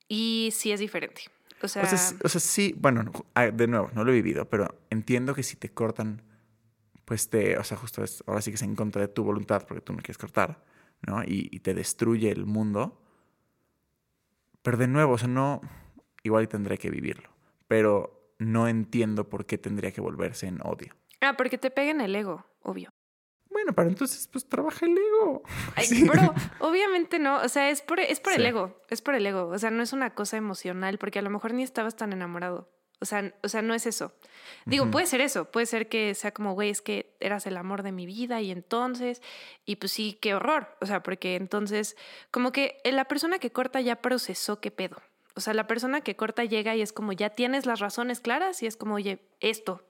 Y 0.08 0.50
sí 0.54 0.72
es 0.72 0.80
diferente. 0.80 1.24
O 1.64 1.68
sea, 1.68 1.84
O 1.84 1.86
sea, 1.88 1.98
sí- 1.98 2.16
o 2.24 2.30
sea, 2.30 2.42
sí, 2.42 2.76
bueno, 2.78 3.04
no, 3.04 3.12
ah, 3.36 3.46
de 3.48 3.68
nuevo, 3.68 3.90
no 3.94 4.04
lo 4.04 4.12
he 4.12 4.16
vivido, 4.16 4.50
pero 4.50 4.80
entiendo 4.90 5.34
que 5.34 5.44
si 5.44 5.56
te 5.56 5.70
cortan, 5.70 6.22
pues 7.06 7.30
te, 7.30 7.58
o 7.58 7.64
sea, 7.64 7.78
justo 7.78 8.04
es, 8.04 8.24
ahora 8.28 8.42
sí 8.42 8.52
que 8.52 8.56
es 8.56 8.62
en 8.62 8.76
contra 8.76 9.02
de 9.02 9.08
tu 9.08 9.24
voluntad 9.24 9.66
porque 9.68 9.82
tú 9.82 9.94
no 9.94 10.00
quieres 10.00 10.18
cortar, 10.18 10.64
¿no? 11.08 11.24
Y, 11.24 11.50
y 11.52 11.60
te 11.62 11.74
destruye 11.74 12.30
el 12.32 12.46
mundo. 12.46 13.02
Pero 14.62 14.78
de 14.78 14.88
nuevo, 14.88 15.14
o 15.14 15.18
sea, 15.18 15.28
no, 15.28 15.62
igual 16.24 16.48
tendré 16.48 16.78
que 16.78 16.90
vivirlo, 16.90 17.30
pero 17.68 18.34
no 18.40 18.68
entiendo 18.68 19.30
por 19.30 19.46
qué 19.46 19.58
tendría 19.58 19.92
que 19.92 20.02
volverse 20.02 20.48
en 20.48 20.60
odio. 20.64 20.94
ah, 21.22 21.36
porque 21.38 21.58
te 21.58 21.72
pega 21.72 21.92
en 21.92 22.02
el 22.02 22.16
ego, 22.16 22.46
obvio. 22.62 22.92
Bueno, 23.64 23.76
pero 23.76 23.88
entonces, 23.88 24.28
pues 24.28 24.46
trabaja 24.50 24.86
el 24.86 24.98
ego. 24.98 25.42
Ay, 25.78 25.86
Sí. 25.86 26.04
Bro, 26.04 26.34
obviamente 26.60 27.18
no, 27.18 27.38
o 27.38 27.48
sea, 27.48 27.70
es 27.70 27.82
por, 27.82 28.02
es 28.02 28.20
por 28.20 28.34
el 28.34 28.46
ego, 28.46 28.78
es 28.90 29.02
por 29.02 29.16
el 29.16 29.26
ego, 29.26 29.48
o 29.48 29.58
sea, 29.58 29.72
no 29.72 29.82
es 29.82 29.94
una 29.94 30.14
cosa 30.14 30.36
emocional, 30.36 30.98
porque 30.98 31.20
a 31.20 31.22
lo 31.22 31.30
mejor 31.30 31.54
ni 31.54 31.64
estabas 31.64 31.96
tan 31.96 32.12
enamorado, 32.12 32.70
o 33.00 33.06
sea, 33.06 33.34
o 33.42 33.48
sea 33.48 33.62
no 33.62 33.74
es 33.74 33.86
eso. 33.86 34.14
Digo, 34.66 34.92
puede 34.92 35.06
ser 35.06 35.22
eso, 35.22 35.50
puede 35.50 35.66
ser 35.66 35.88
que 35.88 36.14
sea 36.14 36.34
como, 36.34 36.56
güey, 36.56 36.72
es 36.72 36.82
que 36.82 37.16
eras 37.22 37.48
el 37.48 37.56
amor 37.56 37.84
de 37.84 37.94
mi 37.94 38.06
vida 38.06 38.42
y 38.42 38.52
entonces, 38.52 39.22
y 39.66 39.78
pues 39.78 39.94
sí, 39.94 40.18
qué 40.22 40.36
horror, 40.36 40.76
o 40.82 40.86
sea, 40.86 41.02
porque 41.02 41.36
entonces, 41.36 41.96
como 42.32 42.52
que 42.52 42.82
la 42.84 43.06
persona 43.06 43.40
que 43.40 43.54
corta 43.54 43.80
ya 43.80 44.02
procesó 44.02 44.60
qué 44.60 44.72
pedo. 44.72 45.02
O 45.36 45.40
sea, 45.40 45.54
la 45.54 45.68
persona 45.68 46.02
que 46.02 46.18
corta 46.18 46.44
llega 46.44 46.76
y 46.76 46.82
es 46.82 46.92
como, 46.92 47.14
ya 47.14 47.30
tienes 47.30 47.66
las 47.66 47.80
razones 47.80 48.20
claras 48.20 48.62
y 48.62 48.68
es 48.68 48.76
como, 48.76 48.96
oye, 48.96 49.20
esto, 49.40 49.86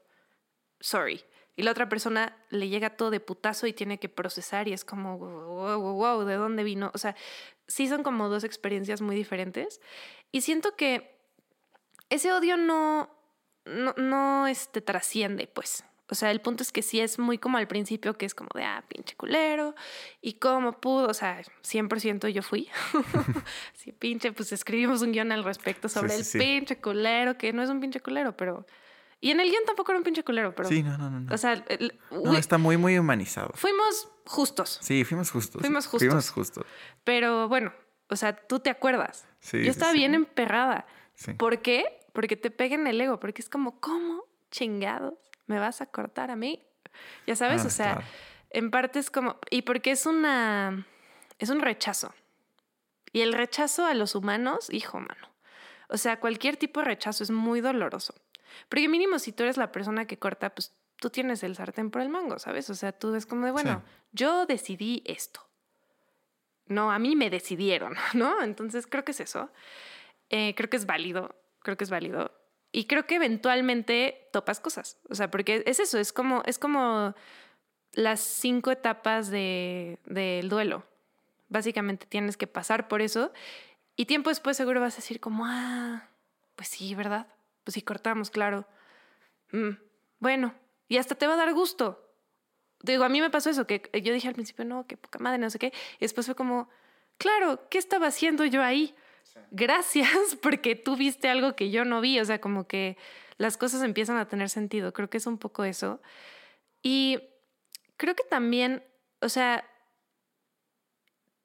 sorry. 0.79 1.23
Y 1.55 1.63
la 1.63 1.71
otra 1.71 1.87
persona 1.87 2.35
le 2.49 2.67
llega 2.67 2.91
todo 2.91 3.11
de 3.11 3.19
putazo 3.19 3.67
y 3.67 3.73
tiene 3.73 3.99
que 3.99 4.09
procesar 4.09 4.67
y 4.67 4.73
es 4.73 4.83
como, 4.83 5.17
wow, 5.17 5.79
wow, 5.79 5.93
wow, 5.95 6.25
¿de 6.25 6.35
dónde 6.35 6.63
vino? 6.63 6.91
O 6.93 6.97
sea, 6.97 7.15
sí 7.67 7.87
son 7.87 8.03
como 8.03 8.27
dos 8.29 8.43
experiencias 8.43 9.01
muy 9.01 9.15
diferentes. 9.15 9.79
Y 10.31 10.41
siento 10.41 10.75
que 10.75 11.15
ese 12.09 12.33
odio 12.33 12.57
no, 12.57 13.09
no, 13.65 13.93
no 13.97 14.47
este, 14.47 14.81
trasciende, 14.81 15.47
pues. 15.47 15.83
O 16.09 16.15
sea, 16.15 16.31
el 16.31 16.41
punto 16.41 16.63
es 16.63 16.71
que 16.71 16.81
sí 16.81 16.99
es 16.99 17.17
muy 17.17 17.37
como 17.37 17.57
al 17.57 17.67
principio, 17.67 18.15
que 18.15 18.25
es 18.25 18.35
como 18.35 18.49
de, 18.53 18.63
ah, 18.63 18.83
pinche 18.87 19.15
culero, 19.15 19.73
y 20.21 20.33
cómo 20.33 20.79
pudo, 20.79 21.07
o 21.07 21.13
sea, 21.13 21.41
100% 21.63 22.27
yo 22.29 22.43
fui. 22.43 22.69
sí, 23.73 23.91
pinche, 23.93 24.31
pues 24.31 24.51
escribimos 24.51 25.01
un 25.01 25.11
guion 25.11 25.31
al 25.31 25.43
respecto 25.43 25.87
sobre 25.87 26.09
sí, 26.09 26.17
el 26.17 26.25
sí. 26.25 26.37
pinche 26.37 26.77
culero, 26.79 27.37
que 27.37 27.53
no 27.53 27.63
es 27.63 27.69
un 27.69 27.79
pinche 27.79 27.99
culero, 27.99 28.35
pero... 28.35 28.65
Y 29.23 29.31
en 29.31 29.39
el 29.39 29.49
guion 29.49 29.63
tampoco 29.65 29.91
era 29.93 29.99
un 29.99 30.03
pinche 30.03 30.21
culero, 30.23 30.53
pero... 30.53 30.67
Sí, 30.67 30.83
no, 30.83 30.97
no, 30.97 31.09
no. 31.09 31.21
no. 31.21 31.33
O 31.33 31.37
sea, 31.37 31.53
el- 31.53 31.97
no, 32.11 32.35
está 32.35 32.57
muy, 32.57 32.75
muy 32.75 32.97
humanizado. 32.99 33.51
fuimos 33.55 34.09
justos, 34.25 34.79
Sí, 34.81 35.05
fuimos 35.05 35.31
justos. 35.31 35.61
Fuimos 35.61 35.87
justos. 35.87 36.07
Fuimos 36.09 36.29
justos. 36.29 36.65
pero 37.05 37.47
bueno, 37.47 37.71
o 38.09 38.15
sea, 38.17 38.35
tú 38.35 38.59
te 38.59 38.69
acuerdas. 38.69 39.25
Sí, 39.39 39.63
Yo 39.63 39.71
estaba 39.71 39.93
sí. 39.93 39.99
bien 39.99 40.13
emperrada. 40.13 40.85
Sí. 41.15 41.33
¿Por 41.35 41.61
qué? 41.61 41.99
Porque 42.11 42.35
te 42.35 42.51
pega 42.51 42.75
en 42.75 42.85
el 42.85 42.99
ego, 42.99 43.19
porque 43.21 43.41
es 43.41 43.49
como, 43.49 43.79
¿cómo 43.79 44.25
chingados 44.51 45.13
me 45.47 45.57
vas 45.57 45.79
a 45.79 45.85
cortar 45.85 46.29
a 46.29 46.35
mí? 46.35 46.61
Ya 47.25 47.35
sabes, 47.37 47.63
Ah, 47.63 47.67
o 47.67 47.69
sea, 47.69 47.91
claro. 47.93 48.07
en 48.49 48.71
parte 48.71 48.99
es 48.99 49.09
como, 49.09 49.37
y 49.49 49.61
porque 49.61 49.91
es 49.91 50.05
una, 50.05 50.85
es 51.39 51.49
un 51.49 51.61
rechazo. 51.61 52.13
Y 53.13 53.21
el 53.21 53.31
rechazo 53.31 53.85
a 53.85 53.93
los 53.93 54.15
humanos, 54.15 54.67
hijo, 54.69 54.99
mano. 54.99 55.29
O 55.87 55.95
sea, 55.97 56.19
cualquier 56.19 56.57
tipo 56.57 56.81
de 56.81 56.87
rechazo 56.87 57.23
es 57.23 57.31
muy 57.31 57.61
doloroso. 57.61 58.13
Porque 58.69 58.87
mínimo 58.89 59.19
si 59.19 59.31
tú 59.31 59.43
eres 59.43 59.57
la 59.57 59.71
persona 59.71 60.05
que 60.05 60.17
corta, 60.17 60.53
pues 60.53 60.73
tú 60.97 61.09
tienes 61.09 61.43
el 61.43 61.55
sartén 61.55 61.91
por 61.91 62.01
el 62.01 62.09
mango, 62.09 62.39
¿sabes? 62.39 62.69
O 62.69 62.75
sea, 62.75 62.91
tú 62.91 63.13
es 63.15 63.25
como 63.25 63.45
de, 63.45 63.51
bueno, 63.51 63.81
Sí. 63.85 63.91
yo 64.13 64.45
decidí 64.45 65.03
esto. 65.05 65.41
No, 66.67 66.91
a 66.91 66.99
mí 66.99 67.15
me 67.15 67.29
decidieron, 67.29 67.95
¿no? 68.13 68.41
Entonces 68.41 68.87
creo 68.87 69.03
que 69.03 69.11
es 69.11 69.19
eso. 69.19 69.49
Eh, 70.29 70.53
creo 70.55 70.69
que 70.69 70.77
es 70.77 70.85
válido, 70.85 71.35
creo 71.59 71.77
que 71.77 71.83
es 71.83 71.89
válido. 71.89 72.31
Y 72.71 72.85
creo 72.85 73.05
que 73.05 73.15
eventualmente 73.15 74.29
topas 74.31 74.59
cosas. 74.59 74.97
O 75.09 75.15
sea, 75.15 75.29
porque 75.29 75.63
es 75.67 75.79
eso, 75.79 75.99
es 75.99 76.11
como, 76.11 76.41
es 76.45 76.57
como 76.57 77.13
las 77.91 78.19
cinco 78.21 78.71
etapas 78.71 79.29
de, 79.29 79.99
del 80.05 80.49
duelo. 80.49 80.83
Básicamente 81.49 82.07
tienes 82.07 82.35
que 82.37 82.47
pasar 82.47 82.87
por 82.87 83.01
eso 83.03 83.31
y 83.95 84.05
tiempo 84.05 84.29
después 84.31 84.57
seguro 84.57 84.81
vas 84.81 84.93
a 84.93 84.97
decir 84.97 85.19
como, 85.19 85.45
ah, 85.45 86.09
pues 86.55 86.69
sí, 86.69 86.95
¿verdad? 86.95 87.27
Pues 87.63 87.75
sí, 87.75 87.81
cortamos, 87.81 88.29
claro. 88.29 88.67
Mm, 89.51 89.71
bueno, 90.19 90.53
y 90.87 90.97
hasta 90.97 91.15
te 91.15 91.27
va 91.27 91.33
a 91.33 91.37
dar 91.37 91.53
gusto. 91.53 91.99
Digo, 92.81 93.05
a 93.05 93.09
mí 93.09 93.21
me 93.21 93.29
pasó 93.29 93.49
eso, 93.49 93.65
que 93.65 93.89
yo 94.03 94.13
dije 94.13 94.27
al 94.27 94.33
principio, 94.33 94.65
no, 94.65 94.85
qué 94.85 94.97
poca 94.97 95.19
madre, 95.19 95.37
no 95.37 95.49
sé 95.49 95.57
qué. 95.57 95.67
Y 95.97 96.01
después 96.01 96.25
fue 96.25 96.35
como, 96.35 96.69
claro, 97.17 97.67
¿qué 97.69 97.77
estaba 97.77 98.07
haciendo 98.07 98.43
yo 98.45 98.61
ahí? 98.61 98.93
Gracias, 99.51 100.35
porque 100.41 100.75
tú 100.75 100.97
viste 100.97 101.29
algo 101.29 101.55
que 101.55 101.71
yo 101.71 101.85
no 101.85 102.01
vi. 102.01 102.19
O 102.19 102.25
sea, 102.25 102.41
como 102.41 102.67
que 102.67 102.97
las 103.37 103.57
cosas 103.57 103.83
empiezan 103.83 104.17
a 104.17 104.27
tener 104.27 104.49
sentido. 104.49 104.91
Creo 104.91 105.09
que 105.09 105.17
es 105.17 105.27
un 105.27 105.37
poco 105.37 105.63
eso. 105.63 106.01
Y 106.81 107.21
creo 107.95 108.15
que 108.15 108.23
también, 108.23 108.83
o 109.21 109.29
sea, 109.29 109.65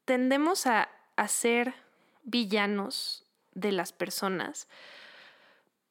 tendemos 0.05 0.67
a, 0.67 0.89
a 1.17 1.29
ser 1.29 1.75
villanos 2.25 3.25
de 3.53 3.73
las 3.73 3.93
personas 3.93 4.69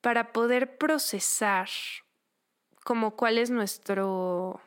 para 0.08 0.32
poder 0.32 0.78
procesar 0.78 1.68
como 2.86 3.18
cuál 3.18 3.38
es 3.38 3.50
nuestro, 3.50 4.62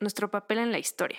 nuestro 0.00 0.30
papel 0.30 0.56
en 0.56 0.72
la 0.72 0.78
historia. 0.78 1.18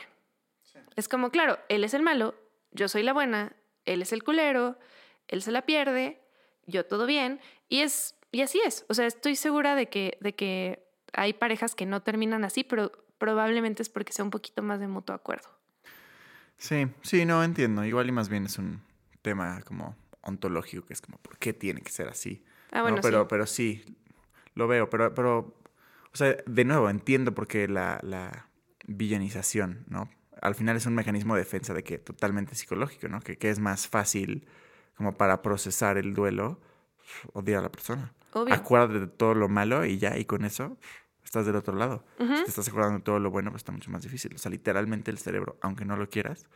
Es 0.95 1.07
como, 1.07 1.30
claro, 1.30 1.59
él 1.69 1.84
es 1.84 1.93
el 1.93 2.01
malo, 2.01 2.34
yo 2.71 2.88
soy 2.88 3.03
la 3.03 3.13
buena, 3.13 3.55
él 3.86 4.01
es 4.01 4.13
el 4.13 4.23
culero, 4.23 4.80
él 5.27 5.43
se 5.43 5.51
la 5.51 5.61
pierde, 5.61 6.19
yo 6.65 6.88
todo 6.88 7.05
bien, 7.05 7.39
y 7.67 7.82
es, 7.82 8.15
y 8.32 8.41
así 8.41 8.59
es. 8.65 8.84
O 8.89 8.95
sea, 8.95 9.05
estoy 9.05 9.36
segura 9.36 9.75
de 9.75 9.89
que, 9.89 10.17
de 10.21 10.34
que 10.34 10.89
hay 11.13 11.34
parejas 11.34 11.75
que 11.75 11.86
no 11.86 12.01
terminan 12.01 12.43
así, 12.43 12.63
pero 12.63 12.91
probablemente 13.19 13.84
es 13.84 13.89
porque 13.89 14.11
sea 14.11 14.25
un 14.25 14.32
poquito 14.32 14.63
más 14.63 14.80
de 14.80 14.88
mutuo 14.88 15.13
acuerdo. 15.13 15.49
Sí, 16.57 16.88
sí, 17.03 17.25
no 17.25 17.43
entiendo. 17.43 17.86
Igual 17.86 18.09
y 18.09 18.11
más 18.11 18.27
bien 18.27 18.47
es 18.47 18.57
un 18.57 18.82
tema 19.21 19.61
como 19.61 19.95
ontológico, 20.23 20.88
que 20.88 20.93
es 20.93 21.01
como, 21.01 21.19
¿por 21.19 21.38
qué 21.38 21.53
tiene 21.53 21.82
que 21.82 21.91
ser 21.91 22.07
así? 22.07 22.43
Ah, 22.72 22.89
¿no? 22.89 23.01
pero, 23.01 23.22
sí. 23.22 23.28
pero 23.30 23.45
sí, 23.45 23.97
lo 24.55 24.67
veo, 24.67 24.89
pero, 24.89 25.13
pero, 25.13 25.55
o 26.13 26.17
sea, 26.17 26.38
de 26.45 26.65
nuevo, 26.65 26.89
entiendo 26.89 27.34
por 27.34 27.47
qué 27.47 27.67
la, 27.67 27.99
la 28.03 28.49
villanización, 28.86 29.86
¿no? 29.88 30.09
Al 30.41 30.55
final 30.55 30.78
es 30.78 30.86
un 30.86 30.95
mecanismo 30.95 31.36
de 31.36 31.41
defensa 31.41 31.74
de 31.74 31.84
que 31.84 31.97
totalmente 31.97 32.55
psicológico, 32.55 33.07
¿no? 33.09 33.20
Que, 33.20 33.38
que 33.38 33.49
es 33.49 33.59
más 33.59 33.88
fácil 33.88 34.47
como 34.95 35.17
para 35.17 35.41
procesar 35.41 35.97
el 35.97 36.13
duelo, 36.13 36.59
odiar 37.34 37.59
a 37.59 37.63
la 37.63 37.72
persona. 37.72 38.13
Obvio. 38.34 38.53
Acuérdate 38.53 38.99
de 38.99 39.07
todo 39.07 39.34
lo 39.34 39.49
malo 39.49 39.86
y 39.86 39.97
ya, 39.97 40.17
y 40.17 40.26
con 40.26 40.45
eso 40.45 40.78
estás 41.24 41.45
del 41.45 41.55
otro 41.55 41.76
lado. 41.76 42.03
Si 42.17 42.26
te 42.26 42.49
estás 42.49 42.67
acordando 42.67 42.97
de 42.97 43.03
todo 43.03 43.20
lo 43.20 43.30
bueno, 43.30 43.51
pues 43.51 43.61
está 43.61 43.72
mucho 43.72 43.91
más 43.91 44.01
difícil. 44.01 44.34
O 44.34 44.38
sea, 44.38 44.51
literalmente 44.51 45.11
el 45.11 45.20
cerebro, 45.20 45.57
aunque 45.61 45.86
no 45.86 45.95
lo 45.95 46.09
quieras, 46.09 46.47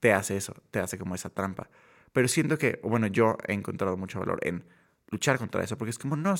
te 0.00 0.12
hace 0.12 0.36
eso, 0.36 0.54
te 0.70 0.80
hace 0.80 0.98
como 0.98 1.14
esa 1.14 1.30
trampa. 1.30 1.68
Pero 2.12 2.28
siento 2.28 2.56
que, 2.58 2.80
bueno, 2.82 3.06
yo 3.08 3.36
he 3.46 3.52
encontrado 3.52 3.96
mucho 3.96 4.20
valor 4.20 4.38
en 4.42 4.64
luchar 5.14 5.38
contra 5.38 5.62
eso, 5.62 5.78
porque 5.78 5.90
es 5.90 5.98
como, 5.98 6.16
no, 6.16 6.34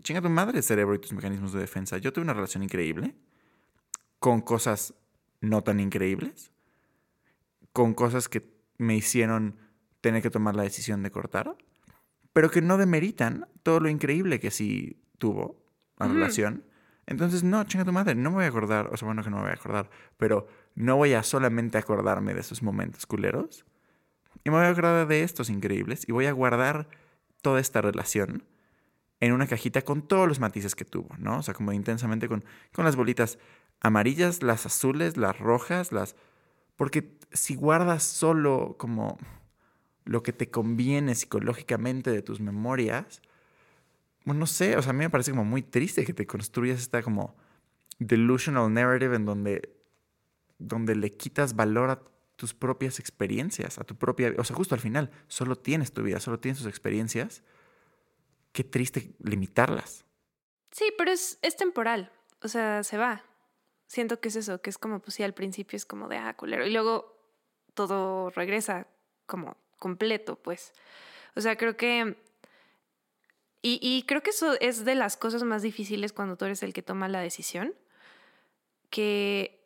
chinga 0.00 0.22
tu 0.22 0.30
madre 0.30 0.62
cerebro 0.62 0.94
y 0.94 0.98
tus 0.98 1.12
mecanismos 1.12 1.52
de 1.52 1.60
defensa. 1.60 1.98
Yo 1.98 2.10
tuve 2.10 2.24
una 2.24 2.32
relación 2.32 2.62
increíble 2.62 3.14
con 4.18 4.40
cosas 4.40 4.94
no 5.42 5.62
tan 5.62 5.78
increíbles, 5.78 6.50
con 7.74 7.92
cosas 7.92 8.30
que 8.30 8.50
me 8.78 8.96
hicieron 8.96 9.58
tener 10.00 10.22
que 10.22 10.30
tomar 10.30 10.56
la 10.56 10.62
decisión 10.62 11.02
de 11.02 11.10
cortar, 11.10 11.54
pero 12.32 12.50
que 12.50 12.62
no 12.62 12.78
demeritan 12.78 13.46
todo 13.62 13.78
lo 13.80 13.90
increíble 13.90 14.40
que 14.40 14.50
sí 14.50 15.02
tuvo 15.18 15.62
la 15.98 16.06
Ujú. 16.06 16.14
relación. 16.14 16.64
Entonces, 17.06 17.44
no, 17.44 17.62
chinga 17.64 17.84
tu 17.84 17.92
madre, 17.92 18.14
no 18.14 18.30
me 18.30 18.36
voy 18.36 18.44
a 18.46 18.48
acordar, 18.48 18.88
o 18.90 18.96
sea, 18.96 19.04
bueno 19.04 19.22
que 19.22 19.28
no 19.28 19.36
me 19.36 19.42
voy 19.42 19.50
a 19.50 19.54
acordar, 19.54 19.90
pero 20.16 20.46
no 20.74 20.96
voy 20.96 21.12
a 21.12 21.22
solamente 21.22 21.76
acordarme 21.76 22.32
de 22.32 22.40
esos 22.40 22.62
momentos 22.62 23.04
culeros, 23.04 23.66
y 24.44 24.48
me 24.48 24.56
voy 24.56 24.64
a 24.64 24.70
acordar 24.70 25.06
de 25.06 25.22
estos 25.22 25.50
increíbles, 25.50 26.08
y 26.08 26.12
voy 26.12 26.24
a 26.24 26.32
guardar 26.32 26.88
toda 27.44 27.60
esta 27.60 27.80
relación 27.80 28.42
en 29.20 29.32
una 29.32 29.46
cajita 29.46 29.82
con 29.82 30.02
todos 30.02 30.26
los 30.26 30.40
matices 30.40 30.74
que 30.74 30.84
tuvo, 30.84 31.14
¿no? 31.18 31.38
O 31.38 31.42
sea, 31.42 31.54
como 31.54 31.72
intensamente 31.72 32.28
con, 32.28 32.44
con 32.72 32.84
las 32.84 32.96
bolitas 32.96 33.38
amarillas, 33.80 34.42
las 34.42 34.66
azules, 34.66 35.16
las 35.16 35.38
rojas, 35.38 35.92
las... 35.92 36.16
Porque 36.74 37.16
si 37.32 37.54
guardas 37.54 38.02
solo 38.02 38.74
como 38.78 39.18
lo 40.04 40.22
que 40.22 40.32
te 40.32 40.50
conviene 40.50 41.14
psicológicamente 41.14 42.10
de 42.10 42.22
tus 42.22 42.40
memorias, 42.40 43.22
bueno, 44.24 44.40
no 44.40 44.46
sé, 44.46 44.76
o 44.76 44.82
sea, 44.82 44.90
a 44.90 44.92
mí 44.94 45.00
me 45.00 45.10
parece 45.10 45.30
como 45.30 45.44
muy 45.44 45.62
triste 45.62 46.04
que 46.04 46.14
te 46.14 46.26
construyas 46.26 46.80
esta 46.80 47.02
como 47.02 47.36
delusional 47.98 48.72
narrative 48.72 49.16
en 49.16 49.26
donde, 49.26 49.70
donde 50.58 50.96
le 50.96 51.10
quitas 51.10 51.54
valor 51.54 51.90
a 51.90 52.02
tus 52.36 52.54
propias 52.54 52.98
experiencias, 52.98 53.78
a 53.78 53.84
tu 53.84 53.96
propia, 53.96 54.34
o 54.38 54.44
sea, 54.44 54.56
justo 54.56 54.74
al 54.74 54.80
final, 54.80 55.10
solo 55.28 55.56
tienes 55.56 55.92
tu 55.92 56.02
vida, 56.02 56.20
solo 56.20 56.40
tienes 56.40 56.58
tus 56.58 56.66
experiencias. 56.66 57.42
Qué 58.52 58.64
triste 58.64 59.14
limitarlas. 59.20 60.04
Sí, 60.70 60.92
pero 60.98 61.10
es, 61.10 61.38
es 61.42 61.56
temporal. 61.56 62.12
O 62.42 62.48
sea, 62.48 62.82
se 62.82 62.98
va. 62.98 63.24
Siento 63.86 64.20
que 64.20 64.28
es 64.28 64.36
eso, 64.36 64.60
que 64.60 64.70
es 64.70 64.78
como, 64.78 65.00
pues 65.00 65.14
sí, 65.14 65.22
al 65.22 65.34
principio 65.34 65.76
es 65.76 65.86
como 65.86 66.08
de, 66.08 66.16
ah, 66.18 66.34
culero. 66.36 66.66
Y 66.66 66.72
luego 66.72 67.16
todo 67.74 68.30
regresa 68.30 68.88
como 69.26 69.56
completo, 69.78 70.36
pues. 70.36 70.72
O 71.36 71.40
sea, 71.40 71.56
creo 71.56 71.76
que... 71.76 72.16
Y, 73.62 73.78
y 73.80 74.02
creo 74.02 74.22
que 74.22 74.30
eso 74.30 74.58
es 74.60 74.84
de 74.84 74.94
las 74.94 75.16
cosas 75.16 75.42
más 75.42 75.62
difíciles 75.62 76.12
cuando 76.12 76.36
tú 76.36 76.44
eres 76.44 76.62
el 76.62 76.74
que 76.74 76.82
toma 76.82 77.08
la 77.08 77.20
decisión. 77.20 77.74
Que 78.90 79.63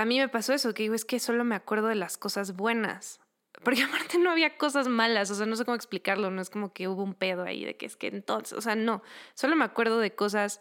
a 0.00 0.04
mí 0.06 0.18
me 0.18 0.28
pasó 0.28 0.54
eso, 0.54 0.72
que 0.72 0.84
digo, 0.84 0.94
es 0.94 1.04
que 1.04 1.20
solo 1.20 1.44
me 1.44 1.54
acuerdo 1.54 1.88
de 1.88 1.94
las 1.94 2.16
cosas 2.16 2.56
buenas. 2.56 3.20
Porque 3.62 3.82
aparte 3.84 4.18
no 4.18 4.30
había 4.30 4.56
cosas 4.56 4.88
malas, 4.88 5.30
o 5.30 5.34
sea, 5.34 5.46
no 5.46 5.56
sé 5.56 5.64
cómo 5.64 5.74
explicarlo, 5.74 6.30
no 6.30 6.40
es 6.40 6.48
como 6.48 6.72
que 6.72 6.88
hubo 6.88 7.02
un 7.02 7.14
pedo 7.14 7.42
ahí 7.44 7.64
de 7.64 7.76
que 7.76 7.86
es 7.86 7.96
que 7.96 8.06
entonces, 8.06 8.56
o 8.56 8.60
sea, 8.60 8.76
no, 8.76 9.02
solo 9.34 9.56
me 9.56 9.64
acuerdo 9.64 9.98
de 9.98 10.14
cosas 10.14 10.60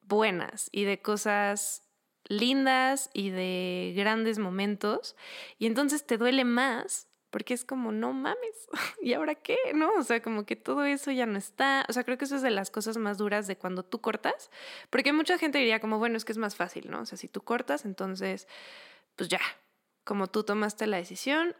buenas 0.00 0.68
y 0.72 0.84
de 0.84 1.02
cosas 1.02 1.82
lindas 2.26 3.10
y 3.12 3.28
de 3.30 3.92
grandes 3.94 4.38
momentos 4.38 5.14
y 5.58 5.66
entonces 5.66 6.06
te 6.06 6.16
duele 6.16 6.44
más 6.44 7.08
porque 7.34 7.52
es 7.52 7.64
como, 7.64 7.90
no 7.90 8.12
mames, 8.12 8.68
¿y 9.02 9.12
ahora 9.12 9.34
qué? 9.34 9.58
¿No? 9.74 9.92
O 9.94 10.04
sea, 10.04 10.22
como 10.22 10.46
que 10.46 10.54
todo 10.54 10.84
eso 10.84 11.10
ya 11.10 11.26
no 11.26 11.36
está. 11.36 11.84
O 11.88 11.92
sea, 11.92 12.04
creo 12.04 12.16
que 12.16 12.26
eso 12.26 12.36
es 12.36 12.42
de 12.42 12.52
las 12.52 12.70
cosas 12.70 12.96
más 12.96 13.18
duras 13.18 13.48
de 13.48 13.56
cuando 13.56 13.84
tú 13.84 14.00
cortas, 14.00 14.52
porque 14.88 15.12
mucha 15.12 15.36
gente 15.36 15.58
diría 15.58 15.80
como, 15.80 15.98
bueno, 15.98 16.16
es 16.16 16.24
que 16.24 16.30
es 16.30 16.38
más 16.38 16.54
fácil, 16.54 16.92
¿no? 16.92 17.00
O 17.00 17.06
sea, 17.06 17.18
si 17.18 17.26
tú 17.26 17.40
cortas, 17.42 17.86
entonces, 17.86 18.46
pues 19.16 19.28
ya, 19.28 19.40
como 20.04 20.28
tú 20.28 20.44
tomaste 20.44 20.86
la 20.86 20.98
decisión, 20.98 21.56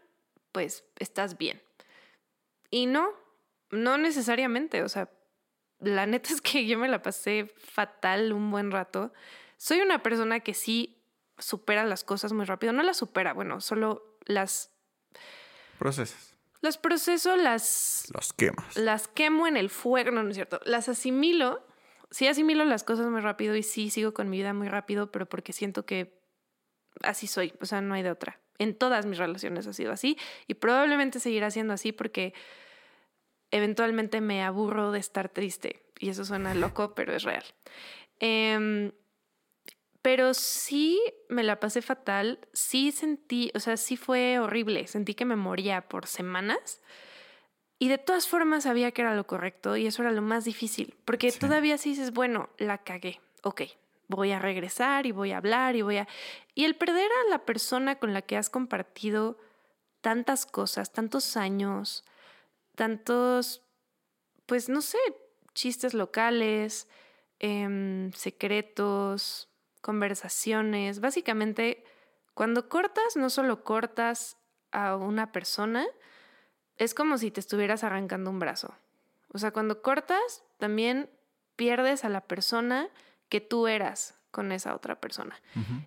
pues 0.53 0.85
estás 1.01 1.39
bien. 1.39 1.61
Y 2.70 2.87
no, 2.87 3.09
no 3.72 3.99
necesariamente, 3.99 4.85
o 4.85 4.89
sea, 4.89 5.11
la 5.81 6.07
neta 6.07 6.29
es 6.33 6.41
que 6.41 6.66
yo 6.66 6.79
me 6.79 6.87
la 6.87 7.03
pasé 7.03 7.53
fatal 7.59 8.33
un 8.33 8.53
buen 8.53 8.70
rato. 8.70 9.12
Soy 9.57 9.81
una 9.81 10.05
persona 10.05 10.39
que 10.39 10.55
sí 10.55 11.03
supera 11.37 11.85
las 11.85 12.05
cosas 12.05 12.33
muy 12.33 12.45
rápido, 12.45 12.72
no 12.72 12.85
las 12.85 12.99
supera, 12.99 13.33
bueno, 13.33 13.61
solo 13.61 14.20
las 14.25 14.74
Procesas. 15.79 16.35
las 16.61 16.79
proceso, 16.79 17.37
las 17.37 18.07
Las 18.14 18.33
quemas. 18.33 18.77
las 18.77 19.09
quemo 19.09 19.47
en 19.47 19.57
el 19.57 19.70
fuego, 19.70 20.11
no, 20.11 20.22
no 20.22 20.31
es 20.31 20.37
cierto, 20.37 20.61
las 20.64 20.89
asimilo, 20.89 21.64
sí 22.11 22.27
asimilo 22.27 22.64
las 22.64 22.85
cosas 22.85 23.07
muy 23.09 23.20
rápido 23.20 23.55
y 23.57 23.62
sí 23.62 23.91
sigo 23.91 24.14
con 24.14 24.31
mi 24.31 24.39
vida 24.39 24.53
muy 24.55 24.68
rápido, 24.68 25.11
pero 25.11 25.27
porque 25.27 25.53
siento 25.53 25.85
que 25.85 26.18
así 27.03 27.27
soy, 27.27 27.53
o 27.61 27.66
sea, 27.66 27.81
no 27.81 27.95
hay 27.95 28.03
de 28.03 28.11
otra. 28.11 28.41
En 28.59 28.75
todas 28.77 29.05
mis 29.05 29.18
relaciones 29.18 29.66
ha 29.66 29.72
sido 29.72 29.91
así 29.93 30.16
y 30.47 30.55
probablemente 30.55 31.18
seguirá 31.18 31.51
siendo 31.51 31.72
así 31.75 31.91
porque 31.93 32.33
eventualmente 33.51 34.20
me 34.20 34.43
aburro 34.43 34.93
de 34.93 35.01
estar 35.01 35.29
triste 35.29 35.83
y 35.99 36.09
eso 36.09 36.25
suena 36.25 36.55
loco, 36.55 36.95
pero 36.95 37.14
es 37.14 37.25
real. 37.25 37.45
Em, 38.20 38.93
pero 40.05 40.35
sí 40.35 41.01
me 41.31 41.43
la 41.43 41.61
pasé 41.61 41.81
fatal, 41.81 42.39
sí 42.53 42.93
sentí, 42.93 43.51
o 43.55 43.59
sea, 43.59 43.79
sí 43.79 43.97
fue 43.97 44.39
horrible, 44.39 44.87
sentí 44.87 45.15
que 45.15 45.25
me 45.25 45.35
moría 45.35 45.89
por 45.89 46.07
semanas. 46.07 46.83
Y 47.79 47.89
de 47.89 47.97
todas 47.97 48.29
formas 48.29 48.65
sabía 48.65 48.93
que 48.93 49.01
era 49.01 49.15
lo 49.17 49.27
correcto 49.27 49.79
y 49.79 49.87
eso 49.87 50.03
era 50.03 50.13
lo 50.13 50.21
más 50.21 50.45
difícil, 50.45 50.95
porque 51.07 51.31
Sí. 51.31 51.39
todavía 51.39 51.79
sí 51.79 51.89
dices, 51.89 52.13
bueno, 52.13 52.51
la 52.59 52.85
cagué, 52.85 53.23
ok, 53.45 53.63
voy 54.09 54.33
a 54.33 54.39
regresar 54.39 55.07
y 55.07 55.13
voy 55.13 55.33
a 55.33 55.39
hablar 55.39 55.75
y 55.75 55.81
voy 55.81 55.97
a... 55.97 56.07
Y 56.55 56.67
el 56.67 56.77
perder 56.77 57.11
a 57.27 57.31
la 57.31 57.47
persona 57.47 57.99
con 57.99 58.13
la 58.13 58.21
que 58.21 58.37
has 58.37 58.51
compartido 58.51 59.39
tantas 60.03 60.45
cosas, 60.45 60.93
tantos 60.93 61.35
años, 61.39 62.05
tantos, 62.75 63.63
pues 64.45 64.69
no 64.69 64.83
sé, 64.83 64.99
chistes 65.55 65.95
locales, 65.95 66.89
em, 67.39 68.13
secretos, 68.13 69.49
conversaciones, 69.85 71.01
básicamente, 71.01 71.85
cuando 72.32 72.70
cortas, 72.70 73.16
no 73.16 73.28
solo 73.28 73.64
cortas 73.64 74.39
a 74.72 74.97
una 74.97 75.30
persona, 75.30 75.85
es 76.78 76.95
como 76.95 77.18
si 77.18 77.30
te 77.30 77.41
estuvieras 77.41 77.85
arrancando 77.85 78.30
un 78.30 78.39
brazo. 78.39 78.74
O 79.35 79.37
sea, 79.37 79.51
cuando 79.51 79.82
cortas, 79.82 80.43
también 80.57 81.11
pierdes 81.55 82.03
a 82.07 82.09
la 82.09 82.22
persona 82.22 82.89
que 83.28 83.43
tú 83.43 83.66
eras 83.66 84.18
con 84.30 84.53
esa 84.53 84.74
otra 84.74 84.99
persona. 85.03 85.39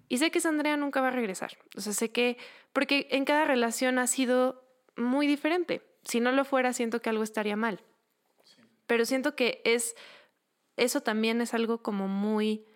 Y 0.10 0.20
sé 0.20 0.30
que 0.30 0.38
esa 0.38 0.50
Andrea 0.50 0.78
nunca 0.78 1.02
va 1.02 1.08
a 1.08 1.12
regresar. 1.12 1.58
O 1.76 1.82
sea, 1.82 1.92
sé 1.92 2.12
que, 2.12 2.38
porque 2.74 3.08
en 3.10 3.26
cada 3.26 3.46
relación 3.46 3.98
ha 3.98 4.06
sido 4.06 4.64
muy 4.96 5.26
diferente. 5.26 5.82
Si 6.04 6.20
no 6.20 6.32
lo 6.32 6.46
fuera, 6.46 6.72
siento 6.72 7.02
que 7.02 7.10
algo 7.10 7.24
estaría 7.24 7.56
mal. 7.56 7.84
Pero 8.86 9.06
siento 9.06 9.36
que 9.36 9.60
es, 9.66 9.96
eso 10.76 11.02
también 11.02 11.42
es 11.42 11.56
algo 11.56 11.82
como 11.82 12.08
muy, 12.08 12.67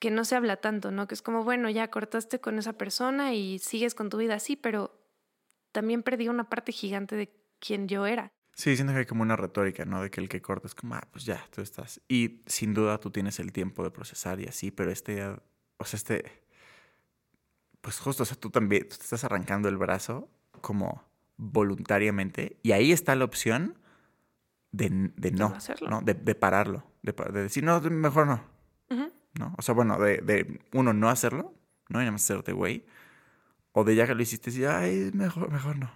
que 0.00 0.10
no 0.10 0.24
se 0.24 0.36
habla 0.36 0.56
tanto, 0.56 0.90
¿no? 0.90 1.06
Que 1.06 1.14
es 1.14 1.22
como, 1.22 1.44
bueno, 1.44 1.70
ya 1.70 1.90
cortaste 1.90 2.40
con 2.40 2.58
esa 2.58 2.74
persona 2.74 3.34
y 3.34 3.58
sigues 3.58 3.94
con 3.94 4.10
tu 4.10 4.18
vida 4.18 4.34
así, 4.34 4.56
pero 4.56 4.98
también 5.72 6.02
perdí 6.02 6.28
una 6.28 6.48
parte 6.48 6.72
gigante 6.72 7.16
de 7.16 7.32
quien 7.58 7.88
yo 7.88 8.06
era. 8.06 8.32
Sí, 8.54 8.76
siento 8.76 8.92
que 8.92 9.00
hay 9.00 9.06
como 9.06 9.22
una 9.22 9.36
retórica, 9.36 9.84
¿no? 9.84 10.02
De 10.02 10.10
que 10.10 10.20
el 10.20 10.28
que 10.28 10.40
corta 10.40 10.68
es 10.68 10.74
como, 10.74 10.94
ah, 10.94 11.08
pues 11.10 11.24
ya, 11.24 11.44
tú 11.50 11.60
estás. 11.60 12.00
Y 12.08 12.42
sin 12.46 12.72
duda 12.72 12.98
tú 12.98 13.10
tienes 13.10 13.40
el 13.40 13.52
tiempo 13.52 13.82
de 13.82 13.90
procesar 13.90 14.40
y 14.40 14.46
así, 14.46 14.70
pero 14.70 14.92
este, 14.92 15.24
o 15.24 15.84
sea, 15.84 15.96
este, 15.96 16.24
pues 17.80 17.98
justo, 17.98 18.22
o 18.22 18.26
sea, 18.26 18.36
tú 18.36 18.50
también, 18.50 18.82
tú 18.88 18.96
te 18.96 19.02
estás 19.02 19.24
arrancando 19.24 19.68
el 19.68 19.76
brazo 19.76 20.28
como 20.60 21.02
voluntariamente 21.36 22.56
y 22.62 22.72
ahí 22.72 22.92
está 22.92 23.16
la 23.16 23.24
opción 23.24 23.76
de, 24.70 25.10
de 25.16 25.30
no, 25.32 25.48
no 25.48 25.56
hacerlo. 25.56 25.90
¿no? 25.90 26.00
De, 26.02 26.14
de 26.14 26.34
pararlo, 26.36 26.84
de, 27.02 27.12
de 27.12 27.42
decir, 27.42 27.64
no, 27.64 27.80
mejor 27.80 28.26
no. 28.26 28.54
¿No? 29.38 29.54
O 29.58 29.62
sea, 29.62 29.74
bueno, 29.74 29.98
de, 29.98 30.18
de 30.18 30.60
uno, 30.72 30.92
no 30.92 31.08
hacerlo, 31.08 31.54
no 31.88 32.00
y 32.00 32.04
nada 32.04 32.12
más 32.12 32.22
hacerte 32.22 32.52
güey, 32.52 32.86
o 33.72 33.84
de 33.84 33.96
ya 33.96 34.06
que 34.06 34.14
lo 34.14 34.22
hiciste, 34.22 34.50
decir, 34.50 34.68
ay, 34.68 35.10
mejor, 35.14 35.50
mejor 35.50 35.76
no, 35.76 35.90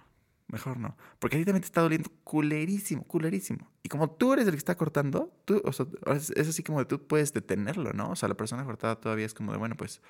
mejor 0.47 0.77
no. 0.77 0.97
Porque 1.19 1.37
a 1.37 1.39
ti 1.39 1.45
también 1.45 1.61
te 1.61 1.67
está 1.67 1.81
doliendo 1.81 2.11
culerísimo, 2.23 3.03
culerísimo. 3.05 3.71
Y 3.83 3.89
como 3.89 4.11
tú 4.11 4.33
eres 4.33 4.45
el 4.45 4.51
que 4.51 4.57
está 4.57 4.75
cortando, 4.75 5.33
tú, 5.45 5.61
o 5.63 5.71
sea, 5.71 5.85
es, 6.13 6.31
así 6.31 6.61
como 6.61 6.79
de 6.79 6.85
tú 6.85 7.07
puedes 7.07 7.33
detenerlo, 7.33 7.93
¿no? 7.93 8.11
O 8.11 8.15
sea, 8.15 8.27
la 8.27 8.35
persona 8.35 8.65
cortada 8.65 8.99
todavía 8.99 9.25
es 9.25 9.33
como 9.33 9.53
de, 9.53 9.57
bueno, 9.57 9.75
pues, 9.75 10.01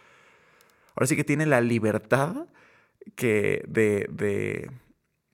ahora 0.96 1.06
sí 1.06 1.16
que 1.16 1.24
tiene 1.24 1.46
la 1.46 1.62
libertad 1.62 2.48
que 3.16 3.64
de, 3.68 4.08
de, 4.12 4.72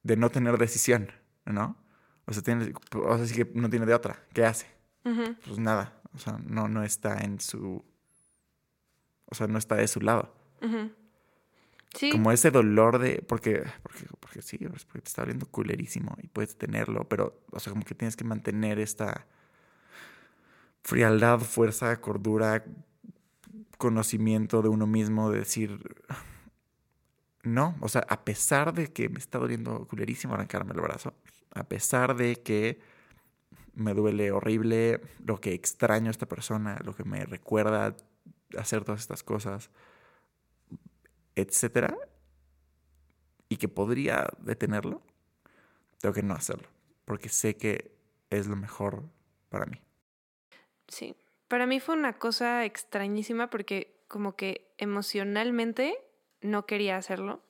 de 0.04 0.18
no 0.18 0.30
tener 0.30 0.58
decisión, 0.58 1.12
¿no? 1.46 1.78
O 2.26 2.34
sea, 2.34 2.44
tiene, 2.44 2.74
o 2.94 3.18
sea, 3.18 3.26
sí 3.26 3.36
que 3.36 3.52
no 3.54 3.70
tiene 3.70 3.86
de 3.86 3.94
otra. 3.94 4.24
¿Qué 4.34 4.44
hace? 4.44 4.68
Pues 5.04 5.60
nada, 5.60 6.02
o 6.16 6.20
sea, 6.20 6.40
no, 6.46 6.68
no 6.68 6.84
está 6.84 7.18
en 7.18 7.40
su, 7.40 7.84
o 9.26 9.36
sea, 9.36 9.48
no 9.48 9.58
está 9.58 9.76
de 9.76 9.88
su 9.88 10.02
lado. 10.02 10.34
Sí. 11.94 12.10
Como 12.12 12.32
ese 12.32 12.52
dolor 12.52 13.00
de, 13.00 13.24
porque, 13.28 13.64
porque, 13.84 14.06
porque 14.20 14.42
sí, 14.42 14.58
porque 14.58 15.02
te 15.02 15.08
está 15.08 15.22
doliendo 15.22 15.46
culerísimo 15.46 16.18
y 16.22 16.28
puedes 16.28 16.58
tenerlo, 16.58 17.08
pero, 17.08 17.42
o 17.52 17.60
sea, 17.60 17.72
como 17.72 17.86
que 17.86 17.96
tienes 17.96 18.16
que 18.16 18.24
mantener 18.24 18.80
esta 18.80 19.28
frialdad, 20.84 21.40
fuerza, 21.40 22.00
cordura, 22.02 22.64
conocimiento 23.78 24.62
de 24.62 24.70
uno 24.70 24.88
mismo, 24.88 25.32
de 25.32 25.40
decir, 25.40 25.80
no, 27.44 27.76
o 27.80 27.90
sea, 27.90 28.06
a 28.10 28.26
pesar 28.26 28.74
de 28.74 28.92
que 28.92 29.10
me 29.10 29.20
está 29.20 29.40
doliendo 29.40 29.88
culerísimo 29.88 30.34
arrancarme 30.34 30.74
el 30.74 30.82
brazo, 30.82 31.14
a 31.54 31.64
pesar 31.64 32.16
de 32.16 32.42
que 32.42 32.80
me 33.76 33.94
duele 33.94 34.32
horrible, 34.32 35.02
lo 35.24 35.40
que 35.40 35.54
extraño 35.54 36.08
a 36.08 36.12
esta 36.12 36.26
persona, 36.26 36.80
lo 36.84 36.96
que 36.96 37.04
me 37.04 37.26
recuerda 37.26 37.96
hacer 38.58 38.84
todas 38.84 39.02
estas 39.02 39.24
cosas, 39.24 39.70
etcétera, 41.36 41.98
y 43.50 43.58
que 43.58 43.68
podría 43.68 44.28
detenerlo, 44.40 45.02
tengo 46.00 46.14
que 46.14 46.24
no 46.24 46.34
hacerlo, 46.34 46.68
porque 47.06 47.30
sé 47.30 47.58
que 47.58 47.96
es 48.30 48.48
lo 48.48 48.56
mejor 48.56 49.04
para 49.50 49.66
mí. 49.66 49.82
Sí. 50.88 51.16
Para 51.48 51.68
mí 51.68 51.80
fue 51.80 51.96
una 51.96 52.14
cosa 52.14 52.66
extrañísima 52.66 53.50
porque 53.50 53.96
como 54.08 54.36
que 54.36 54.74
emocionalmente 54.78 55.98
no 56.42 56.66
quería 56.66 56.98
hacerlo. 56.98 57.44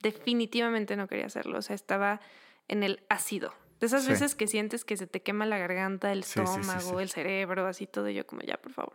Definitivamente 0.00 0.96
no 0.96 1.06
quería 1.06 1.26
hacerlo. 1.26 1.58
O 1.58 1.62
sea, 1.62 1.74
estaba 1.74 2.20
en 2.68 2.82
el 2.82 3.04
ácido. 3.08 3.54
De 3.82 3.86
esas 3.88 4.04
Sí. 4.04 4.10
veces 4.12 4.36
que 4.36 4.46
sientes 4.46 4.84
que 4.84 4.96
se 4.96 5.08
te 5.08 5.22
quema 5.22 5.44
la 5.44 5.58
garganta, 5.58 6.12
el 6.12 6.22
sí, 6.22 6.38
estómago, 6.38 6.98
sí. 6.98 7.02
el 7.02 7.10
cerebro, 7.10 7.66
así 7.66 7.88
todo. 7.88 8.08
y 8.08 8.14
Yo 8.14 8.24
como, 8.24 8.40
ya, 8.42 8.56
por 8.56 8.72
favor. 8.72 8.94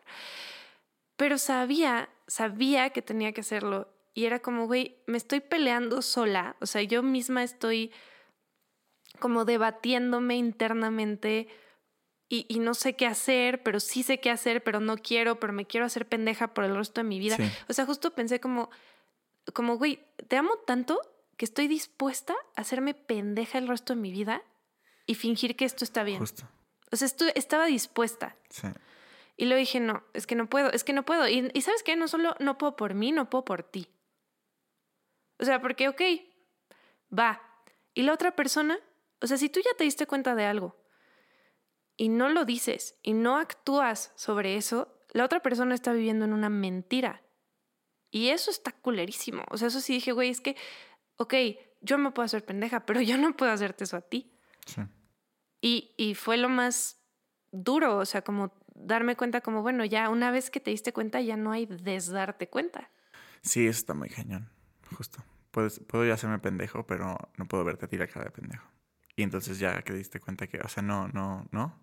Pero 1.18 1.38
sabía, 1.38 2.08
sabía 2.26 2.92
que 2.92 3.02
tenía 3.02 3.34
que 3.34 3.42
hacerlo. 3.42 3.90
Y 4.14 4.24
era 4.28 4.40
como, 4.40 4.66
güey, 4.66 4.96
me 5.06 5.18
estoy 5.18 5.42
peleando 5.42 6.02
sola. 6.02 6.56
O 6.62 6.66
sea, 6.66 6.82
yo 6.84 7.04
misma 7.04 7.44
estoy 7.44 7.92
como 9.20 9.44
debatiéndome 9.44 10.38
internamente 10.38 11.50
y, 12.30 12.46
y 12.48 12.60
no 12.60 12.74
sé 12.74 12.96
qué 12.96 13.08
hacer, 13.08 13.64
pero 13.64 13.82
sí 13.82 14.04
sé 14.04 14.22
qué 14.22 14.30
hacer, 14.30 14.64
pero 14.64 14.80
no 14.80 14.96
quiero, 14.98 15.38
pero 15.38 15.52
me 15.52 15.66
quiero 15.66 15.86
hacer 15.86 16.08
pendeja 16.08 16.54
por 16.54 16.64
el 16.64 16.78
resto 16.78 17.02
de 17.02 17.10
mi 17.10 17.20
vida. 17.20 17.36
Sí. 17.36 17.44
O 17.68 17.74
sea, 17.74 17.86
justo 17.86 18.12
pensé 18.16 18.40
como, 18.40 18.70
como, 19.54 19.78
güey, 19.78 20.00
te 20.30 20.38
amo 20.38 20.56
tanto 20.66 21.02
que 21.36 21.44
estoy 21.44 21.68
dispuesta 21.68 22.34
a 22.56 22.62
hacerme 22.62 22.94
pendeja 22.94 23.58
el 23.58 23.68
resto 23.68 23.94
de 23.94 24.00
mi 24.00 24.12
vida 24.12 24.44
y 25.08 25.16
fingir 25.16 25.56
que 25.56 25.66
esto 25.66 25.84
está 25.84 26.04
bien. 26.04 26.20
Justo. 26.20 26.48
O 26.92 26.96
sea, 26.96 27.08
estu- 27.08 27.32
estaba 27.34 27.66
dispuesta. 27.66 28.36
Sí. 28.50 28.68
Y 29.36 29.46
luego 29.46 29.60
dije, 29.60 29.80
no, 29.80 30.04
es 30.14 30.28
que 30.28 30.36
no 30.36 30.48
puedo, 30.50 30.72
es 30.72 30.84
que 30.84 30.94
no 30.94 31.04
puedo. 31.04 31.28
Y, 31.28 31.50
y 31.54 31.62
sabes 31.62 31.82
qué, 31.82 31.96
no 31.96 32.08
solo 32.08 32.36
no 32.40 32.58
puedo 32.60 32.76
por 32.76 32.94
mí, 32.94 33.12
no 33.12 33.30
puedo 33.30 33.44
por 33.46 33.64
ti. 33.64 33.88
O 35.40 35.46
sea, 35.46 35.62
porque, 35.62 35.90
ok, 35.90 36.02
va. 37.18 37.42
Y 37.94 38.04
la 38.04 38.14
otra 38.14 38.36
persona, 38.36 38.78
o 39.22 39.28
sea, 39.28 39.38
si 39.38 39.50
tú 39.50 39.60
ya 39.60 39.72
te 39.78 39.84
diste 39.84 40.06
cuenta 40.08 40.36
de 40.36 40.46
algo 40.46 40.76
y 41.96 42.10
no 42.10 42.30
lo 42.30 42.46
dices 42.46 42.98
y 43.02 43.14
no 43.14 43.38
actúas 43.38 44.12
sobre 44.16 44.56
eso, 44.56 45.00
la 45.14 45.26
otra 45.26 45.42
persona 45.42 45.74
está 45.76 45.94
viviendo 45.94 46.26
en 46.26 46.34
una 46.34 46.50
mentira. 46.50 47.24
Y 48.10 48.30
eso 48.30 48.50
está 48.52 48.72
culerísimo. 48.72 49.44
O 49.50 49.58
sea, 49.58 49.68
eso 49.68 49.82
sí 49.82 49.94
dije, 49.94 50.12
güey, 50.12 50.30
es 50.30 50.42
que, 50.42 50.56
ok, 51.18 51.34
yo 51.82 51.98
me 51.98 52.12
puedo 52.12 52.26
hacer 52.26 52.46
pendeja, 52.46 52.86
pero 52.86 53.02
yo 53.02 53.18
no 53.18 53.36
puedo 53.36 53.52
hacerte 53.52 53.84
eso 53.84 53.98
a 53.98 54.02
ti. 54.02 54.32
Sí. 54.66 54.82
Y, 55.68 55.94
y 55.98 56.16
fue 56.16 56.38
lo 56.38 56.48
más 56.48 57.02
duro, 57.52 57.98
o 57.98 58.06
sea, 58.06 58.22
como 58.22 58.54
darme 58.74 59.18
cuenta 59.18 59.42
como, 59.42 59.62
bueno, 59.62 59.84
ya 59.84 60.10
una 60.10 60.32
vez 60.32 60.50
que 60.50 60.62
te 60.62 60.72
diste 60.72 60.94
cuenta, 60.94 61.20
ya 61.20 61.36
no 61.36 61.52
hay 61.52 61.66
desdarte 61.66 62.48
cuenta. 62.48 62.90
Sí, 63.42 63.68
eso 63.68 63.80
está 63.80 63.94
muy 63.94 64.08
cañón. 64.08 64.50
Justo. 64.96 65.22
Puedes, 65.52 65.82
puedo 65.82 66.06
ya 66.06 66.14
hacerme 66.14 66.40
pendejo, 66.40 66.86
pero 66.88 67.18
no 67.36 67.48
puedo 67.50 67.66
verte 67.66 67.86
a 67.86 67.90
ti 67.90 67.98
la 67.98 68.08
cara 68.08 68.26
de 68.26 68.32
pendejo. 68.32 68.66
Y 69.18 69.24
entonces 69.24 69.60
ya 69.60 69.76
que 69.82 69.92
te 69.92 69.98
diste 69.98 70.22
cuenta 70.22 70.48
que, 70.48 70.60
o 70.60 70.70
sea, 70.70 70.84
no, 70.84 71.10
no, 71.10 71.48
no. 71.52 71.78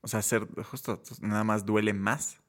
O 0.00 0.08
sea, 0.08 0.22
ser 0.22 0.48
justo 0.64 1.00
nada 1.20 1.44
más 1.44 1.64
duele 1.64 1.92
más. 1.92 2.40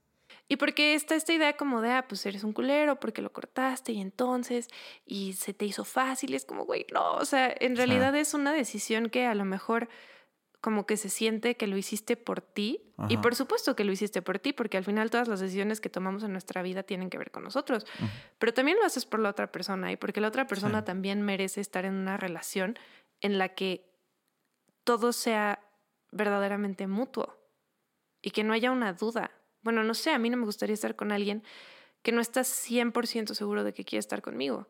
Y 0.47 0.55
porque 0.55 0.95
está 0.95 1.13
esta 1.13 1.33
idea 1.33 1.55
como 1.57 1.81
de, 1.81 1.91
ah, 1.91 2.07
pues 2.07 2.25
eres 2.25 2.43
un 2.43 2.53
culero 2.53 2.99
porque 2.99 3.21
lo 3.21 3.31
cortaste 3.31 3.91
y 3.91 4.01
entonces, 4.01 4.67
y 5.05 5.33
se 5.33 5.53
te 5.53 5.65
hizo 5.65 5.85
fácil, 5.85 6.31
y 6.31 6.35
es 6.35 6.45
como, 6.45 6.65
güey, 6.65 6.87
no, 6.91 7.13
o 7.13 7.25
sea, 7.25 7.53
en 7.59 7.75
realidad 7.75 8.15
es 8.15 8.33
una 8.33 8.51
decisión 8.51 9.09
que 9.09 9.25
a 9.25 9.35
lo 9.35 9.45
mejor 9.45 9.89
como 10.63 10.85
que 10.85 10.95
se 10.95 11.09
siente 11.09 11.57
que 11.57 11.67
lo 11.67 11.75
hiciste 11.75 12.15
por 12.15 12.39
ti. 12.39 12.79
Y 13.09 13.17
por 13.17 13.35
supuesto 13.35 13.75
que 13.75 13.83
lo 13.83 13.91
hiciste 13.91 14.21
por 14.21 14.39
ti, 14.39 14.53
porque 14.53 14.77
al 14.77 14.85
final 14.85 15.09
todas 15.09 15.27
las 15.27 15.41
decisiones 15.41 15.81
que 15.81 15.89
tomamos 15.89 16.23
en 16.23 16.31
nuestra 16.31 16.61
vida 16.61 16.83
tienen 16.83 17.09
que 17.09 17.17
ver 17.17 17.31
con 17.31 17.43
nosotros. 17.43 17.85
Pero 18.39 18.53
también 18.53 18.77
lo 18.79 18.85
haces 18.85 19.05
por 19.05 19.19
la 19.19 19.29
otra 19.29 19.51
persona 19.51 19.91
y 19.91 19.97
porque 19.97 20.21
la 20.21 20.29
otra 20.29 20.47
persona 20.47 20.79
Sí. 20.79 20.85
también 20.85 21.21
merece 21.21 21.59
estar 21.59 21.83
en 21.83 21.95
una 21.95 22.15
relación 22.15 22.79
en 23.19 23.37
la 23.37 23.49
que 23.49 23.91
todo 24.85 25.11
sea 25.11 25.59
verdaderamente 26.11 26.87
mutuo 26.87 27.35
y 28.21 28.31
que 28.31 28.45
no 28.45 28.53
haya 28.53 28.71
una 28.71 28.93
duda. 28.93 29.31
Bueno, 29.63 29.83
no 29.83 29.93
sé, 29.93 30.11
a 30.11 30.17
mí 30.17 30.29
no 30.29 30.37
me 30.37 30.45
gustaría 30.45 30.75
estar 30.75 30.95
con 30.95 31.11
alguien 31.11 31.43
que 32.03 32.13
no 32.13 32.21
está 32.21 32.45
100% 32.45 33.33
seguro 33.33 33.65
de 33.65 33.73
que 33.73 33.83
quiere 33.83 33.99
estar 33.99 34.21
conmigo. 34.21 34.69